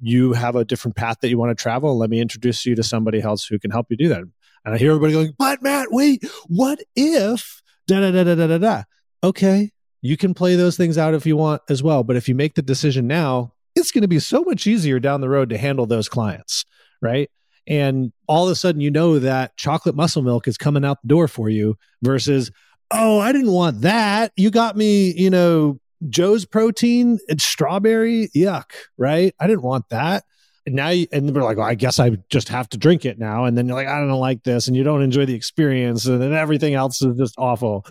You 0.00 0.34
have 0.34 0.56
a 0.56 0.64
different 0.64 0.96
path 0.96 1.18
that 1.20 1.28
you 1.28 1.38
want 1.38 1.56
to 1.56 1.62
travel. 1.62 1.96
Let 1.96 2.10
me 2.10 2.20
introduce 2.20 2.66
you 2.66 2.74
to 2.74 2.82
somebody 2.82 3.22
else 3.22 3.46
who 3.46 3.58
can 3.58 3.70
help 3.70 3.86
you 3.90 3.96
do 3.96 4.08
that. 4.08 4.20
And 4.64 4.74
I 4.74 4.78
hear 4.78 4.90
everybody 4.90 5.12
going, 5.12 5.32
but 5.38 5.62
Matt, 5.62 5.88
wait, 5.90 6.24
what 6.48 6.80
if 6.94 7.62
da 7.86 8.00
da 8.00 8.10
da 8.10 8.24
da 8.24 8.34
da 8.34 8.46
da 8.46 8.58
da? 8.58 8.82
Okay, 9.22 9.70
you 10.02 10.16
can 10.16 10.34
play 10.34 10.56
those 10.56 10.76
things 10.76 10.98
out 10.98 11.14
if 11.14 11.24
you 11.24 11.36
want 11.36 11.62
as 11.68 11.82
well. 11.82 12.04
But 12.04 12.16
if 12.16 12.28
you 12.28 12.34
make 12.34 12.54
the 12.54 12.62
decision 12.62 13.06
now, 13.06 13.52
it's 13.74 13.92
going 13.92 14.02
to 14.02 14.08
be 14.08 14.18
so 14.18 14.42
much 14.42 14.66
easier 14.66 14.98
down 14.98 15.20
the 15.20 15.28
road 15.28 15.50
to 15.50 15.58
handle 15.58 15.86
those 15.86 16.08
clients, 16.08 16.64
right? 17.00 17.30
And 17.66 18.12
all 18.26 18.46
of 18.46 18.52
a 18.52 18.54
sudden, 18.54 18.80
you 18.80 18.90
know 18.90 19.18
that 19.18 19.56
chocolate 19.56 19.96
muscle 19.96 20.22
milk 20.22 20.46
is 20.46 20.56
coming 20.56 20.84
out 20.84 21.02
the 21.02 21.08
door 21.08 21.28
for 21.28 21.48
you 21.48 21.76
versus, 22.02 22.50
oh, 22.90 23.18
I 23.18 23.32
didn't 23.32 23.52
want 23.52 23.82
that. 23.82 24.32
You 24.36 24.50
got 24.50 24.76
me, 24.76 25.12
you 25.12 25.30
know, 25.30 25.78
Joe's 26.08 26.44
protein 26.44 27.18
and 27.28 27.40
strawberry. 27.40 28.28
Yuck, 28.34 28.70
right? 28.96 29.34
I 29.40 29.46
didn't 29.46 29.62
want 29.62 29.88
that. 29.90 30.24
And 30.66 30.74
now, 30.74 30.88
you, 30.88 31.06
and 31.12 31.28
they're 31.28 31.42
like, 31.42 31.58
well, 31.58 31.66
I 31.66 31.74
guess 31.74 32.00
I 32.00 32.10
just 32.28 32.48
have 32.48 32.68
to 32.70 32.78
drink 32.78 33.04
it 33.04 33.18
now. 33.18 33.44
And 33.44 33.56
then 33.56 33.66
you're 33.66 33.76
like, 33.76 33.86
I 33.86 34.00
don't 34.00 34.10
like 34.10 34.42
this. 34.42 34.66
And 34.66 34.76
you 34.76 34.82
don't 34.82 35.02
enjoy 35.02 35.24
the 35.24 35.34
experience. 35.34 36.06
And 36.06 36.20
then 36.20 36.32
everything 36.32 36.74
else 36.74 37.00
is 37.02 37.16
just 37.16 37.34
awful 37.38 37.86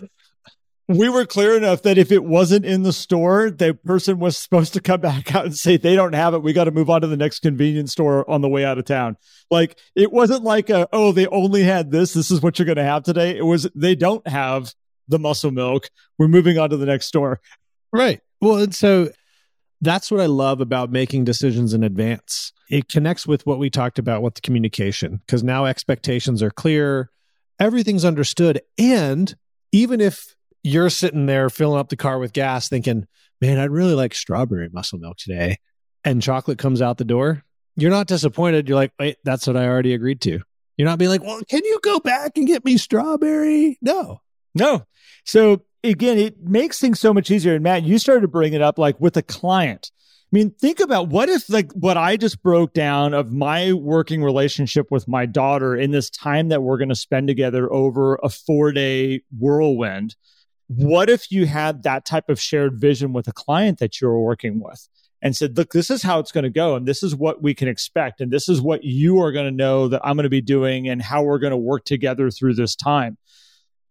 we 0.88 1.08
were 1.08 1.26
clear 1.26 1.56
enough 1.56 1.82
that 1.82 1.98
if 1.98 2.12
it 2.12 2.24
wasn't 2.24 2.64
in 2.64 2.84
the 2.84 2.92
store, 2.92 3.50
the 3.50 3.74
person 3.74 4.18
was 4.18 4.38
supposed 4.38 4.72
to 4.74 4.80
come 4.80 5.00
back 5.00 5.34
out 5.34 5.46
and 5.46 5.56
say 5.56 5.76
they 5.76 5.96
don't 5.96 6.14
have 6.14 6.34
it. 6.34 6.42
We 6.42 6.52
got 6.52 6.64
to 6.64 6.70
move 6.70 6.90
on 6.90 7.00
to 7.00 7.06
the 7.06 7.16
next 7.16 7.40
convenience 7.40 7.92
store 7.92 8.28
on 8.30 8.40
the 8.40 8.48
way 8.48 8.64
out 8.64 8.78
of 8.78 8.84
town. 8.84 9.16
Like 9.50 9.78
it 9.94 10.12
wasn't 10.12 10.44
like 10.44 10.70
a 10.70 10.88
oh 10.92 11.12
they 11.12 11.26
only 11.26 11.62
had 11.62 11.90
this. 11.90 12.12
This 12.12 12.30
is 12.30 12.40
what 12.40 12.58
you're 12.58 12.66
going 12.66 12.76
to 12.76 12.84
have 12.84 13.02
today. 13.02 13.36
It 13.36 13.44
was 13.44 13.68
they 13.74 13.94
don't 13.94 14.26
have 14.28 14.72
the 15.08 15.18
muscle 15.18 15.50
milk. 15.50 15.90
We're 16.18 16.28
moving 16.28 16.58
on 16.58 16.70
to 16.70 16.76
the 16.76 16.86
next 16.86 17.06
store. 17.06 17.40
Right. 17.92 18.20
Well, 18.40 18.58
and 18.58 18.74
so 18.74 19.10
that's 19.80 20.10
what 20.10 20.20
I 20.20 20.26
love 20.26 20.60
about 20.60 20.90
making 20.90 21.24
decisions 21.24 21.74
in 21.74 21.84
advance. 21.84 22.52
It 22.70 22.88
connects 22.88 23.26
with 23.26 23.46
what 23.46 23.58
we 23.58 23.70
talked 23.70 23.98
about 23.98 24.22
with 24.22 24.34
the 24.34 24.40
communication 24.40 25.20
because 25.26 25.42
now 25.42 25.66
expectations 25.66 26.42
are 26.42 26.50
clear, 26.50 27.10
everything's 27.60 28.04
understood, 28.04 28.60
and 28.78 29.34
even 29.72 30.00
if 30.00 30.34
you're 30.62 30.90
sitting 30.90 31.26
there 31.26 31.48
filling 31.48 31.78
up 31.78 31.90
the 31.90 31.96
car 31.96 32.18
with 32.18 32.32
gas 32.32 32.68
thinking, 32.68 33.06
man, 33.40 33.58
I'd 33.58 33.70
really 33.70 33.94
like 33.94 34.14
strawberry 34.14 34.68
muscle 34.72 34.98
milk 34.98 35.16
today. 35.16 35.58
And 36.04 36.22
chocolate 36.22 36.58
comes 36.58 36.82
out 36.82 36.98
the 36.98 37.04
door. 37.04 37.44
You're 37.76 37.90
not 37.90 38.06
disappointed. 38.06 38.68
You're 38.68 38.76
like, 38.76 38.92
wait, 38.98 39.18
that's 39.24 39.46
what 39.46 39.56
I 39.56 39.66
already 39.66 39.92
agreed 39.94 40.20
to. 40.22 40.40
You're 40.76 40.88
not 40.88 40.98
being 40.98 41.10
like, 41.10 41.22
well, 41.22 41.40
can 41.48 41.64
you 41.64 41.78
go 41.82 42.00
back 42.00 42.32
and 42.36 42.46
get 42.46 42.64
me 42.64 42.76
strawberry? 42.78 43.78
No. 43.80 44.20
No. 44.56 44.84
So 45.24 45.62
again, 45.84 46.18
it 46.18 46.40
makes 46.42 46.80
things 46.80 47.00
so 47.00 47.12
much 47.12 47.30
easier. 47.30 47.54
And 47.54 47.62
Matt, 47.62 47.82
you 47.82 47.98
started 47.98 48.22
to 48.22 48.28
bring 48.28 48.52
it 48.52 48.62
up 48.62 48.78
like 48.78 49.00
with 49.00 49.16
a 49.16 49.22
client. 49.22 49.90
I 50.32 50.36
mean, 50.36 50.50
think 50.50 50.80
about 50.80 51.08
what 51.08 51.28
if 51.28 51.48
like 51.48 51.70
what 51.72 51.96
I 51.96 52.16
just 52.16 52.42
broke 52.42 52.72
down 52.74 53.14
of 53.14 53.32
my 53.32 53.72
working 53.72 54.24
relationship 54.24 54.90
with 54.90 55.06
my 55.06 55.24
daughter 55.24 55.76
in 55.76 55.92
this 55.92 56.10
time 56.10 56.48
that 56.48 56.62
we're 56.62 56.78
going 56.78 56.88
to 56.88 56.96
spend 56.96 57.28
together 57.28 57.72
over 57.72 58.16
a 58.16 58.28
four 58.28 58.72
day 58.72 59.22
whirlwind 59.38 60.16
what 60.68 61.08
if 61.08 61.30
you 61.30 61.46
had 61.46 61.82
that 61.84 62.04
type 62.04 62.28
of 62.28 62.40
shared 62.40 62.80
vision 62.80 63.12
with 63.12 63.28
a 63.28 63.32
client 63.32 63.78
that 63.78 64.00
you're 64.00 64.18
working 64.18 64.60
with 64.60 64.88
and 65.22 65.36
said, 65.36 65.56
look, 65.56 65.72
this 65.72 65.90
is 65.90 66.02
how 66.02 66.18
it's 66.18 66.32
going 66.32 66.44
to 66.44 66.50
go. 66.50 66.76
And 66.76 66.86
this 66.86 67.02
is 67.02 67.14
what 67.14 67.42
we 67.42 67.54
can 67.54 67.68
expect. 67.68 68.20
And 68.20 68.30
this 68.30 68.48
is 68.48 68.60
what 68.60 68.84
you 68.84 69.20
are 69.20 69.32
going 69.32 69.46
to 69.46 69.56
know 69.56 69.88
that 69.88 70.02
I'm 70.04 70.16
going 70.16 70.24
to 70.24 70.30
be 70.30 70.40
doing 70.40 70.88
and 70.88 71.00
how 71.00 71.22
we're 71.22 71.38
going 71.38 71.52
to 71.52 71.56
work 71.56 71.84
together 71.84 72.30
through 72.30 72.54
this 72.54 72.74
time. 72.74 73.16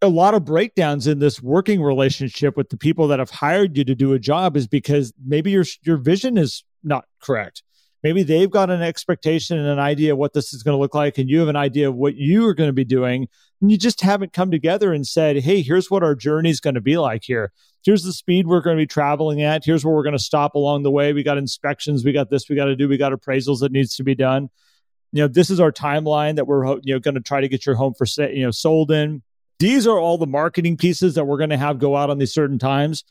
A 0.02 0.10
lot 0.10 0.34
of 0.34 0.46
breakdowns 0.46 1.08
in 1.08 1.20
this 1.20 1.42
working 1.42 1.82
relationship 1.82 2.58
with 2.58 2.70
the 2.70 2.78
people 2.78 3.08
that 3.08 3.20
have 3.20 3.30
hired 3.30 3.78
you 3.78 3.84
to 3.86 3.96
do 3.96 4.14
a 4.14 4.20
job 4.20 4.56
is 4.58 4.68
because 4.68 5.14
maybe 5.26 5.52
your, 5.52 5.66
your 5.84 5.98
vision 5.98 6.38
is 6.38 6.64
not 6.84 7.06
correct. 7.22 7.64
Maybe 8.04 8.22
they've 8.22 8.52
got 8.52 8.70
an 8.70 8.84
expectation 8.84 9.58
and 9.58 9.68
an 9.68 9.80
idea 9.80 10.14
of 10.14 10.20
what 10.20 10.34
this 10.34 10.54
is 10.54 10.62
going 10.62 10.76
to 10.76 10.80
look 10.80 10.94
like, 10.94 11.18
and 11.18 11.28
you 11.28 11.40
have 11.40 11.48
an 11.48 11.56
idea 11.56 11.90
of 11.90 11.96
what 11.96 12.16
you 12.16 12.46
are 12.46 12.54
going 12.54 12.70
to 12.70 12.74
be 12.74 12.86
doing 12.86 13.28
and 13.62 13.72
you 13.72 13.78
just 13.78 14.02
haven't 14.02 14.34
come 14.34 14.52
together 14.52 14.94
and 14.94 15.08
said, 15.08 15.38
hey, 15.38 15.62
here's 15.62 15.90
what 15.90 16.04
our 16.04 16.14
journey 16.14 16.50
is 16.50 16.60
going 16.60 16.76
to 16.76 16.82
be 16.82 16.98
like 16.98 17.24
here. 17.24 17.52
Here's 17.84 18.04
the 18.04 18.14
speed 18.14 18.46
we're 18.46 18.62
going 18.62 18.78
to 18.78 18.82
be 18.82 18.88
traveling 18.88 19.42
at. 19.42 19.64
Here's 19.66 19.86
where 19.86 19.94
we're 19.94 20.04
going 20.04 20.14
to 20.14 20.20
stop 20.20 20.56
along 20.56 20.84
the 20.84 20.92
way. 20.92 21.14
We 21.14 21.24
got 21.24 21.38
inspections. 21.38 22.04
We 22.04 22.12
got 22.12 22.30
this 22.30 22.50
we 22.50 22.56
got 22.56 22.66
to 22.66 22.76
do. 22.76 22.88
We 22.88 22.98
got 22.98 23.12
appraisals 23.12 23.62
that 23.62 23.72
needs 23.72 23.96
to 23.96 24.04
be 24.04 24.14
done. 24.14 24.50
You 25.12 25.24
know, 25.24 25.28
this 25.28 25.50
is 25.50 25.60
our 25.60 25.72
timeline 25.72 26.36
that 26.36 26.46
we're 26.46 26.78
you 26.84 26.94
know 26.94 27.00
going 27.00 27.16
to 27.16 27.22
try 27.22 27.42
to 27.42 27.48
get 27.48 27.66
your 27.66 27.76
home 27.76 27.94
for 27.98 28.06
you 28.22 28.44
know 28.44 28.52
sold 28.52 28.92
in. 28.92 29.24
These 29.60 29.88
are 29.88 30.00
all 30.00 30.18
the 30.18 30.28
marketing 30.28 30.78
pieces 30.78 31.16
that 31.16 31.26
we're 31.26 31.38
going 31.38 31.50
to 31.50 31.58
have 31.58 31.80
go 31.80 31.96
out 31.96 32.10
on 32.10 32.18
these 32.18 32.34
certain 32.34 32.60
times. 32.60 33.04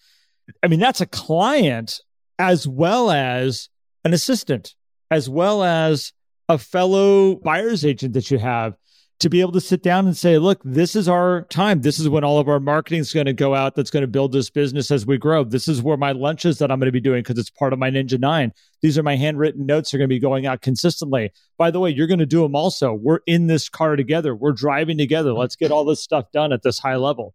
I 0.63 0.69
mean, 0.69 0.81
that's 0.81 1.01
a 1.01 1.07
client 1.07 2.01
as 2.39 2.69
well 2.69 3.11
as 3.11 3.69
an 4.05 4.13
assistant, 4.13 4.75
as 5.11 5.29
well 5.29 5.63
as 5.63 6.13
a 6.49 6.59
fellow 6.59 7.37
buyer's 7.37 7.85
agent 7.85 8.15
that 8.15 8.31
you 8.31 8.39
have 8.39 8.75
to 9.21 9.31
be 9.31 9.41
able 9.41 9.53
to 9.53 9.61
sit 9.61 9.83
down 9.83 10.07
and 10.07 10.17
say, 10.17 10.39
look, 10.39 10.61
this 10.65 10.97
is 10.97 11.09
our 11.09 11.43
time. 11.43 11.81
This 11.81 11.99
is 11.99 12.09
when 12.09 12.25
all 12.25 12.39
of 12.39 12.49
our 12.49 12.61
marketing 12.61 13.01
is 13.01 13.13
going 13.13 13.27
to 13.27 13.33
go 13.33 13.55
out 13.55 13.75
that's 13.75 13.91
going 13.91 14.03
to 14.03 14.09
build 14.09 14.33
this 14.33 14.51
business 14.51 14.91
as 14.91 15.07
we 15.07 15.19
grow. 15.19 15.45
This 15.45 15.69
is 15.69 15.81
where 15.81 15.97
my 15.97 16.13
lunches 16.13 16.59
that 16.59 16.71
I'm 16.71 16.81
going 16.81 16.89
to 16.89 16.93
be 16.93 17.01
doing 17.01 17.23
because 17.23 17.39
it's 17.39 17.51
part 17.51 17.73
of 17.73 17.79
my 17.79 17.91
Ninja 17.91 18.19
9. 18.19 18.53
These 18.83 18.99
are 18.99 19.03
my 19.03 19.17
handwritten 19.17 19.67
notes 19.67 19.95
are 19.95 19.99
going 19.99 20.09
to 20.09 20.15
be 20.15 20.19
going 20.19 20.47
out 20.47 20.63
consistently. 20.63 21.33
By 21.57 21.71
the 21.71 21.81
way, 21.81 21.91
you're 21.91 22.09
going 22.09 22.19
to 22.19 22.27
do 22.27 22.43
them 22.43 22.57
also. 22.57 22.93
We're 22.93 23.21
in 23.27 23.47
this 23.47 23.69
car 23.69 23.97
together. 23.97 24.35
We're 24.35 24.53
driving 24.53 24.99
together. 24.99 25.33
Let's 25.33 25.57
get 25.57 25.71
all 25.71 25.85
this 25.85 26.03
stuff 26.03 26.33
done 26.33 26.53
at 26.53 26.63
this 26.63 26.81
high 26.81 26.97
level. 26.97 27.35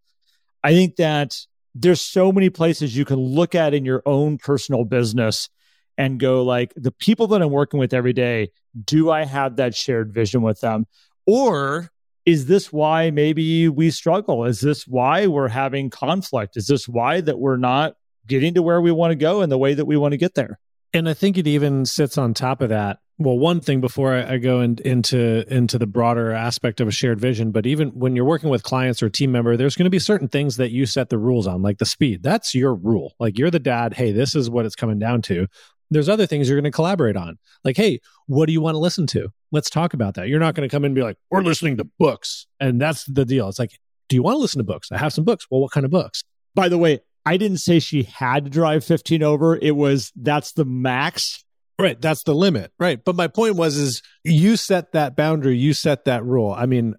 I 0.64 0.74
think 0.74 0.98
that 0.98 1.38
there's 1.74 2.02
so 2.02 2.32
many 2.32 2.50
places 2.50 2.96
you 2.96 3.06
can 3.06 3.20
look 3.20 3.56
at 3.56 3.74
in 3.74 3.86
your 3.86 4.04
own 4.06 4.38
personal 4.38 4.84
business 4.84 5.50
and 5.98 6.20
go 6.20 6.44
like 6.44 6.74
the 6.76 6.92
people 6.92 7.28
that 7.28 7.42
I'm 7.42 7.52
working 7.52 7.80
with 7.80 7.94
every 7.94 8.14
day, 8.14 8.52
do 8.86 9.12
I 9.12 9.26
have 9.26 9.58
that 9.58 9.76
shared 9.76 10.14
vision 10.14 10.42
with 10.42 10.62
them? 10.62 10.88
Or 11.32 11.92
is 12.26 12.48
this 12.48 12.74
why 12.74 13.12
maybe 13.12 13.70
we 13.70 13.92
struggle? 13.92 14.46
Is 14.46 14.62
this 14.62 14.88
why 14.88 15.28
we're 15.28 15.48
having 15.48 15.92
conflict? 15.92 16.58
Is 16.58 16.66
this 16.66 16.88
why 16.88 17.22
that 17.22 17.38
we're 17.38 17.56
not 17.56 17.98
getting 18.26 18.56
to 18.56 18.64
where 18.64 18.82
we 18.82 18.92
want 18.92 19.12
to 19.12 19.16
go 19.16 19.44
in 19.44 19.52
the 19.52 19.58
way 19.60 19.76
that 19.76 19.86
we 19.86 19.96
want 19.96 20.14
to 20.14 20.18
get 20.18 20.34
there? 20.34 20.58
And 20.92 21.08
I 21.08 21.14
think 21.14 21.38
it 21.38 21.46
even 21.46 21.86
sits 21.86 22.18
on 22.18 22.34
top 22.34 22.62
of 22.62 22.70
that. 22.70 22.98
Well, 23.20 23.38
one 23.38 23.62
thing 23.62 23.80
before 23.80 24.16
I, 24.16 24.34
I 24.34 24.38
go 24.38 24.62
in, 24.62 24.80
into 24.84 25.46
into 25.54 25.78
the 25.78 25.86
broader 25.86 26.32
aspect 26.32 26.82
of 26.82 26.88
a 26.88 26.92
shared 26.92 27.20
vision, 27.20 27.52
but 27.52 27.68
even 27.68 27.90
when 27.90 28.16
you're 28.16 28.26
working 28.26 28.50
with 28.50 28.64
clients 28.64 29.04
or 29.04 29.10
team 29.10 29.32
member, 29.32 29.56
there's 29.56 29.76
going 29.76 29.84
to 29.84 29.92
be 29.92 30.00
certain 30.00 30.30
things 30.30 30.58
that 30.58 30.72
you 30.72 30.88
set 30.88 31.10
the 31.10 31.20
rules 31.20 31.46
on, 31.46 31.62
like 31.62 31.78
the 31.78 31.86
speed. 31.86 32.24
That's 32.24 32.56
your 32.56 32.74
rule. 32.74 33.14
Like 33.20 33.38
you're 33.38 33.52
the 33.52 33.60
dad. 33.60 33.94
Hey, 33.94 34.14
this 34.14 34.34
is 34.34 34.50
what 34.50 34.66
it's 34.66 34.76
coming 34.76 34.98
down 34.98 35.22
to 35.24 35.46
there's 35.90 36.10
other 36.10 36.26
things 36.26 36.48
you're 36.48 36.58
going 36.58 36.72
to 36.72 36.76
collaborate 36.76 37.16
on. 37.16 37.38
Like, 37.64 37.78
hey, 37.78 38.00
what 38.28 38.46
do 38.46 38.54
you 38.54 38.62
want 38.62 38.76
to 38.76 38.80
listen 38.80 39.08
to? 39.08 39.30
Let's 39.52 39.70
talk 39.70 39.94
about 39.94 40.16
that. 40.16 40.28
You're 40.28 40.40
not 40.40 40.56
going 40.56 40.68
to 40.68 40.72
come 40.74 40.84
in 40.84 40.90
and 40.90 40.96
be 40.96 41.02
like, 41.02 41.18
we're 41.32 41.42
listening 41.42 41.78
to 41.78 41.88
books. 41.98 42.48
And 42.60 42.80
that's 42.80 43.06
the 43.06 43.26
deal. 43.26 43.50
It's 43.50 43.60
like, 43.60 43.72
do 44.08 44.16
you 44.16 44.24
want 44.24 44.36
to 44.36 44.40
listen 44.40 44.60
to 44.60 44.64
books? 44.64 44.92
I 44.92 44.98
have 44.98 45.14
some 45.14 45.24
books. 45.24 45.48
Well, 45.50 45.62
what 45.62 45.72
kind 45.72 45.86
of 45.86 45.92
books? 45.92 46.24
By 46.56 46.70
the 46.70 46.78
way, 46.78 47.00
I 47.26 47.38
didn't 47.38 47.58
say 47.58 47.80
she 47.80 48.04
had 48.04 48.46
to 48.46 48.50
drive 48.50 48.84
15 48.84 49.24
over. 49.24 49.56
It 49.56 49.76
was 49.76 50.12
that's 50.16 50.54
the 50.54 50.66
max. 50.66 51.44
Right. 51.78 52.00
That's 52.00 52.24
the 52.24 52.36
limit. 52.36 52.72
Right. 52.80 53.04
But 53.04 53.16
my 53.16 53.28
point 53.28 53.56
was, 53.56 53.78
is 53.78 54.02
you 54.24 54.58
set 54.58 54.92
that 54.94 55.16
boundary, 55.16 55.58
you 55.58 55.74
set 55.74 56.06
that 56.06 56.26
rule. 56.26 56.52
I 56.52 56.66
mean, 56.66 56.96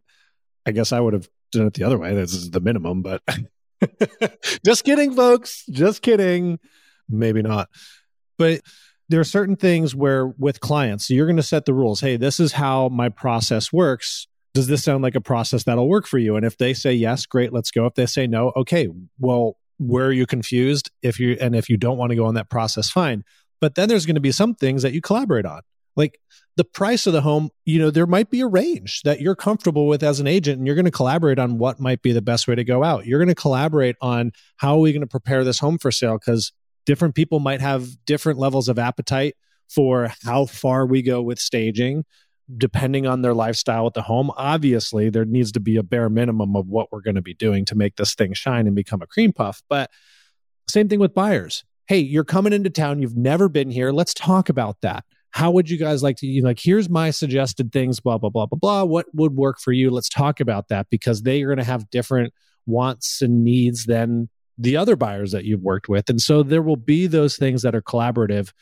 I 0.65 0.73
guess 0.73 0.93
I 0.93 1.01
would 1.01 1.13
have 1.13 1.29
done 1.53 1.67
it 1.67 1.75
the 1.75 1.85
other 1.85 1.99
way. 1.99 2.15
This 2.15 2.33
is 2.33 2.51
the 2.51 2.61
minimum, 2.61 3.03
but 3.03 3.23
just 4.65 4.85
kidding, 4.85 5.15
folks. 5.15 5.65
Just 5.67 6.03
kidding. 6.03 6.59
Maybe 7.09 7.43
not. 7.43 7.69
But 8.41 8.63
there 9.11 9.21
are 9.21 9.25
certain 9.25 9.55
things 9.55 9.95
where 9.95 10.29
with 10.29 10.61
clients, 10.61 11.11
you're 11.11 11.27
going 11.27 11.37
to 11.37 11.43
set 11.43 11.67
the 11.67 11.75
rules. 11.75 12.01
Hey, 12.01 12.17
this 12.17 12.41
is 12.41 12.53
how 12.53 12.89
my 12.89 13.11
process 13.11 13.71
works. 13.71 14.27
Does 14.55 14.67
this 14.67 14.83
sound 14.83 15.03
like 15.03 15.15
a 15.15 15.21
process 15.21 15.65
that'll 15.65 15.91
work 15.91 16.07
for 16.07 16.17
you? 16.17 16.37
And 16.37 16.47
if 16.47 16.57
they 16.57 16.73
say 16.73 16.95
yes, 16.95 17.27
great, 17.27 17.53
let's 17.53 17.71
go. 17.71 17.85
If 17.85 17.97
they 17.97 18.07
say 18.07 18.27
no, 18.27 18.51
okay, 18.57 18.89
well, 19.19 19.59
where 19.77 20.07
are 20.07 20.13
you 20.13 20.25
confused? 20.25 20.91
If 21.03 21.21
you 21.21 21.37
and 21.39 21.55
if 21.55 21.69
you 21.69 21.77
don't 21.77 21.99
want 21.99 22.11
to 22.11 22.17
go 22.17 22.25
on 22.25 22.35
that 22.35 22.49
process, 22.49 22.89
fine. 22.89 23.23
But 23.61 23.75
then 23.75 23.91
there's 23.91 24.07
going 24.07 24.15
to 24.15 24.23
be 24.23 24.33
some 24.33 24.55
things 24.55 24.81
that 24.85 24.95
you 24.95 25.03
collaborate 25.03 25.45
on. 25.45 25.61
Like 25.97 26.19
the 26.57 26.65
price 26.65 27.07
of 27.07 27.13
the 27.13 27.21
home, 27.21 27.51
you 27.67 27.79
know, 27.79 27.91
there 27.91 28.07
might 28.07 28.31
be 28.31 28.41
a 28.41 28.47
range 28.47 29.03
that 29.03 29.21
you're 29.21 29.37
comfortable 29.37 29.87
with 29.87 30.03
as 30.03 30.19
an 30.19 30.27
agent, 30.27 30.57
and 30.57 30.67
you're 30.67 30.77
going 30.77 30.87
to 30.87 30.91
collaborate 30.91 31.39
on 31.39 31.59
what 31.59 31.79
might 31.79 32.01
be 32.01 32.13
the 32.13 32.23
best 32.23 32.49
way 32.49 32.55
to 32.55 32.65
go 32.65 32.83
out. 32.83 33.05
You're 33.05 33.19
going 33.19 33.29
to 33.29 33.35
collaborate 33.35 33.97
on 34.01 34.33
how 34.57 34.77
are 34.77 34.81
we 34.81 34.93
going 34.93 35.03
to 35.03 35.07
prepare 35.07 35.45
this 35.45 35.59
home 35.59 35.77
for 35.77 35.93
sale 35.93 36.19
because 36.19 36.53
different 36.87 37.15
people 37.15 37.41
might 37.41 37.61
have 37.61 37.89
different 38.05 38.39
levels 38.39 38.69
of 38.69 38.79
appetite 38.79 39.37
for 39.69 40.13
how 40.25 40.47
far 40.47 40.87
we 40.87 41.03
go 41.03 41.23
with 41.23 41.39
staging 41.39 42.05
depending 42.57 43.07
on 43.07 43.23
their 43.23 43.35
lifestyle 43.35 43.87
at 43.87 43.95
the 43.95 44.03
home. 44.03 44.31
Obviously, 44.37 45.11
there 45.11 45.25
needs 45.25 45.53
to 45.53 45.61
be 45.61 45.77
a 45.77 45.83
bare 45.83 46.09
minimum 46.09 46.57
of 46.57 46.67
what 46.67 46.91
we're 46.91 47.01
going 47.01 47.15
to 47.15 47.23
be 47.23 47.35
doing 47.35 47.65
to 47.67 47.75
make 47.75 47.97
this 47.97 48.15
thing 48.15 48.35
shine 48.35 48.67
and 48.67 48.75
become 48.75 49.03
a 49.03 49.07
cream 49.07 49.33
puff. 49.33 49.63
But 49.69 49.91
same 50.69 50.89
thing 50.89 51.01
with 51.01 51.15
buyers. 51.15 51.65
Hey, 51.87 51.99
you're 51.99 52.25
coming 52.25 52.53
into 52.53 52.71
town, 52.71 53.01
you've 53.01 53.17
never 53.17 53.49
been 53.49 53.71
here. 53.71 53.93
Let's 53.93 54.15
talk 54.15 54.49
about 54.49 54.81
that. 54.83 55.05
How 55.33 55.51
would 55.53 55.71
you 55.71 55.79
guys 55.79 56.03
like 56.03 56.17
to 56.19 56.27
you 56.27 56.43
know, 56.43 56.49
like 56.49 56.59
here's 56.61 56.89
my 56.89 57.11
suggested 57.11 57.73
things 57.73 58.01
blah 58.01 58.19
blah 58.19 58.31
blah 58.31 58.47
blah 58.47 58.59
blah. 58.59 58.85
What 58.85 59.07
would 59.15 59.37
work 59.37 59.61
for 59.61 59.73
you? 59.73 59.91
Let's 59.91 60.09
talk 60.09 60.41
about 60.41 60.69
that 60.69 60.89
because 60.91 61.23
they 61.23 61.43
are 61.43 61.47
going 61.47 61.59
to 61.59 61.65
have 61.65 61.89
different 61.91 62.33
wants 62.67 63.23
and 63.23 63.45
needs 63.45 63.85
than 63.85 64.29
the 64.61 64.77
other 64.77 64.97
buyers 64.97 65.33
that 65.33 65.45
you've 65.45 65.63
worked 65.63 65.89
with. 65.89 66.11
And 66.11 66.21
so 66.21 66.43
there 66.43 66.63
will 66.63 66.77
be 66.77 67.07
those 67.07 67.37
things 67.37 67.63
that 67.63 67.75
are 67.75 67.83
collaborative 67.83 68.53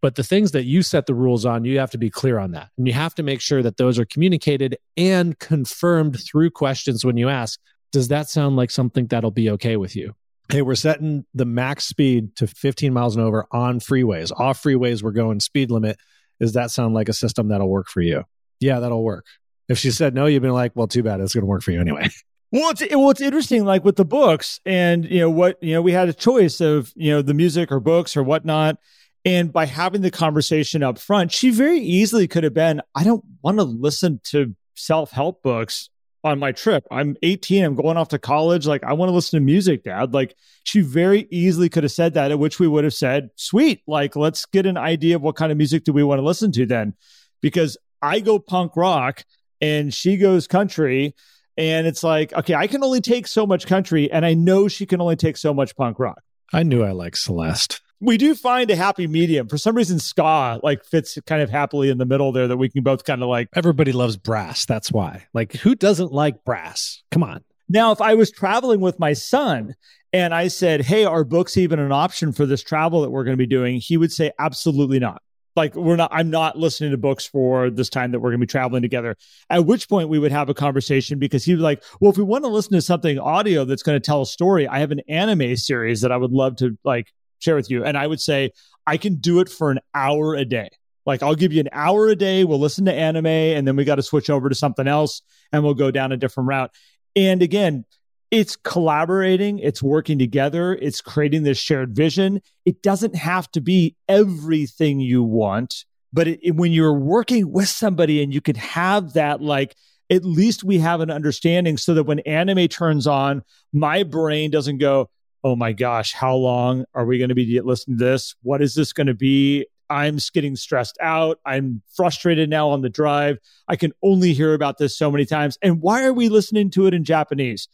but 0.00 0.14
the 0.14 0.22
things 0.22 0.52
that 0.52 0.64
you 0.64 0.82
set 0.82 1.06
the 1.06 1.14
rules 1.14 1.44
on, 1.44 1.64
you 1.64 1.78
have 1.78 1.90
to 1.90 1.98
be 1.98 2.10
clear 2.10 2.38
on 2.38 2.52
that. 2.52 2.70
And 2.78 2.86
you 2.86 2.92
have 2.92 3.14
to 3.16 3.22
make 3.22 3.40
sure 3.40 3.62
that 3.62 3.76
those 3.76 3.98
are 3.98 4.04
communicated 4.04 4.76
and 4.96 5.38
confirmed 5.38 6.18
through 6.20 6.50
questions 6.50 7.04
when 7.04 7.16
you 7.16 7.28
ask, 7.28 7.58
does 7.90 8.08
that 8.08 8.28
sound 8.28 8.56
like 8.56 8.70
something 8.70 9.06
that'll 9.06 9.30
be 9.30 9.50
okay 9.50 9.76
with 9.76 9.96
you? 9.96 10.14
Hey, 10.50 10.62
we're 10.62 10.76
setting 10.76 11.26
the 11.34 11.44
max 11.44 11.86
speed 11.86 12.36
to 12.36 12.46
15 12.46 12.92
miles 12.92 13.16
an 13.16 13.22
hour 13.22 13.46
on 13.50 13.80
freeways. 13.80 14.30
Off 14.38 14.62
freeways, 14.62 15.02
we're 15.02 15.10
going 15.10 15.40
speed 15.40 15.70
limit. 15.70 15.98
Does 16.40 16.52
that 16.52 16.70
sound 16.70 16.94
like 16.94 17.08
a 17.08 17.12
system 17.12 17.48
that'll 17.48 17.68
work 17.68 17.88
for 17.88 18.00
you? 18.00 18.24
Yeah, 18.60 18.80
that'll 18.80 19.02
work. 19.02 19.26
If 19.68 19.78
she 19.78 19.90
said 19.90 20.14
no, 20.14 20.26
you've 20.26 20.42
been 20.42 20.52
like, 20.52 20.72
well, 20.74 20.86
too 20.86 21.02
bad. 21.02 21.20
It's 21.20 21.34
going 21.34 21.42
to 21.42 21.46
work 21.46 21.62
for 21.62 21.72
you 21.72 21.80
anyway. 21.80 22.08
Well, 22.50 22.70
it's 22.70 22.82
well, 22.90 23.10
it's 23.10 23.20
interesting. 23.20 23.64
Like 23.64 23.84
with 23.84 23.96
the 23.96 24.04
books, 24.04 24.60
and 24.64 25.04
you 25.04 25.20
know 25.20 25.30
what, 25.30 25.62
you 25.62 25.74
know, 25.74 25.82
we 25.82 25.92
had 25.92 26.08
a 26.08 26.14
choice 26.14 26.60
of 26.60 26.92
you 26.96 27.10
know 27.10 27.20
the 27.22 27.34
music 27.34 27.70
or 27.70 27.80
books 27.80 28.16
or 28.16 28.22
whatnot, 28.22 28.78
and 29.24 29.52
by 29.52 29.66
having 29.66 30.00
the 30.00 30.10
conversation 30.10 30.82
up 30.82 30.98
front, 30.98 31.32
she 31.32 31.50
very 31.50 31.80
easily 31.80 32.26
could 32.28 32.44
have 32.44 32.54
been, 32.54 32.80
I 32.94 33.04
don't 33.04 33.24
want 33.42 33.58
to 33.58 33.64
listen 33.64 34.20
to 34.30 34.54
self 34.74 35.10
help 35.10 35.42
books 35.42 35.90
on 36.24 36.38
my 36.38 36.52
trip. 36.52 36.86
I'm 36.90 37.16
18, 37.22 37.64
I'm 37.64 37.74
going 37.74 37.96
off 37.96 38.08
to 38.08 38.18
college. 38.18 38.66
Like, 38.66 38.84
I 38.84 38.92
want 38.92 39.10
to 39.10 39.14
listen 39.14 39.38
to 39.38 39.44
music, 39.44 39.84
dad. 39.84 40.14
Like, 40.14 40.34
she 40.64 40.80
very 40.80 41.28
easily 41.30 41.68
could 41.68 41.84
have 41.84 41.92
said 41.92 42.14
that, 42.14 42.30
at 42.30 42.38
which 42.38 42.58
we 42.58 42.68
would 42.68 42.84
have 42.84 42.94
said, 42.94 43.30
sweet, 43.36 43.82
like, 43.86 44.16
let's 44.16 44.46
get 44.46 44.66
an 44.66 44.76
idea 44.76 45.16
of 45.16 45.22
what 45.22 45.36
kind 45.36 45.52
of 45.52 45.58
music 45.58 45.84
do 45.84 45.92
we 45.92 46.02
want 46.02 46.18
to 46.18 46.24
listen 46.24 46.50
to 46.52 46.66
then? 46.66 46.94
Because 47.40 47.76
I 48.00 48.20
go 48.20 48.38
punk 48.38 48.76
rock 48.76 49.24
and 49.60 49.92
she 49.92 50.16
goes 50.16 50.46
country. 50.46 51.14
And 51.58 51.86
it's 51.86 52.02
like, 52.02 52.32
okay, 52.32 52.54
I 52.54 52.66
can 52.68 52.82
only 52.82 53.02
take 53.02 53.26
so 53.26 53.46
much 53.46 53.66
country, 53.66 54.10
and 54.10 54.24
I 54.24 54.32
know 54.32 54.68
she 54.68 54.86
can 54.86 55.00
only 55.00 55.16
take 55.16 55.36
so 55.36 55.52
much 55.52 55.76
punk 55.76 55.98
rock. 55.98 56.22
I 56.52 56.62
knew 56.62 56.82
I 56.82 56.92
liked 56.92 57.18
Celeste 57.18 57.82
we 58.00 58.16
do 58.16 58.34
find 58.34 58.70
a 58.70 58.76
happy 58.76 59.06
medium. 59.06 59.48
For 59.48 59.58
some 59.58 59.76
reason, 59.76 59.98
ska 59.98 60.60
like 60.62 60.84
fits 60.84 61.18
kind 61.26 61.42
of 61.42 61.50
happily 61.50 61.90
in 61.90 61.98
the 61.98 62.06
middle 62.06 62.32
there 62.32 62.48
that 62.48 62.56
we 62.56 62.68
can 62.68 62.82
both 62.82 63.04
kind 63.04 63.22
of 63.22 63.28
like. 63.28 63.48
Everybody 63.54 63.92
loves 63.92 64.16
brass. 64.16 64.66
That's 64.66 64.92
why. 64.92 65.26
Like, 65.34 65.52
who 65.54 65.74
doesn't 65.74 66.12
like 66.12 66.44
brass? 66.44 67.02
Come 67.10 67.22
on. 67.22 67.44
Now, 67.68 67.92
if 67.92 68.00
I 68.00 68.14
was 68.14 68.30
traveling 68.30 68.80
with 68.80 68.98
my 68.98 69.12
son 69.12 69.74
and 70.12 70.34
I 70.34 70.48
said, 70.48 70.82
Hey, 70.82 71.04
are 71.04 71.24
books 71.24 71.56
even 71.56 71.78
an 71.78 71.92
option 71.92 72.32
for 72.32 72.46
this 72.46 72.62
travel 72.62 73.02
that 73.02 73.10
we're 73.10 73.24
going 73.24 73.36
to 73.36 73.42
be 73.42 73.46
doing? 73.46 73.80
He 73.80 73.96
would 73.96 74.12
say, 74.12 74.32
Absolutely 74.38 74.98
not. 74.98 75.22
Like, 75.56 75.74
we're 75.74 75.96
not, 75.96 76.10
I'm 76.12 76.30
not 76.30 76.56
listening 76.56 76.92
to 76.92 76.96
books 76.96 77.26
for 77.26 77.70
this 77.70 77.88
time 77.88 78.12
that 78.12 78.20
we're 78.20 78.30
going 78.30 78.40
to 78.40 78.46
be 78.46 78.50
traveling 78.50 78.82
together. 78.82 79.16
At 79.50 79.66
which 79.66 79.88
point 79.88 80.08
we 80.08 80.18
would 80.18 80.32
have 80.32 80.48
a 80.48 80.54
conversation 80.54 81.18
because 81.18 81.44
he 81.44 81.52
was 81.52 81.62
like, 81.62 81.82
Well, 82.00 82.10
if 82.10 82.16
we 82.16 82.24
want 82.24 82.44
to 82.44 82.50
listen 82.50 82.74
to 82.74 82.82
something 82.82 83.18
audio 83.18 83.64
that's 83.64 83.82
going 83.82 83.96
to 83.96 84.04
tell 84.04 84.22
a 84.22 84.26
story, 84.26 84.68
I 84.68 84.78
have 84.78 84.92
an 84.92 85.00
anime 85.08 85.56
series 85.56 86.00
that 86.02 86.12
I 86.12 86.16
would 86.16 86.32
love 86.32 86.56
to 86.56 86.78
like 86.84 87.12
share 87.40 87.56
with 87.56 87.70
you. 87.70 87.84
And 87.84 87.96
I 87.96 88.06
would 88.06 88.20
say, 88.20 88.50
I 88.86 88.96
can 88.96 89.16
do 89.16 89.40
it 89.40 89.48
for 89.48 89.70
an 89.70 89.80
hour 89.94 90.34
a 90.34 90.44
day. 90.44 90.70
Like 91.06 91.22
I'll 91.22 91.34
give 91.34 91.52
you 91.52 91.60
an 91.60 91.70
hour 91.72 92.08
a 92.08 92.16
day. 92.16 92.44
We'll 92.44 92.60
listen 92.60 92.84
to 92.84 92.92
anime 92.92 93.26
and 93.26 93.66
then 93.66 93.76
we 93.76 93.84
got 93.84 93.94
to 93.96 94.02
switch 94.02 94.28
over 94.28 94.48
to 94.48 94.54
something 94.54 94.86
else 94.86 95.22
and 95.52 95.64
we'll 95.64 95.74
go 95.74 95.90
down 95.90 96.12
a 96.12 96.16
different 96.16 96.48
route. 96.48 96.70
And 97.16 97.42
again, 97.42 97.84
it's 98.30 98.56
collaborating, 98.56 99.58
it's 99.58 99.82
working 99.82 100.18
together, 100.18 100.74
it's 100.74 101.00
creating 101.00 101.44
this 101.44 101.58
shared 101.58 101.94
vision. 101.94 102.40
It 102.64 102.82
doesn't 102.82 103.16
have 103.16 103.50
to 103.52 103.60
be 103.60 103.96
everything 104.08 105.00
you 105.00 105.22
want, 105.22 105.84
but 106.12 106.28
it, 106.28 106.40
it, 106.42 106.56
when 106.56 106.72
you're 106.72 106.98
working 106.98 107.52
with 107.52 107.68
somebody 107.68 108.22
and 108.22 108.32
you 108.32 108.40
can 108.40 108.56
have 108.56 109.14
that, 109.14 109.40
like, 109.40 109.76
at 110.10 110.24
least 110.24 110.64
we 110.64 110.78
have 110.78 111.00
an 111.00 111.10
understanding 111.10 111.76
so 111.76 111.94
that 111.94 112.04
when 112.04 112.20
anime 112.20 112.68
turns 112.68 113.06
on, 113.06 113.42
my 113.72 114.02
brain 114.02 114.50
doesn't 114.50 114.78
go, 114.78 115.10
oh 115.44 115.54
my 115.54 115.72
gosh, 115.72 116.12
how 116.12 116.34
long 116.34 116.84
are 116.94 117.04
we 117.04 117.18
going 117.18 117.28
to 117.28 117.34
be 117.34 117.60
listening 117.60 117.98
to 117.98 118.04
this? 118.04 118.34
What 118.42 118.62
is 118.62 118.74
this 118.74 118.92
going 118.92 119.06
to 119.06 119.14
be? 119.14 119.66
I'm 119.90 120.18
getting 120.34 120.56
stressed 120.56 120.98
out. 121.00 121.38
I'm 121.46 121.82
frustrated 121.96 122.50
now 122.50 122.68
on 122.70 122.82
the 122.82 122.90
drive. 122.90 123.38
I 123.68 123.76
can 123.76 123.92
only 124.02 124.34
hear 124.34 124.52
about 124.52 124.78
this 124.78 124.96
so 124.96 125.10
many 125.10 125.24
times. 125.24 125.56
And 125.62 125.80
why 125.80 126.04
are 126.04 126.12
we 126.12 126.28
listening 126.28 126.70
to 126.72 126.86
it 126.86 126.94
in 126.94 127.04
Japanese? 127.04 127.68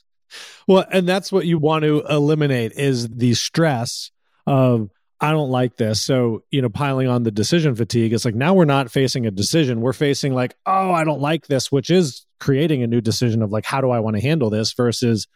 Well, 0.66 0.84
and 0.90 1.08
that's 1.08 1.30
what 1.30 1.46
you 1.46 1.58
want 1.58 1.84
to 1.84 2.02
eliminate 2.08 2.72
is 2.72 3.08
the 3.08 3.34
stress 3.34 4.10
of 4.46 4.90
I 5.20 5.30
don't 5.30 5.50
like 5.50 5.76
this. 5.76 6.02
So, 6.02 6.42
you 6.50 6.60
know, 6.60 6.68
piling 6.68 7.08
on 7.08 7.22
the 7.22 7.30
decision 7.30 7.74
fatigue, 7.74 8.12
it's 8.12 8.24
like 8.24 8.34
now 8.34 8.52
we're 8.54 8.64
not 8.64 8.90
facing 8.90 9.26
a 9.26 9.30
decision. 9.30 9.80
We're 9.80 9.92
facing 9.92 10.34
like, 10.34 10.54
oh, 10.66 10.90
I 10.90 11.04
don't 11.04 11.20
like 11.20 11.46
this, 11.46 11.72
which 11.72 11.88
is 11.88 12.26
creating 12.40 12.82
a 12.82 12.86
new 12.86 13.00
decision 13.00 13.42
of 13.42 13.50
like, 13.50 13.64
how 13.64 13.80
do 13.80 13.90
I 13.90 14.00
want 14.00 14.16
to 14.16 14.22
handle 14.22 14.50
this 14.50 14.72
versus 14.74 15.26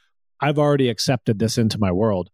I've 0.41 0.59
already 0.59 0.89
accepted 0.89 1.39
this 1.39 1.59
into 1.59 1.79
my 1.79 1.93
world. 1.93 2.31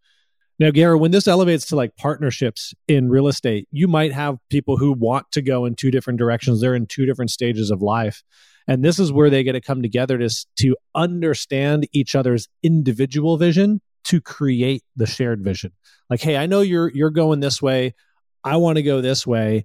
Now, 0.59 0.71
Gary, 0.71 0.97
when 0.97 1.11
this 1.11 1.27
elevates 1.27 1.67
to 1.67 1.77
like 1.77 1.97
partnerships 1.97 2.75
in 2.87 3.09
real 3.09 3.27
estate, 3.27 3.67
you 3.73 3.89
might 3.89 4.13
have 4.13 4.39
people 4.51 4.77
who 4.77 4.93
want 4.93 5.31
to 5.33 5.43
go 5.43 5.65
in 5.65 5.75
two 5.75 5.91
different 5.91 6.19
directions. 6.19 6.61
They're 6.61 6.77
in 6.77 6.87
two 6.87 7.07
different 7.07 7.31
stages 7.31 7.71
of 7.71 7.83
life. 7.83 8.23
And 8.67 8.85
this 8.85 8.99
is 8.99 9.13
where 9.13 9.31
they 9.31 9.43
get 9.43 9.53
to 9.53 9.61
come 9.61 9.83
together 9.83 10.19
to, 10.19 10.29
to 10.61 10.77
understand 10.95 11.87
each 11.93 12.15
other's 12.15 12.49
individual 12.63 13.37
vision 13.37 13.81
to 14.05 14.21
create 14.21 14.83
the 14.97 15.07
shared 15.07 15.43
vision. 15.43 15.73
Like, 16.09 16.21
hey, 16.21 16.37
I 16.37 16.47
know 16.47 16.61
you're 16.61 16.91
you're 16.91 17.11
going 17.11 17.41
this 17.41 17.61
way. 17.61 17.95
I 18.43 18.57
want 18.57 18.77
to 18.77 18.83
go 18.83 19.01
this 19.01 19.27
way. 19.27 19.65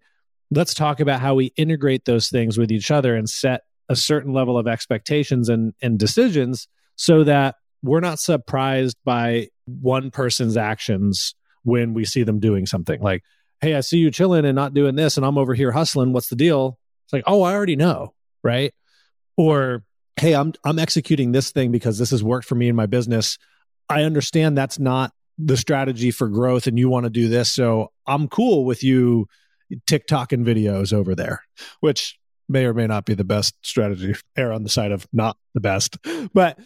Let's 0.51 0.73
talk 0.73 0.99
about 0.99 1.19
how 1.19 1.35
we 1.35 1.53
integrate 1.57 2.05
those 2.05 2.29
things 2.29 2.57
with 2.57 2.71
each 2.71 2.89
other 2.91 3.15
and 3.15 3.29
set 3.29 3.61
a 3.89 3.95
certain 3.95 4.33
level 4.33 4.57
of 4.57 4.67
expectations 4.67 5.49
and, 5.49 5.73
and 5.81 5.99
decisions 5.99 6.67
so 6.95 7.23
that 7.23 7.55
we're 7.81 7.99
not 7.99 8.19
surprised 8.19 8.97
by 9.03 9.47
one 9.65 10.11
person's 10.11 10.57
actions 10.57 11.35
when 11.63 11.93
we 11.93 12.05
see 12.05 12.23
them 12.23 12.39
doing 12.39 12.65
something 12.65 13.01
like 13.01 13.23
hey 13.61 13.75
i 13.75 13.81
see 13.81 13.97
you 13.97 14.09
chilling 14.09 14.45
and 14.45 14.55
not 14.55 14.73
doing 14.73 14.95
this 14.95 15.17
and 15.17 15.25
i'm 15.25 15.37
over 15.37 15.53
here 15.53 15.71
hustling 15.71 16.13
what's 16.13 16.29
the 16.29 16.35
deal 16.35 16.79
it's 17.05 17.13
like 17.13 17.23
oh 17.27 17.41
i 17.43 17.53
already 17.53 17.75
know 17.75 18.13
right 18.43 18.73
or 19.39 19.83
hey 20.17 20.33
i'm 20.33 20.51
i'm 20.65 20.77
executing 20.77 21.31
this 21.31 21.49
thing 21.51 21.71
because 21.71 21.97
this 21.97 22.11
has 22.11 22.21
worked 22.21 22.45
for 22.45 22.55
me 22.55 22.67
in 22.67 22.75
my 22.75 22.85
business. 22.85 23.37
I 23.91 24.03
understand 24.03 24.55
that's 24.55 24.77
not 24.77 25.13
the 25.39 25.57
strategy 25.57 26.11
for 26.11 26.27
growth 26.27 26.67
and 26.67 26.77
you 26.77 26.89
want 26.89 27.05
to 27.05 27.09
do 27.09 27.29
this. 27.29 27.51
So 27.51 27.91
i'm 28.05 28.27
cool 28.27 28.65
with 28.65 28.83
you 28.83 29.27
tiktok 29.87 30.33
and 30.33 30.45
videos 30.45 30.91
over 30.91 31.15
there 31.15 31.43
which 31.79 32.19
may 32.49 32.65
or 32.65 32.73
may 32.73 32.87
not 32.87 33.05
be 33.05 33.13
the 33.13 33.23
best 33.23 33.55
strategy 33.61 34.15
err 34.35 34.51
on 34.51 34.63
the 34.63 34.69
side 34.69 34.91
of 34.91 35.07
not 35.13 35.37
the 35.53 35.61
best. 35.61 35.97
But 36.33 36.59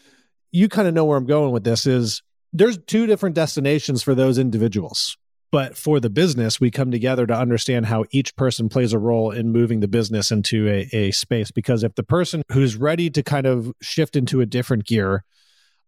you 0.51 0.69
kind 0.69 0.88
of 0.88 0.93
know 0.93 1.05
where 1.05 1.17
I'm 1.17 1.25
going 1.25 1.51
with 1.51 1.63
this 1.63 1.86
is 1.86 2.23
there's 2.53 2.77
two 2.77 3.05
different 3.05 3.36
destinations 3.36 4.01
for 4.01 4.15
those 4.15 4.38
individuals. 4.38 5.17
But 5.53 5.77
for 5.77 5.99
the 5.99 6.09
business, 6.09 6.59
we 6.59 6.71
come 6.71 6.89
together 6.89 7.27
to 7.27 7.37
understand 7.37 7.85
how 7.85 8.05
each 8.09 8.35
person 8.35 8.69
plays 8.69 8.91
a 8.91 8.97
role 8.97 9.29
in 9.29 9.51
moving 9.51 9.81
the 9.81 9.87
business 9.87 10.31
into 10.31 10.67
a, 10.67 10.89
a 10.91 11.11
space. 11.11 11.51
Because 11.51 11.83
if 11.83 11.93
the 11.93 12.01
person 12.01 12.41
who's 12.51 12.75
ready 12.75 13.11
to 13.11 13.21
kind 13.21 13.45
of 13.45 13.71
shift 13.79 14.15
into 14.15 14.41
a 14.41 14.47
different 14.47 14.87
gear 14.87 15.23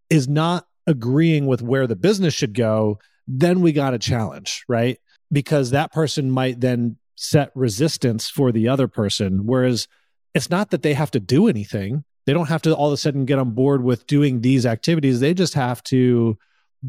is 0.08 0.28
not 0.28 0.67
agreeing 0.86 1.47
with 1.47 1.63
where 1.63 1.88
the 1.88 1.95
business 1.95 2.36
should 2.36 2.54
go, 2.54 2.99
then 3.28 3.62
we 3.62 3.71
got 3.71 3.95
a 3.95 3.97
challenge, 3.97 4.63
right? 4.67 4.99
Because 5.32 5.71
that 5.71 5.91
person 5.91 6.30
might 6.30 6.62
then 6.62 6.97
set 7.15 7.49
resistance 7.56 8.30
for 8.30 8.51
the 8.51 8.67
other 8.67 8.88
person. 8.88 9.47
Whereas 9.47 9.88
it's 10.36 10.51
not 10.51 10.69
that 10.69 10.84
they 10.84 10.93
have 10.93 11.10
to 11.10 11.19
do 11.19 11.47
anything, 11.47 12.04
they 12.28 12.34
don't 12.34 12.49
have 12.49 12.62
to 12.62 12.75
all 12.75 12.89
of 12.89 12.93
a 12.93 12.97
sudden 12.97 13.25
get 13.25 13.39
on 13.39 13.56
board 13.56 13.84
with 13.84 14.06
doing 14.06 14.41
these 14.41 14.67
activities. 14.67 15.21
They 15.21 15.34
just 15.34 15.56
have 15.56 15.82
to 15.86 16.38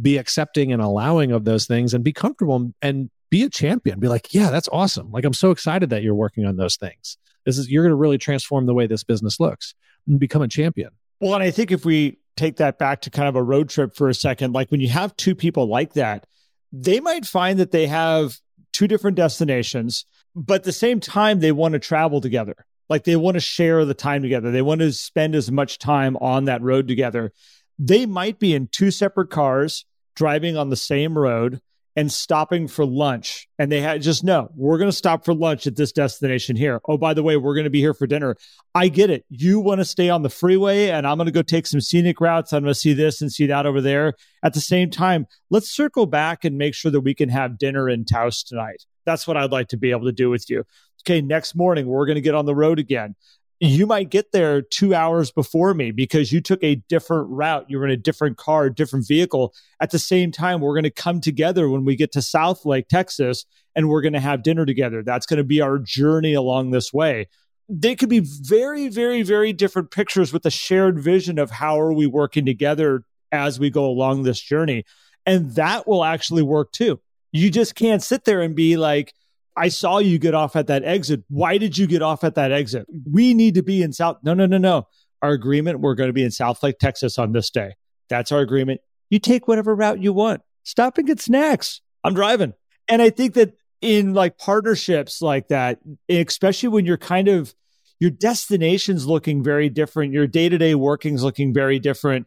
be 0.03 0.19
accepting 0.19 0.73
and 0.73 0.83
allowing 0.83 1.33
of 1.33 1.45
those 1.45 1.67
things 1.67 1.95
and 1.95 2.05
be 2.05 2.13
comfortable 2.13 2.73
and 2.83 3.11
be 3.31 3.43
a 3.43 3.51
champion. 3.51 3.99
Be 4.01 4.09
like, 4.09 4.33
yeah, 4.33 4.51
that's 4.51 4.69
awesome. 4.73 5.11
Like, 5.11 5.25
I'm 5.25 5.35
so 5.35 5.51
excited 5.51 5.91
that 5.91 6.03
you're 6.03 6.15
working 6.15 6.45
on 6.45 6.57
those 6.57 6.77
things. 6.77 7.19
This 7.45 7.59
is, 7.59 7.71
you're 7.71 7.85
going 7.85 7.93
to 7.93 7.97
really 7.97 8.19
transform 8.19 8.67
the 8.67 8.75
way 8.75 8.87
this 8.87 9.05
business 9.05 9.39
looks 9.39 9.75
and 10.07 10.19
become 10.19 10.43
a 10.43 10.49
champion. 10.49 10.91
Well, 11.21 11.35
and 11.35 11.43
I 11.43 11.51
think 11.51 11.71
if 11.71 11.85
we 11.85 12.19
take 12.37 12.57
that 12.57 12.79
back 12.79 13.01
to 13.03 13.11
kind 13.11 13.29
of 13.29 13.37
a 13.37 13.43
road 13.43 13.69
trip 13.69 13.95
for 13.97 14.09
a 14.09 14.15
second, 14.15 14.53
like 14.53 14.71
when 14.71 14.81
you 14.81 14.89
have 14.89 15.17
two 15.17 15.35
people 15.35 15.67
like 15.67 15.95
that, 15.95 16.27
they 16.73 17.01
might 17.01 17.25
find 17.25 17.59
that 17.59 17.71
they 17.71 17.87
have 17.87 18.39
two 18.73 18.87
different 18.87 19.17
destinations, 19.17 20.05
but 20.35 20.57
at 20.57 20.65
the 20.65 20.73
same 20.73 21.01
time, 21.01 21.41
they 21.41 21.53
want 21.53 21.73
to 21.73 21.79
travel 21.79 22.21
together. 22.21 22.57
Like 22.89 23.05
they 23.05 23.17
want 23.17 23.35
to 23.35 23.41
share 23.41 23.85
the 23.85 23.95
time 23.95 24.23
together. 24.23 24.51
They 24.51 24.63
want 24.63 24.81
to 24.81 24.93
spend 24.93 25.35
as 25.35 25.51
much 25.51 25.79
time 25.79 26.17
on 26.19 26.45
that 26.45 26.63
road 26.63 26.87
together. 26.87 27.33
They 27.79 28.07
might 28.07 28.39
be 28.39 28.55
in 28.55 28.69
two 28.71 28.91
separate 28.91 29.31
cars 29.31 29.85
driving 30.15 30.57
on 30.57 30.71
the 30.71 30.77
same 30.77 31.17
road 31.17 31.61
and 31.97 32.13
stopping 32.13 32.69
for 32.69 32.85
lunch. 32.85 33.49
And 33.59 33.73
they 33.73 33.81
had 33.81 34.03
just 34.03 34.23
no, 34.23 34.51
we're 34.55 34.77
going 34.77 34.91
to 34.91 34.97
stop 34.97 35.25
for 35.25 35.35
lunch 35.35 35.67
at 35.67 35.77
this 35.77 35.93
destination 35.93 36.55
here. 36.55 36.81
Oh, 36.87 36.99
by 36.99 37.15
the 37.15 37.23
way, 37.23 37.37
we're 37.37 37.55
going 37.55 37.65
to 37.65 37.71
be 37.71 37.81
here 37.81 37.95
for 37.95 38.07
dinner. 38.07 38.37
I 38.75 38.89
get 38.89 39.09
it. 39.09 39.25
You 39.31 39.61
want 39.61 39.81
to 39.81 39.85
stay 39.85 40.11
on 40.11 40.23
the 40.23 40.29
freeway 40.29 40.91
and 40.91 41.07
I'm 41.07 41.17
going 41.17 41.27
to 41.27 41.33
go 41.33 41.43
take 41.43 41.67
some 41.67 41.81
scenic 41.81 42.21
routes. 42.21 42.53
I'm 42.53 42.63
going 42.63 42.75
to 42.75 42.79
see 42.79 42.93
this 42.93 43.23
and 43.23 43.33
see 43.33 43.47
that 43.47 43.65
over 43.65 43.81
there. 43.81 44.13
At 44.43 44.53
the 44.53 44.61
same 44.61 44.91
time, 44.91 45.27
let's 45.49 45.75
circle 45.75 46.05
back 46.05 46.45
and 46.45 46.59
make 46.59 46.75
sure 46.75 46.91
that 46.91 47.01
we 47.01 47.15
can 47.15 47.31
have 47.31 47.59
dinner 47.59 47.89
in 47.89 48.05
Taos 48.05 48.43
tonight. 48.43 48.85
That's 49.07 49.27
what 49.27 49.39
I'd 49.39 49.53
like 49.53 49.69
to 49.69 49.79
be 49.79 49.91
able 49.91 50.05
to 50.05 50.13
do 50.13 50.29
with 50.29 50.51
you. 50.51 50.65
Okay, 51.03 51.23
next 51.23 51.55
morning, 51.55 51.87
we're 51.87 52.07
going 52.07 52.17
to 52.17 52.21
get 52.21 52.35
on 52.35 52.47
the 52.47 52.55
road 52.55 52.79
again 52.79 53.15
you 53.61 53.87
might 53.87 54.11
get 54.11 54.33
there 54.33 54.61
two 54.61 54.95
hours 54.95 55.31
before 55.31 55.73
me 55.73 55.91
because 55.91 56.31
you 56.31 56.41
took 56.41 56.63
a 56.63 56.77
different 56.89 57.29
route. 57.31 57.65
You 57.69 57.79
were 57.79 57.87
in 57.87 57.91
a 57.91 57.97
different 57.97 58.37
car, 58.37 58.69
different 58.69 59.09
vehicle. 59.09 59.55
At 59.81 59.91
the 59.91 59.99
same 59.99 60.31
time, 60.31 60.61
we're 60.61 60.75
going 60.75 60.85
to 60.85 60.91
come 60.91 61.21
together 61.21 61.71
when 61.71 61.85
we 61.85 61.97
get 61.97 62.13
to 62.13 62.19
Southlake, 62.19 62.89
Texas, 62.89 63.47
and 63.75 63.89
we're 63.89 64.03
going 64.03 64.13
to 64.13 64.21
have 64.21 64.43
dinner 64.43 64.67
together. 64.67 65.03
That's 65.03 65.27
going 65.27 65.39
to 65.39 65.45
be 65.45 65.61
our 65.61 65.79
journey 65.79 66.35
along 66.35 66.71
this 66.71 66.93
way. 66.93 67.29
They 67.69 67.97
could 67.97 68.11
be 68.11 68.21
very, 68.21 68.89
very, 68.89 69.23
very 69.23 69.53
different 69.53 69.91
pictures 69.91 70.33
with 70.33 70.45
a 70.45 70.51
shared 70.51 70.99
vision 70.99 71.39
of 71.39 71.51
how 71.51 71.81
are 71.81 71.93
we 71.93 72.07
working 72.07 72.45
together 72.45 73.05
as 73.33 73.59
we 73.59 73.71
go 73.71 73.87
along 73.87 74.23
this 74.23 74.41
journey. 74.41 74.85
And 75.25 75.53
that 75.53 75.89
will 75.89 76.05
actually 76.05 76.43
work 76.43 76.73
too. 76.73 77.01
You 77.33 77.51
just 77.51 77.75
can't 77.75 78.03
sit 78.03 78.25
there 78.25 78.41
and 78.43 78.55
be 78.55 78.77
like, 78.77 79.15
I 79.57 79.69
saw 79.69 79.99
you 79.99 80.19
get 80.19 80.35
off 80.35 80.55
at 80.55 80.67
that 80.67 80.85
exit. 80.85 81.25
Why 81.29 81.57
did 81.59 81.79
you 81.79 81.87
get 81.87 82.03
off 82.03 82.25
at 82.25 82.35
that 82.35 82.53
exit? 82.53 82.87
We 83.11 83.33
need 83.33 83.55
to 83.55 83.63
be 83.63 83.83
in 83.83 83.93
South. 83.93 84.19
No, 84.23 84.35
no, 84.35 84.47
no, 84.47 84.59
no. 84.59 84.87
Our 85.23 85.31
agreement, 85.31 85.81
we're 85.81 85.95
going 85.95 86.09
to 86.09 86.13
be 86.13 86.23
in 86.23 86.31
Southlake, 86.31 86.79
Texas 86.79 87.19
on 87.19 87.33
this 87.33 87.49
day. 87.51 87.75
That's 88.09 88.31
our 88.33 88.41
agreement. 88.41 88.81
You 89.09 89.19
take 89.19 89.49
whatever 89.49 89.75
route 89.75 90.03
you 90.03 90.13
want. 90.13 90.43
Stop 90.65 90.99
and 90.99 91.07
get 91.07 91.21
snacks. 91.21 91.81
I'm 92.05 92.13
driving. 92.13 92.53
And 92.89 93.01
I 93.01 93.11
think 93.11 93.35
that 93.35 93.55
in 93.81 94.15
like 94.15 94.37
partnerships 94.37 95.23
like 95.23 95.49
that, 95.49 95.79
especially 96.09 96.69
when 96.69 96.85
you're 96.85 96.99
kind 96.99 97.29
of 97.29 97.55
your 97.99 98.11
destination's 98.11 99.07
looking 99.07 99.43
very 99.43 99.71
different, 99.71 100.13
your 100.13 100.27
day-to-day 100.27 100.75
working's 100.75 101.23
looking 101.23 101.55
very 101.55 101.79
different. 101.79 102.27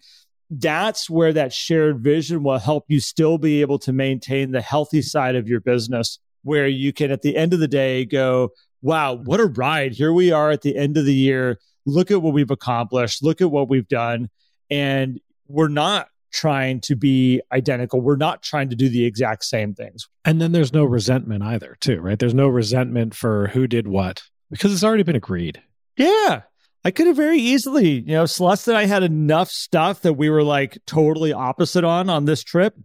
That's 0.49 1.09
where 1.09 1.31
that 1.33 1.53
shared 1.53 1.99
vision 1.99 2.41
will 2.41 2.57
help 2.57 2.85
you 2.87 2.99
still 2.99 3.37
be 3.37 3.61
able 3.61 3.77
to 3.79 3.93
maintain 3.93 4.51
the 4.51 4.61
healthy 4.61 5.03
side 5.03 5.35
of 5.35 5.47
your 5.47 5.59
business 5.59 6.17
where 6.43 6.67
you 6.67 6.93
can 6.93 7.11
at 7.11 7.21
the 7.21 7.35
end 7.35 7.53
of 7.53 7.59
the 7.59 7.67
day 7.67 8.05
go, 8.05 8.49
wow, 8.81 9.15
what 9.15 9.39
a 9.39 9.45
ride. 9.45 9.93
Here 9.93 10.13
we 10.13 10.31
are 10.31 10.51
at 10.51 10.61
the 10.61 10.77
end 10.77 10.97
of 10.97 11.05
the 11.05 11.13
year. 11.13 11.59
Look 11.85 12.11
at 12.11 12.21
what 12.21 12.33
we've 12.33 12.51
accomplished. 12.51 13.23
Look 13.23 13.41
at 13.41 13.51
what 13.51 13.69
we've 13.69 13.87
done. 13.87 14.29
And 14.69 15.19
we're 15.47 15.67
not 15.67 16.07
trying 16.31 16.79
to 16.81 16.95
be 16.95 17.41
identical. 17.51 18.01
We're 18.01 18.15
not 18.15 18.43
trying 18.43 18.69
to 18.69 18.75
do 18.75 18.87
the 18.87 19.05
exact 19.05 19.43
same 19.43 19.73
things. 19.73 20.07
And 20.25 20.39
then 20.39 20.51
there's 20.51 20.73
no 20.73 20.85
resentment 20.85 21.43
either, 21.43 21.75
too, 21.79 21.99
right? 21.99 22.19
There's 22.19 22.35
no 22.35 22.47
resentment 22.47 23.15
for 23.15 23.47
who 23.47 23.67
did 23.67 23.87
what 23.87 24.23
because 24.51 24.71
it's 24.71 24.83
already 24.83 25.03
been 25.03 25.15
agreed. 25.15 25.61
Yeah. 25.97 26.43
I 26.85 26.91
could 26.91 27.07
have 27.07 27.15
very 27.15 27.39
easily, 27.39 27.99
you 27.99 28.13
know, 28.13 28.25
Celeste 28.25 28.69
and 28.69 28.77
I 28.77 28.85
had 28.85 29.03
enough 29.03 29.49
stuff 29.49 30.01
that 30.01 30.13
we 30.13 30.29
were 30.29 30.43
like 30.43 30.77
totally 30.85 31.33
opposite 31.33 31.83
on 31.83 32.09
on 32.09 32.25
this 32.25 32.43
trip 32.43 32.75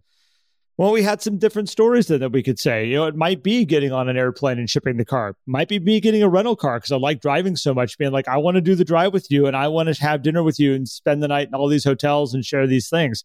well, 0.77 0.91
we 0.91 1.03
had 1.03 1.21
some 1.21 1.37
different 1.37 1.69
stories 1.69 2.07
then 2.07 2.19
that 2.19 2.33
we 2.33 2.43
could 2.43 2.59
say. 2.59 2.85
You 2.87 2.95
know, 2.95 3.05
it 3.05 3.15
might 3.15 3.41
be 3.41 3.63
getting 3.63 3.93
on 3.93 4.09
an 4.09 4.17
airplane 4.17 4.59
and 4.59 4.69
shipping 4.69 4.97
the 4.97 5.05
car. 5.05 5.35
Might 5.45 5.69
be 5.69 5.79
me 5.79 6.01
getting 6.01 6.21
a 6.21 6.27
rental 6.27 6.55
car 6.55 6.77
because 6.77 6.91
I 6.91 6.97
like 6.97 7.21
driving 7.21 7.55
so 7.55 7.73
much, 7.73 7.97
being 7.97 8.11
like, 8.11 8.27
I 8.27 8.37
want 8.37 8.55
to 8.55 8.61
do 8.61 8.75
the 8.75 8.83
drive 8.83 9.13
with 9.13 9.31
you 9.31 9.47
and 9.47 9.55
I 9.55 9.69
want 9.69 9.93
to 9.93 10.01
have 10.01 10.21
dinner 10.21 10.43
with 10.43 10.59
you 10.59 10.73
and 10.73 10.87
spend 10.87 11.23
the 11.23 11.29
night 11.29 11.47
in 11.47 11.53
all 11.53 11.69
these 11.69 11.85
hotels 11.85 12.33
and 12.33 12.43
share 12.43 12.67
these 12.67 12.89
things. 12.89 13.23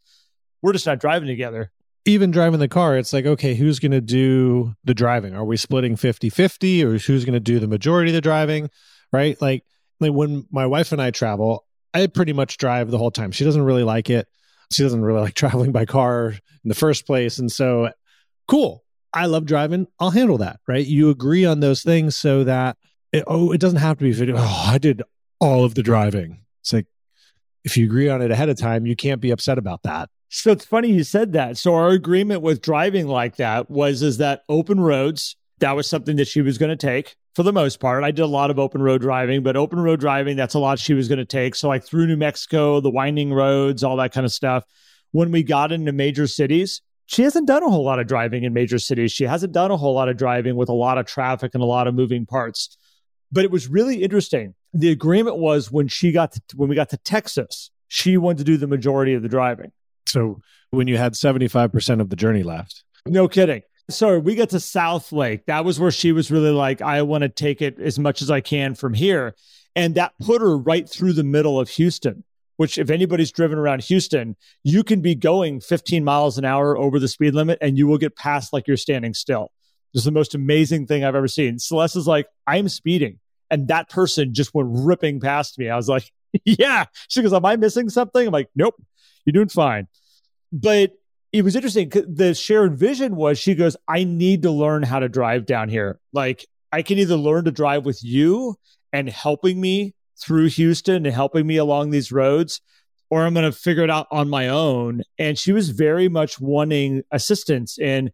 We're 0.62 0.72
just 0.72 0.86
not 0.86 1.00
driving 1.00 1.26
together. 1.26 1.72
Even 2.04 2.30
driving 2.30 2.60
the 2.60 2.68
car, 2.68 2.96
it's 2.96 3.12
like, 3.12 3.26
okay, 3.26 3.54
who's 3.54 3.80
going 3.80 3.92
to 3.92 4.00
do 4.00 4.74
the 4.84 4.94
driving? 4.94 5.34
Are 5.34 5.44
we 5.44 5.56
splitting 5.56 5.96
50 5.96 6.30
50 6.30 6.84
or 6.84 6.98
who's 6.98 7.24
going 7.24 7.34
to 7.34 7.40
do 7.40 7.58
the 7.58 7.66
majority 7.66 8.10
of 8.10 8.14
the 8.14 8.20
driving? 8.20 8.70
Right. 9.12 9.40
Like, 9.42 9.64
like 9.98 10.12
when 10.12 10.46
my 10.52 10.66
wife 10.66 10.92
and 10.92 11.02
I 11.02 11.10
travel, 11.10 11.66
I 11.92 12.06
pretty 12.06 12.32
much 12.32 12.58
drive 12.58 12.90
the 12.90 12.98
whole 12.98 13.10
time. 13.10 13.32
She 13.32 13.44
doesn't 13.44 13.62
really 13.62 13.82
like 13.82 14.08
it 14.08 14.28
she 14.72 14.82
doesn't 14.82 15.02
really 15.02 15.20
like 15.20 15.34
traveling 15.34 15.72
by 15.72 15.84
car 15.84 16.28
in 16.30 16.68
the 16.68 16.74
first 16.74 17.06
place. 17.06 17.38
And 17.38 17.50
so, 17.50 17.90
cool. 18.48 18.84
I 19.12 19.26
love 19.26 19.44
driving. 19.44 19.88
I'll 19.98 20.10
handle 20.10 20.38
that, 20.38 20.60
right? 20.68 20.86
You 20.86 21.10
agree 21.10 21.44
on 21.44 21.60
those 21.60 21.82
things 21.82 22.16
so 22.16 22.44
that 22.44 22.76
it, 23.12 23.24
oh, 23.26 23.50
it 23.50 23.60
doesn't 23.60 23.80
have 23.80 23.98
to 23.98 24.04
be. 24.04 24.32
Oh, 24.32 24.64
I 24.66 24.78
did 24.78 25.02
all 25.40 25.64
of 25.64 25.74
the 25.74 25.82
driving. 25.82 26.44
It's 26.60 26.72
like 26.72 26.86
if 27.64 27.76
you 27.76 27.86
agree 27.86 28.08
on 28.08 28.22
it 28.22 28.30
ahead 28.30 28.48
of 28.48 28.56
time, 28.56 28.86
you 28.86 28.94
can't 28.94 29.20
be 29.20 29.30
upset 29.30 29.58
about 29.58 29.82
that. 29.82 30.10
So 30.28 30.52
it's 30.52 30.64
funny 30.64 30.92
you 30.92 31.02
said 31.02 31.32
that. 31.32 31.58
So 31.58 31.74
our 31.74 31.90
agreement 31.90 32.42
with 32.42 32.62
driving 32.62 33.08
like 33.08 33.36
that 33.36 33.68
was 33.68 34.02
is 34.02 34.18
that 34.18 34.44
open 34.48 34.78
roads, 34.78 35.36
that 35.60 35.76
was 35.76 35.86
something 35.86 36.16
that 36.16 36.28
she 36.28 36.42
was 36.42 36.58
going 36.58 36.70
to 36.70 36.76
take 36.76 37.16
for 37.34 37.42
the 37.42 37.52
most 37.52 37.80
part. 37.80 38.04
I 38.04 38.10
did 38.10 38.22
a 38.22 38.26
lot 38.26 38.50
of 38.50 38.58
open 38.58 38.82
road 38.82 39.00
driving, 39.00 39.42
but 39.42 39.56
open 39.56 39.80
road 39.80 40.00
driving, 40.00 40.36
that's 40.36 40.54
a 40.54 40.58
lot 40.58 40.78
she 40.78 40.94
was 40.94 41.08
going 41.08 41.18
to 41.18 41.24
take. 41.24 41.54
So, 41.54 41.68
like 41.68 41.84
through 41.84 42.06
New 42.06 42.16
Mexico, 42.16 42.80
the 42.80 42.90
winding 42.90 43.32
roads, 43.32 43.84
all 43.84 43.96
that 43.96 44.12
kind 44.12 44.26
of 44.26 44.32
stuff. 44.32 44.64
When 45.12 45.30
we 45.30 45.42
got 45.42 45.72
into 45.72 45.92
major 45.92 46.26
cities, 46.26 46.82
she 47.06 47.22
hasn't 47.22 47.48
done 47.48 47.62
a 47.62 47.70
whole 47.70 47.84
lot 47.84 47.98
of 47.98 48.06
driving 48.06 48.44
in 48.44 48.52
major 48.52 48.78
cities. 48.78 49.12
She 49.12 49.24
hasn't 49.24 49.52
done 49.52 49.70
a 49.70 49.76
whole 49.76 49.94
lot 49.94 50.08
of 50.08 50.16
driving 50.16 50.56
with 50.56 50.68
a 50.68 50.74
lot 50.74 50.98
of 50.98 51.06
traffic 51.06 51.52
and 51.54 51.62
a 51.62 51.66
lot 51.66 51.88
of 51.88 51.94
moving 51.94 52.26
parts. 52.26 52.76
But 53.32 53.44
it 53.44 53.50
was 53.50 53.68
really 53.68 54.02
interesting. 54.02 54.54
The 54.72 54.90
agreement 54.90 55.38
was 55.38 55.70
when 55.70 55.88
she 55.88 56.12
got 56.12 56.32
to, 56.32 56.42
when 56.54 56.68
we 56.68 56.76
got 56.76 56.90
to 56.90 56.96
Texas, 56.98 57.70
she 57.88 58.16
wanted 58.16 58.38
to 58.38 58.44
do 58.44 58.56
the 58.56 58.68
majority 58.68 59.14
of 59.14 59.22
the 59.22 59.28
driving. 59.28 59.72
So 60.06 60.40
when 60.70 60.86
you 60.86 60.96
had 60.96 61.14
75% 61.14 62.00
of 62.00 62.10
the 62.10 62.16
journey 62.16 62.44
left. 62.44 62.84
No 63.06 63.26
kidding. 63.28 63.62
Sorry, 63.88 64.18
we 64.18 64.34
got 64.34 64.50
to 64.50 64.56
Southlake. 64.56 65.46
That 65.46 65.64
was 65.64 65.80
where 65.80 65.90
she 65.90 66.12
was 66.12 66.30
really 66.30 66.50
like, 66.50 66.82
I 66.82 67.02
want 67.02 67.22
to 67.22 67.28
take 67.28 67.62
it 67.62 67.78
as 67.80 67.98
much 67.98 68.22
as 68.22 68.30
I 68.30 68.40
can 68.40 68.74
from 68.74 68.94
here. 68.94 69.34
And 69.74 69.94
that 69.94 70.12
put 70.20 70.40
her 70.40 70.56
right 70.56 70.88
through 70.88 71.12
the 71.14 71.24
middle 71.24 71.58
of 71.58 71.68
Houston, 71.70 72.24
which, 72.56 72.78
if 72.78 72.90
anybody's 72.90 73.32
driven 73.32 73.58
around 73.58 73.84
Houston, 73.84 74.36
you 74.62 74.84
can 74.84 75.00
be 75.00 75.14
going 75.14 75.60
15 75.60 76.04
miles 76.04 76.38
an 76.38 76.44
hour 76.44 76.76
over 76.76 76.98
the 76.98 77.08
speed 77.08 77.34
limit 77.34 77.58
and 77.60 77.78
you 77.78 77.86
will 77.86 77.98
get 77.98 78.16
past 78.16 78.52
like 78.52 78.66
you're 78.66 78.76
standing 78.76 79.14
still. 79.14 79.50
This 79.92 80.00
is 80.00 80.04
the 80.04 80.12
most 80.12 80.34
amazing 80.34 80.86
thing 80.86 81.04
I've 81.04 81.14
ever 81.16 81.28
seen. 81.28 81.58
Celeste 81.58 81.96
is 81.96 82.06
like, 82.06 82.26
I'm 82.46 82.68
speeding. 82.68 83.18
And 83.50 83.68
that 83.68 83.88
person 83.88 84.34
just 84.34 84.54
went 84.54 84.68
ripping 84.70 85.18
past 85.20 85.58
me. 85.58 85.68
I 85.68 85.76
was 85.76 85.88
like, 85.88 86.10
yeah. 86.44 86.84
She 87.08 87.22
goes, 87.22 87.32
Am 87.32 87.44
I 87.44 87.56
missing 87.56 87.88
something? 87.88 88.26
I'm 88.26 88.32
like, 88.32 88.48
Nope, 88.54 88.80
you're 89.24 89.32
doing 89.32 89.48
fine. 89.48 89.88
But 90.52 90.92
it 91.32 91.42
was 91.42 91.54
interesting. 91.54 91.90
The 91.90 92.34
shared 92.34 92.76
vision 92.76 93.16
was 93.16 93.38
she 93.38 93.54
goes, 93.54 93.76
I 93.86 94.04
need 94.04 94.42
to 94.42 94.50
learn 94.50 94.82
how 94.82 94.98
to 94.98 95.08
drive 95.08 95.46
down 95.46 95.68
here. 95.68 96.00
Like, 96.12 96.46
I 96.72 96.82
can 96.82 96.98
either 96.98 97.16
learn 97.16 97.44
to 97.44 97.50
drive 97.50 97.84
with 97.84 98.02
you 98.02 98.56
and 98.92 99.08
helping 99.08 99.60
me 99.60 99.94
through 100.20 100.48
Houston 100.50 101.06
and 101.06 101.14
helping 101.14 101.46
me 101.46 101.56
along 101.56 101.90
these 101.90 102.12
roads, 102.12 102.60
or 103.10 103.24
I'm 103.24 103.34
going 103.34 103.50
to 103.50 103.56
figure 103.56 103.84
it 103.84 103.90
out 103.90 104.06
on 104.10 104.28
my 104.28 104.48
own. 104.48 105.02
And 105.18 105.38
she 105.38 105.52
was 105.52 105.70
very 105.70 106.08
much 106.08 106.40
wanting 106.40 107.02
assistance 107.10 107.78
in, 107.78 108.10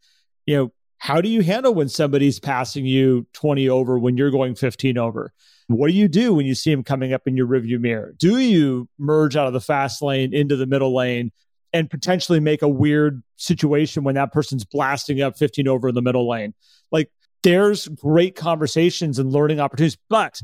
you 0.46 0.56
know, 0.56 0.72
how 0.98 1.20
do 1.20 1.28
you 1.28 1.42
handle 1.42 1.74
when 1.74 1.88
somebody's 1.88 2.40
passing 2.40 2.86
you 2.86 3.26
20 3.34 3.68
over 3.68 3.98
when 3.98 4.16
you're 4.16 4.30
going 4.30 4.54
15 4.54 4.96
over? 4.96 5.32
What 5.68 5.88
do 5.88 5.94
you 5.94 6.08
do 6.08 6.32
when 6.32 6.46
you 6.46 6.54
see 6.54 6.72
him 6.72 6.84
coming 6.84 7.12
up 7.12 7.26
in 7.26 7.36
your 7.36 7.46
rearview 7.46 7.80
mirror? 7.80 8.14
Do 8.16 8.38
you 8.38 8.88
merge 8.98 9.36
out 9.36 9.46
of 9.46 9.52
the 9.52 9.60
fast 9.60 10.00
lane 10.00 10.32
into 10.32 10.56
the 10.56 10.66
middle 10.66 10.94
lane 10.94 11.32
and 11.72 11.90
potentially 11.90 12.40
make 12.40 12.62
a 12.62 12.68
weird 12.68 13.22
situation 13.36 14.04
when 14.04 14.14
that 14.14 14.32
person's 14.32 14.64
blasting 14.64 15.20
up 15.20 15.36
15 15.36 15.68
over 15.68 15.88
in 15.88 15.94
the 15.94 16.02
middle 16.02 16.28
lane. 16.28 16.54
Like 16.90 17.10
there's 17.42 17.88
great 17.88 18.34
conversations 18.36 19.18
and 19.18 19.32
learning 19.32 19.60
opportunities. 19.60 19.98
But 20.08 20.40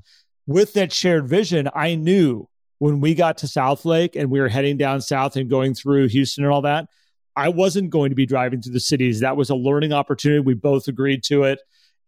with 0.46 0.74
that 0.74 0.92
shared 0.92 1.28
vision, 1.28 1.68
I 1.74 1.94
knew 1.94 2.48
when 2.78 3.00
we 3.00 3.14
got 3.14 3.38
to 3.38 3.46
Southlake 3.46 4.16
and 4.16 4.30
we 4.30 4.40
were 4.40 4.48
heading 4.48 4.76
down 4.76 5.00
south 5.00 5.36
and 5.36 5.48
going 5.48 5.74
through 5.74 6.08
Houston 6.08 6.44
and 6.44 6.52
all 6.52 6.62
that, 6.62 6.88
I 7.36 7.48
wasn't 7.48 7.90
going 7.90 8.10
to 8.10 8.16
be 8.16 8.26
driving 8.26 8.60
through 8.60 8.72
the 8.72 8.80
cities. 8.80 9.20
That 9.20 9.36
was 9.36 9.50
a 9.50 9.54
learning 9.54 9.92
opportunity. 9.92 10.40
We 10.40 10.54
both 10.54 10.88
agreed 10.88 11.22
to 11.24 11.44
it. 11.44 11.60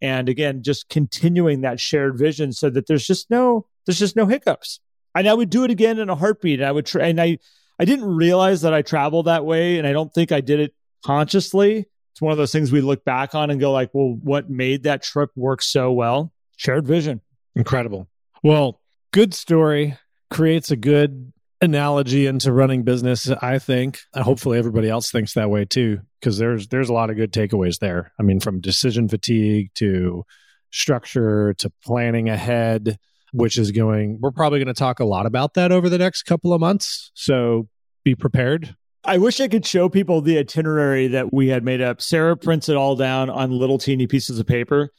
And 0.02 0.28
again, 0.28 0.62
just 0.62 0.88
continuing 0.88 1.62
that 1.62 1.80
shared 1.80 2.18
vision 2.18 2.52
so 2.52 2.68
that 2.70 2.86
there's 2.86 3.06
just 3.06 3.30
no, 3.30 3.66
there's 3.86 3.98
just 3.98 4.16
no 4.16 4.26
hiccups. 4.26 4.80
And 5.14 5.28
I 5.28 5.34
would 5.34 5.48
do 5.48 5.64
it 5.64 5.70
again 5.70 5.98
in 5.98 6.10
a 6.10 6.16
heartbeat. 6.16 6.60
And 6.60 6.68
I 6.68 6.72
would 6.72 6.86
try, 6.86 7.06
and 7.06 7.20
I, 7.20 7.38
I 7.78 7.84
didn't 7.84 8.04
realize 8.16 8.62
that 8.62 8.74
I 8.74 8.82
traveled 8.82 9.26
that 9.26 9.44
way, 9.44 9.78
and 9.78 9.86
I 9.86 9.92
don't 9.92 10.12
think 10.12 10.32
I 10.32 10.40
did 10.40 10.60
it 10.60 10.74
consciously. 11.04 11.86
It's 12.12 12.22
one 12.22 12.32
of 12.32 12.38
those 12.38 12.52
things 12.52 12.70
we 12.70 12.80
look 12.80 13.04
back 13.04 13.34
on 13.34 13.50
and 13.50 13.58
go 13.58 13.72
like, 13.72 13.90
well, 13.92 14.16
what 14.22 14.48
made 14.48 14.84
that 14.84 15.02
trip 15.02 15.30
work 15.34 15.62
so 15.62 15.92
well? 15.92 16.32
Shared 16.56 16.86
vision. 16.86 17.20
Incredible. 17.56 18.08
Well, 18.42 18.80
good 19.12 19.34
story 19.34 19.96
creates 20.30 20.70
a 20.70 20.76
good 20.76 21.32
analogy 21.60 22.26
into 22.26 22.52
running 22.52 22.82
business 22.82 23.30
i 23.40 23.58
think 23.58 24.00
and 24.12 24.24
hopefully 24.24 24.58
everybody 24.58 24.88
else 24.88 25.10
thinks 25.10 25.32
that 25.32 25.48
way 25.48 25.64
too 25.64 26.00
because 26.20 26.36
there's 26.36 26.66
there's 26.68 26.90
a 26.90 26.92
lot 26.92 27.08
of 27.08 27.16
good 27.16 27.32
takeaways 27.32 27.78
there 27.78 28.12
i 28.18 28.22
mean 28.22 28.40
from 28.40 28.60
decision 28.60 29.08
fatigue 29.08 29.70
to 29.74 30.24
structure 30.70 31.54
to 31.54 31.70
planning 31.82 32.28
ahead 32.28 32.98
which 33.34 33.58
is 33.58 33.72
going, 33.72 34.18
we're 34.20 34.30
probably 34.30 34.60
going 34.60 34.72
to 34.72 34.78
talk 34.78 35.00
a 35.00 35.04
lot 35.04 35.26
about 35.26 35.54
that 35.54 35.72
over 35.72 35.88
the 35.88 35.98
next 35.98 36.22
couple 36.22 36.52
of 36.52 36.60
months. 36.60 37.10
So 37.14 37.68
be 38.04 38.14
prepared. 38.14 38.76
I 39.02 39.18
wish 39.18 39.40
I 39.40 39.48
could 39.48 39.66
show 39.66 39.88
people 39.88 40.20
the 40.20 40.38
itinerary 40.38 41.08
that 41.08 41.32
we 41.32 41.48
had 41.48 41.64
made 41.64 41.80
up. 41.80 42.00
Sarah 42.00 42.36
prints 42.36 42.68
it 42.68 42.76
all 42.76 42.94
down 42.94 43.28
on 43.28 43.50
little 43.50 43.76
teeny 43.76 44.06
pieces 44.06 44.38
of 44.38 44.46
paper. 44.46 44.90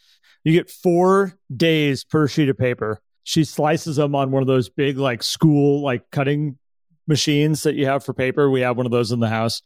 You 0.43 0.51
get 0.51 0.69
four 0.69 1.39
days 1.55 2.03
per 2.03 2.27
sheet 2.27 2.49
of 2.49 2.57
paper. 2.57 2.99
She 3.23 3.45
slices 3.45 3.95
them 3.95 4.13
on 4.13 4.31
one 4.31 4.43
of 4.43 4.47
those 4.47 4.67
big, 4.67 4.97
like 4.97 5.23
school, 5.23 5.81
like 5.81 6.11
cutting 6.11 6.57
machines 7.07 7.63
that 7.63 7.75
you 7.75 7.85
have 7.85 8.03
for 8.03 8.13
paper. 8.13 8.51
We 8.51 8.61
have 8.61 8.75
one 8.75 8.85
of 8.85 8.91
those 8.91 9.13
in 9.13 9.21
the 9.21 9.29
house. 9.29 9.61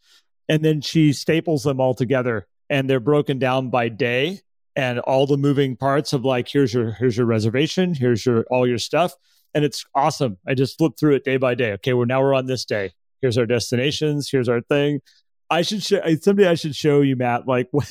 And 0.47 0.63
then 0.63 0.81
she 0.81 1.11
staples 1.11 1.63
them 1.63 1.81
all 1.81 1.95
together 1.95 2.47
and 2.69 2.87
they're 2.87 2.99
broken 2.99 3.39
down 3.39 3.71
by 3.71 3.89
day 3.89 4.41
and 4.75 4.99
all 4.99 5.25
the 5.25 5.37
moving 5.37 5.75
parts 5.75 6.13
of 6.13 6.23
like, 6.23 6.47
here's 6.47 6.73
your, 6.73 6.91
here's 6.91 7.17
your 7.17 7.25
reservation. 7.25 7.93
Here's 7.93 8.25
your, 8.25 8.45
all 8.49 8.67
your 8.67 8.77
stuff. 8.77 9.13
And 9.53 9.65
it's 9.65 9.85
awesome. 9.95 10.37
I 10.47 10.53
just 10.53 10.77
flip 10.77 10.93
through 10.99 11.15
it 11.15 11.23
day 11.23 11.37
by 11.37 11.55
day. 11.55 11.73
Okay. 11.73 11.93
Well, 11.93 12.05
now 12.05 12.21
we're 12.21 12.35
on 12.35 12.45
this 12.45 12.65
day 12.65 12.91
here's 13.21 13.37
our 13.37 13.45
destinations, 13.45 14.29
here's 14.29 14.49
our 14.49 14.61
thing. 14.61 15.01
I 15.49 15.61
should 15.63 15.83
show 15.83 16.01
someday 16.21 16.47
I 16.47 16.55
should 16.55 16.75
show 16.75 17.01
you, 17.01 17.15
Matt, 17.15 17.47
like 17.47 17.69
what 17.71 17.89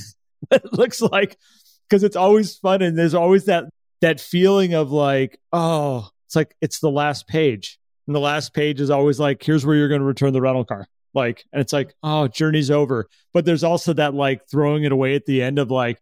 it 0.51 0.73
looks 0.73 1.01
like 1.01 1.37
because 1.89 2.05
it's 2.05 2.17
always 2.17 2.57
fun 2.57 2.83
and 2.83 2.97
there's 2.97 3.15
always 3.15 3.47
that 3.47 3.65
that 4.01 4.21
feeling 4.21 4.75
of 4.75 4.93
like, 4.93 5.39
oh, 5.53 6.09
it's 6.27 6.37
like 6.37 6.55
it's 6.61 6.81
the 6.81 6.91
last 6.91 7.27
page. 7.27 7.79
And 8.07 8.15
the 8.15 8.21
last 8.21 8.55
page 8.55 8.81
is 8.81 8.91
always 8.91 9.21
like, 9.21 9.43
here's 9.43 9.67
where 9.67 9.77
you're 9.77 9.89
going 9.89 10.01
to 10.01 10.07
return 10.07 10.33
the 10.33 10.41
rental 10.41 10.65
car. 10.65 10.87
Like, 11.13 11.45
and 11.53 11.61
it's 11.61 11.75
like, 11.75 11.95
oh, 12.03 12.27
journey's 12.29 12.71
over. 12.71 13.07
But 13.35 13.45
there's 13.45 13.65
also 13.65 13.93
that 13.95 14.15
like 14.15 14.49
throwing 14.51 14.85
it 14.85 14.93
away 14.93 15.15
at 15.15 15.27
the 15.27 15.43
end 15.43 15.59
of 15.59 15.71
like 15.71 16.01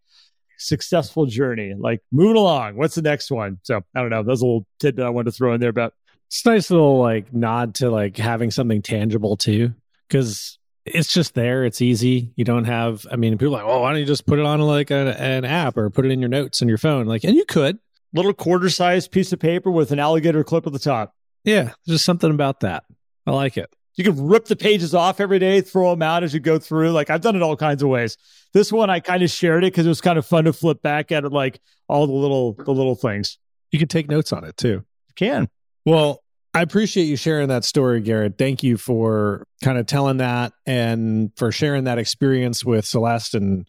successful 0.57 1.25
journey, 1.25 1.73
like 1.77 2.01
moving 2.11 2.37
along. 2.37 2.77
What's 2.77 2.95
the 2.95 3.01
next 3.01 3.31
one? 3.31 3.59
So 3.63 3.81
I 3.95 4.01
don't 4.01 4.09
know. 4.09 4.23
That's 4.23 4.41
a 4.41 4.45
little 4.45 4.65
tidbit 4.79 5.05
I 5.05 5.09
wanted 5.09 5.31
to 5.31 5.37
throw 5.37 5.53
in 5.53 5.61
there 5.61 5.69
about 5.69 5.93
it's 6.27 6.45
nice 6.45 6.69
little 6.69 6.99
like 6.99 7.33
nod 7.33 7.75
to 7.75 7.89
like 7.89 8.17
having 8.17 8.51
something 8.51 8.81
tangible 8.81 9.37
too, 9.37 9.73
because 10.07 10.59
it's 10.85 11.13
just 11.13 11.33
there. 11.35 11.65
It's 11.65 11.81
easy. 11.81 12.33
You 12.35 12.45
don't 12.45 12.65
have. 12.65 13.05
I 13.11 13.15
mean, 13.15 13.37
people 13.37 13.55
are 13.55 13.63
like, 13.63 13.71
oh, 13.71 13.81
why 13.81 13.91
don't 13.91 13.99
you 13.99 14.05
just 14.05 14.25
put 14.25 14.39
it 14.39 14.45
on 14.45 14.59
like 14.61 14.91
a, 14.91 15.19
an 15.21 15.45
app 15.45 15.77
or 15.77 15.89
put 15.89 16.05
it 16.05 16.11
in 16.11 16.19
your 16.19 16.29
notes 16.29 16.61
on 16.61 16.67
your 16.67 16.77
phone? 16.77 17.05
Like, 17.05 17.23
and 17.23 17.35
you 17.35 17.45
could 17.45 17.79
little 18.13 18.33
quarter 18.33 18.69
sized 18.69 19.11
piece 19.11 19.31
of 19.33 19.39
paper 19.39 19.71
with 19.71 19.91
an 19.91 19.99
alligator 19.99 20.43
clip 20.43 20.67
at 20.67 20.73
the 20.73 20.79
top. 20.79 21.13
Yeah, 21.43 21.73
just 21.87 22.05
something 22.05 22.31
about 22.31 22.61
that. 22.61 22.83
I 23.25 23.31
like 23.31 23.57
it. 23.57 23.73
You 23.97 24.03
can 24.03 24.27
rip 24.27 24.45
the 24.45 24.55
pages 24.55 24.93
off 24.93 25.19
every 25.19 25.39
day, 25.39 25.61
throw 25.61 25.89
them 25.89 26.03
out 26.03 26.23
as 26.23 26.31
you 26.33 26.39
go 26.39 26.59
through. 26.59 26.91
Like 26.91 27.09
I've 27.09 27.21
done 27.21 27.35
it 27.35 27.41
all 27.41 27.57
kinds 27.57 27.81
of 27.81 27.89
ways. 27.89 28.15
This 28.53 28.71
one 28.71 28.89
I 28.89 28.99
kind 28.99 29.23
of 29.23 29.31
shared 29.31 29.63
it 29.63 29.73
because 29.73 29.87
it 29.87 29.89
was 29.89 30.01
kind 30.01 30.19
of 30.19 30.25
fun 30.25 30.45
to 30.45 30.53
flip 30.53 30.81
back 30.83 31.11
at 31.11 31.25
it, 31.25 31.31
like 31.31 31.59
all 31.87 32.05
the 32.05 32.13
little 32.13 32.53
the 32.53 32.71
little 32.71 32.95
things. 32.95 33.39
You 33.71 33.79
can 33.79 33.87
take 33.87 34.07
notes 34.07 34.31
on 34.31 34.43
it 34.43 34.55
too. 34.55 34.85
You 35.07 35.13
can. 35.15 35.49
Well, 35.83 36.23
I 36.53 36.61
appreciate 36.61 37.05
you 37.05 37.17
sharing 37.17 37.49
that 37.49 37.65
story, 37.65 38.01
Garrett. 38.01 38.37
Thank 38.37 38.63
you 38.63 38.77
for 38.77 39.45
kind 39.63 39.77
of 39.77 39.85
telling 39.87 40.17
that 40.17 40.53
and 40.65 41.31
for 41.35 41.51
sharing 41.51 41.85
that 41.85 41.97
experience 41.97 42.63
with 42.63 42.85
Celeste. 42.85 43.35
And 43.35 43.67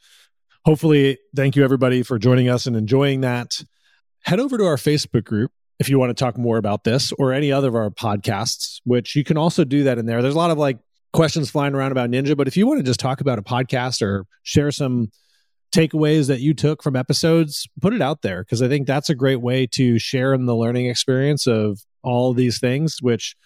hopefully, 0.65 1.19
thank 1.35 1.57
you 1.57 1.65
everybody 1.65 2.03
for 2.03 2.19
joining 2.19 2.49
us 2.49 2.67
and 2.67 2.77
enjoying 2.77 3.23
that. 3.23 3.63
Head 4.23 4.41
over 4.41 4.59
to 4.59 4.65
our 4.65 4.77
Facebook 4.77 5.25
group 5.25 5.53
if 5.79 5.89
you 5.89 5.99
want 5.99 6.11
to 6.11 6.15
talk 6.15 6.37
more 6.37 6.57
about 6.57 6.85
this 6.85 7.13
or 7.19 7.33
any 7.33 7.53
other 7.53 7.69
of 7.69 7.75
our 7.75 7.91
podcasts, 7.91 8.81
which 8.85 9.15
you 9.15 9.25
can 9.25 9.37
also 9.37 9.65
do 9.65 9.85
that 9.85 9.99
in 9.99 10.07
there. 10.07 10.23
There's 10.23 10.35
a 10.35 10.39
lot 10.39 10.51
of 10.51 10.59
like 10.59 10.79
questions 11.13 11.51
flying 11.51 11.75
around 11.75 11.93
about 11.93 12.11
Ninja, 12.11 12.37
but 12.37 12.49
if 12.49 12.57
you 12.57 12.67
want 12.67 12.81
to 12.81 12.85
just 12.85 13.01
talk 13.01 13.21
about 13.21 13.39
a 13.39 13.43
podcast 13.43 14.03
or 14.03 14.27
share 14.43 14.71
some 14.71 15.11
takeaways 15.73 16.29
that 16.29 16.41
you 16.41 16.55
took 16.55 16.83
from 16.83 16.97
episodes, 16.97 17.69
put 17.81 17.95
it 17.95 18.03
out 18.03 18.23
there 18.23 18.43
because 18.43 18.63
I 18.63 18.69
think 18.69 18.87
that's 18.87 19.11
a 19.11 19.15
great 19.15 19.41
way 19.41 19.67
to 19.73 19.99
share 19.99 20.35
in 20.35 20.47
the 20.47 20.57
learning 20.57 20.87
experience 20.87 21.47
of 21.47 21.81
all 22.03 22.33
these 22.33 22.59
things, 22.59 22.99
which 23.01 23.37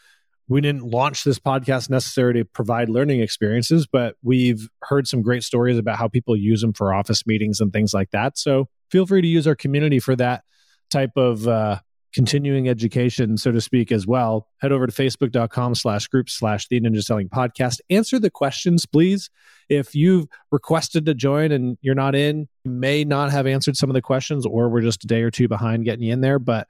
we 0.49 0.61
didn't 0.61 0.85
launch 0.85 1.25
this 1.25 1.39
podcast 1.39 1.91
necessarily 1.91 2.41
to 2.41 2.45
provide 2.45 2.89
learning 2.89 3.21
experiences, 3.21 3.87
but 3.91 4.17
we've 4.23 4.69
heard 4.83 5.07
some 5.07 5.23
great 5.23 5.43
stories 5.43 5.79
about 5.79 5.99
how 5.99 6.09
people 6.09 6.37
use 6.37 6.61
them 6.61 6.73
for 6.73 6.93
office 6.93 7.27
meetings 7.27 7.61
and 7.61 7.73
things 7.73 7.95
like 7.95 8.11
that. 8.11 8.39
So 8.39 8.69
feel 8.91 9.07
free 9.07 9.23
to 9.23 9.29
use 9.29 9.47
our 9.47 9.55
community 9.55 9.99
for 9.99 10.15
that 10.17 10.43
type 10.91 11.13
of 11.17 11.49
uh, 11.49 11.79
continuing 12.13 12.69
education, 12.69 13.37
so 13.37 13.53
to 13.53 13.61
speak, 13.61 13.91
as 13.91 14.07
well. 14.07 14.49
Head 14.61 14.73
over 14.73 14.87
to 14.87 14.93
facebook.com 14.93 15.75
slash 15.75 16.07
group 16.07 16.29
slash 16.29 16.69
the 16.69 16.81
ninja 16.81 17.03
selling 17.03 17.29
podcast. 17.29 17.81
Answer 17.91 18.19
the 18.19 18.31
questions, 18.31 18.87
please. 18.87 19.31
If 19.69 19.95
you've 19.95 20.27
requested 20.51 21.07
to 21.07 21.15
join 21.15 21.53
and 21.53 21.79
you're 21.81 21.95
not 21.95 22.15
in, 22.15 22.49
you 22.65 22.71
may 22.71 23.05
not 23.05 23.31
have 23.31 23.47
answered 23.47 23.77
some 23.77 23.91
of 23.91 23.95
the 23.95 24.03
questions, 24.03 24.45
or 24.47 24.69
we're 24.69 24.83
just 24.83 25.05
a 25.05 25.07
day 25.07 25.23
or 25.23 25.31
two 25.31 25.49
behind 25.49 25.85
getting 25.85 26.05
you 26.05 26.13
in 26.13 26.21
there. 26.21 26.39
But 26.39 26.69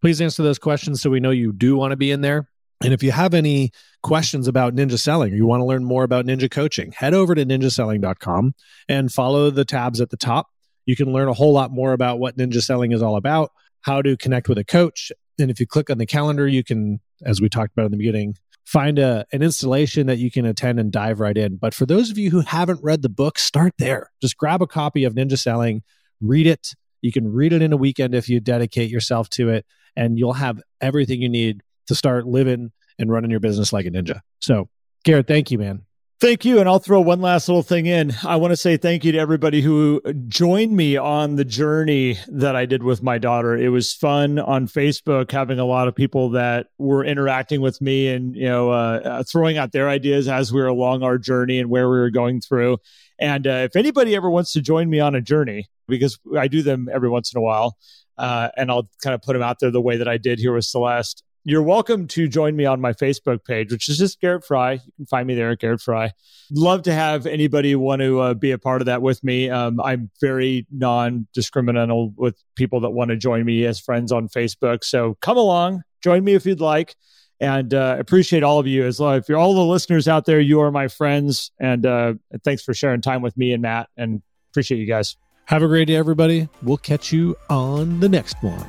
please 0.00 0.20
answer 0.20 0.42
those 0.42 0.58
questions 0.58 1.02
so 1.02 1.10
we 1.10 1.20
know 1.20 1.30
you 1.30 1.52
do 1.52 1.76
want 1.76 1.92
to 1.92 1.96
be 1.96 2.10
in 2.10 2.20
there. 2.20 2.48
And 2.82 2.92
if 2.92 3.02
you 3.02 3.12
have 3.12 3.34
any 3.34 3.70
questions 4.02 4.46
about 4.46 4.74
ninja 4.74 4.98
selling 4.98 5.32
or 5.32 5.36
you 5.36 5.46
want 5.46 5.60
to 5.60 5.64
learn 5.64 5.84
more 5.84 6.04
about 6.04 6.26
ninja 6.26 6.50
coaching, 6.50 6.92
head 6.92 7.14
over 7.14 7.34
to 7.34 7.44
ninjaselling.com 7.44 8.54
and 8.88 9.10
follow 9.10 9.50
the 9.50 9.64
tabs 9.64 10.00
at 10.00 10.10
the 10.10 10.16
top. 10.16 10.48
You 10.84 10.94
can 10.94 11.12
learn 11.12 11.28
a 11.28 11.32
whole 11.32 11.52
lot 11.52 11.70
more 11.70 11.94
about 11.94 12.18
what 12.18 12.36
ninja 12.36 12.60
selling 12.60 12.92
is 12.92 13.02
all 13.02 13.16
about, 13.16 13.52
how 13.84 14.02
to 14.02 14.16
connect 14.16 14.48
with 14.48 14.58
a 14.58 14.64
coach. 14.64 15.12
And 15.38 15.50
if 15.50 15.60
you 15.60 15.66
click 15.66 15.90
on 15.90 15.98
the 15.98 16.06
calendar, 16.06 16.48
you 16.48 16.64
can, 16.64 17.00
as 17.24 17.40
we 17.40 17.48
talked 17.48 17.72
about 17.72 17.86
in 17.86 17.92
the 17.92 17.98
beginning, 17.98 18.36
find 18.64 18.98
a, 18.98 19.26
an 19.32 19.42
installation 19.42 20.06
that 20.06 20.16
you 20.16 20.30
can 20.30 20.46
attend 20.46 20.80
and 20.80 20.90
dive 20.90 21.20
right 21.20 21.36
in. 21.36 21.56
But 21.56 21.74
for 21.74 21.84
those 21.84 22.10
of 22.10 22.16
you 22.16 22.30
who 22.30 22.40
haven't 22.40 22.82
read 22.82 23.02
the 23.02 23.10
book, 23.10 23.38
start 23.38 23.74
there. 23.78 24.10
Just 24.22 24.38
grab 24.38 24.62
a 24.62 24.66
copy 24.66 25.04
of 25.04 25.14
Ninja 25.14 25.38
Selling, 25.38 25.82
read 26.20 26.46
it. 26.46 26.70
You 27.02 27.12
can 27.12 27.30
read 27.30 27.52
it 27.52 27.60
in 27.60 27.72
a 27.74 27.76
weekend 27.76 28.14
if 28.14 28.28
you 28.28 28.40
dedicate 28.40 28.90
yourself 28.90 29.28
to 29.30 29.50
it 29.50 29.66
and 29.94 30.18
you'll 30.18 30.32
have 30.32 30.62
everything 30.80 31.20
you 31.20 31.28
need 31.28 31.62
to 31.88 31.94
start 31.94 32.26
living 32.26 32.72
and 32.98 33.12
running 33.12 33.30
your 33.30 33.40
business 33.40 33.72
like 33.72 33.84
a 33.84 33.90
ninja. 33.90 34.20
So, 34.40 34.70
Garrett, 35.04 35.26
thank 35.26 35.50
you, 35.50 35.58
man. 35.58 35.82
Thank 36.24 36.46
you. 36.46 36.58
And 36.58 36.66
I'll 36.66 36.78
throw 36.78 37.02
one 37.02 37.20
last 37.20 37.48
little 37.50 37.62
thing 37.62 37.84
in. 37.84 38.14
I 38.24 38.36
want 38.36 38.52
to 38.52 38.56
say 38.56 38.78
thank 38.78 39.04
you 39.04 39.12
to 39.12 39.18
everybody 39.18 39.60
who 39.60 40.00
joined 40.26 40.74
me 40.74 40.96
on 40.96 41.36
the 41.36 41.44
journey 41.44 42.16
that 42.28 42.56
I 42.56 42.64
did 42.64 42.82
with 42.82 43.02
my 43.02 43.18
daughter. 43.18 43.54
It 43.54 43.68
was 43.68 43.92
fun 43.92 44.38
on 44.38 44.66
Facebook 44.66 45.30
having 45.30 45.58
a 45.58 45.66
lot 45.66 45.86
of 45.86 45.94
people 45.94 46.30
that 46.30 46.68
were 46.78 47.04
interacting 47.04 47.60
with 47.60 47.78
me 47.82 48.08
and, 48.08 48.34
you 48.34 48.46
know, 48.46 48.70
uh, 48.70 49.00
uh 49.04 49.24
throwing 49.30 49.58
out 49.58 49.72
their 49.72 49.90
ideas 49.90 50.26
as 50.26 50.50
we 50.50 50.62
were 50.62 50.66
along 50.66 51.02
our 51.02 51.18
journey 51.18 51.58
and 51.60 51.68
where 51.68 51.90
we 51.90 51.98
were 51.98 52.08
going 52.08 52.40
through. 52.40 52.78
And 53.18 53.46
uh, 53.46 53.68
if 53.68 53.76
anybody 53.76 54.16
ever 54.16 54.30
wants 54.30 54.54
to 54.54 54.62
join 54.62 54.88
me 54.88 55.00
on 55.00 55.14
a 55.14 55.20
journey, 55.20 55.68
because 55.88 56.18
I 56.38 56.48
do 56.48 56.62
them 56.62 56.88
every 56.90 57.10
once 57.10 57.34
in 57.34 57.38
a 57.38 57.42
while, 57.42 57.76
uh, 58.16 58.48
and 58.56 58.70
I'll 58.70 58.88
kind 59.02 59.12
of 59.12 59.20
put 59.20 59.34
them 59.34 59.42
out 59.42 59.58
there 59.60 59.70
the 59.70 59.78
way 59.78 59.98
that 59.98 60.08
I 60.08 60.16
did 60.16 60.38
here 60.38 60.54
with 60.54 60.64
Celeste. 60.64 61.22
You're 61.46 61.62
welcome 61.62 62.06
to 62.08 62.26
join 62.26 62.56
me 62.56 62.64
on 62.64 62.80
my 62.80 62.94
Facebook 62.94 63.44
page, 63.44 63.70
which 63.70 63.90
is 63.90 63.98
just 63.98 64.18
Garrett 64.18 64.46
Frey. 64.46 64.74
You 64.76 64.92
can 64.96 65.04
find 65.04 65.26
me 65.26 65.34
there 65.34 65.50
at 65.50 65.58
Garrett 65.58 65.82
Frey. 65.82 66.10
Love 66.50 66.82
to 66.84 66.94
have 66.94 67.26
anybody 67.26 67.76
want 67.76 68.00
to 68.00 68.20
uh, 68.20 68.34
be 68.34 68.50
a 68.50 68.58
part 68.58 68.80
of 68.80 68.86
that 68.86 69.02
with 69.02 69.22
me. 69.22 69.50
Um, 69.50 69.78
I'm 69.78 70.10
very 70.22 70.66
non 70.72 71.26
discriminational 71.36 72.14
with 72.16 72.42
people 72.56 72.80
that 72.80 72.90
want 72.90 73.10
to 73.10 73.16
join 73.18 73.44
me 73.44 73.66
as 73.66 73.78
friends 73.78 74.10
on 74.10 74.28
Facebook. 74.28 74.84
So 74.84 75.18
come 75.20 75.36
along, 75.36 75.82
join 76.02 76.24
me 76.24 76.32
if 76.32 76.46
you'd 76.46 76.62
like 76.62 76.96
and 77.40 77.74
uh, 77.74 77.96
appreciate 77.98 78.42
all 78.42 78.58
of 78.58 78.66
you 78.66 78.86
as 78.86 78.98
well. 78.98 79.12
If 79.12 79.28
you're 79.28 79.36
all 79.38 79.54
the 79.54 79.64
listeners 79.64 80.08
out 80.08 80.24
there, 80.24 80.40
you 80.40 80.60
are 80.62 80.70
my 80.70 80.88
friends, 80.88 81.50
and 81.60 81.84
uh, 81.84 82.14
thanks 82.42 82.62
for 82.62 82.72
sharing 82.72 83.02
time 83.02 83.20
with 83.20 83.36
me 83.36 83.52
and 83.52 83.60
Matt, 83.60 83.90
and 83.98 84.22
appreciate 84.50 84.78
you 84.78 84.86
guys. 84.86 85.18
Have 85.46 85.62
a 85.62 85.66
great 85.66 85.88
day, 85.88 85.96
everybody. 85.96 86.48
We'll 86.62 86.78
catch 86.78 87.12
you 87.12 87.36
on 87.50 88.00
the 88.00 88.08
next 88.08 88.42
one. 88.42 88.66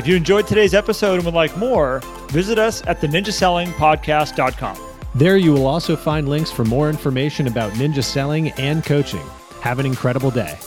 If 0.00 0.06
you 0.06 0.16
enjoyed 0.16 0.46
today's 0.46 0.72
episode 0.72 1.16
and 1.16 1.26
would 1.26 1.34
like 1.34 1.54
more, 1.58 2.00
visit 2.28 2.58
us 2.58 2.82
at 2.86 3.02
the 3.02 3.06
ninjasellingpodcast.com. 3.06 4.78
There 5.14 5.36
you 5.36 5.52
will 5.52 5.66
also 5.66 5.94
find 5.94 6.26
links 6.26 6.50
for 6.50 6.64
more 6.64 6.88
information 6.88 7.46
about 7.46 7.74
ninja 7.74 8.02
selling 8.02 8.48
and 8.52 8.82
coaching. 8.82 9.26
Have 9.60 9.78
an 9.78 9.84
incredible 9.84 10.30
day. 10.30 10.58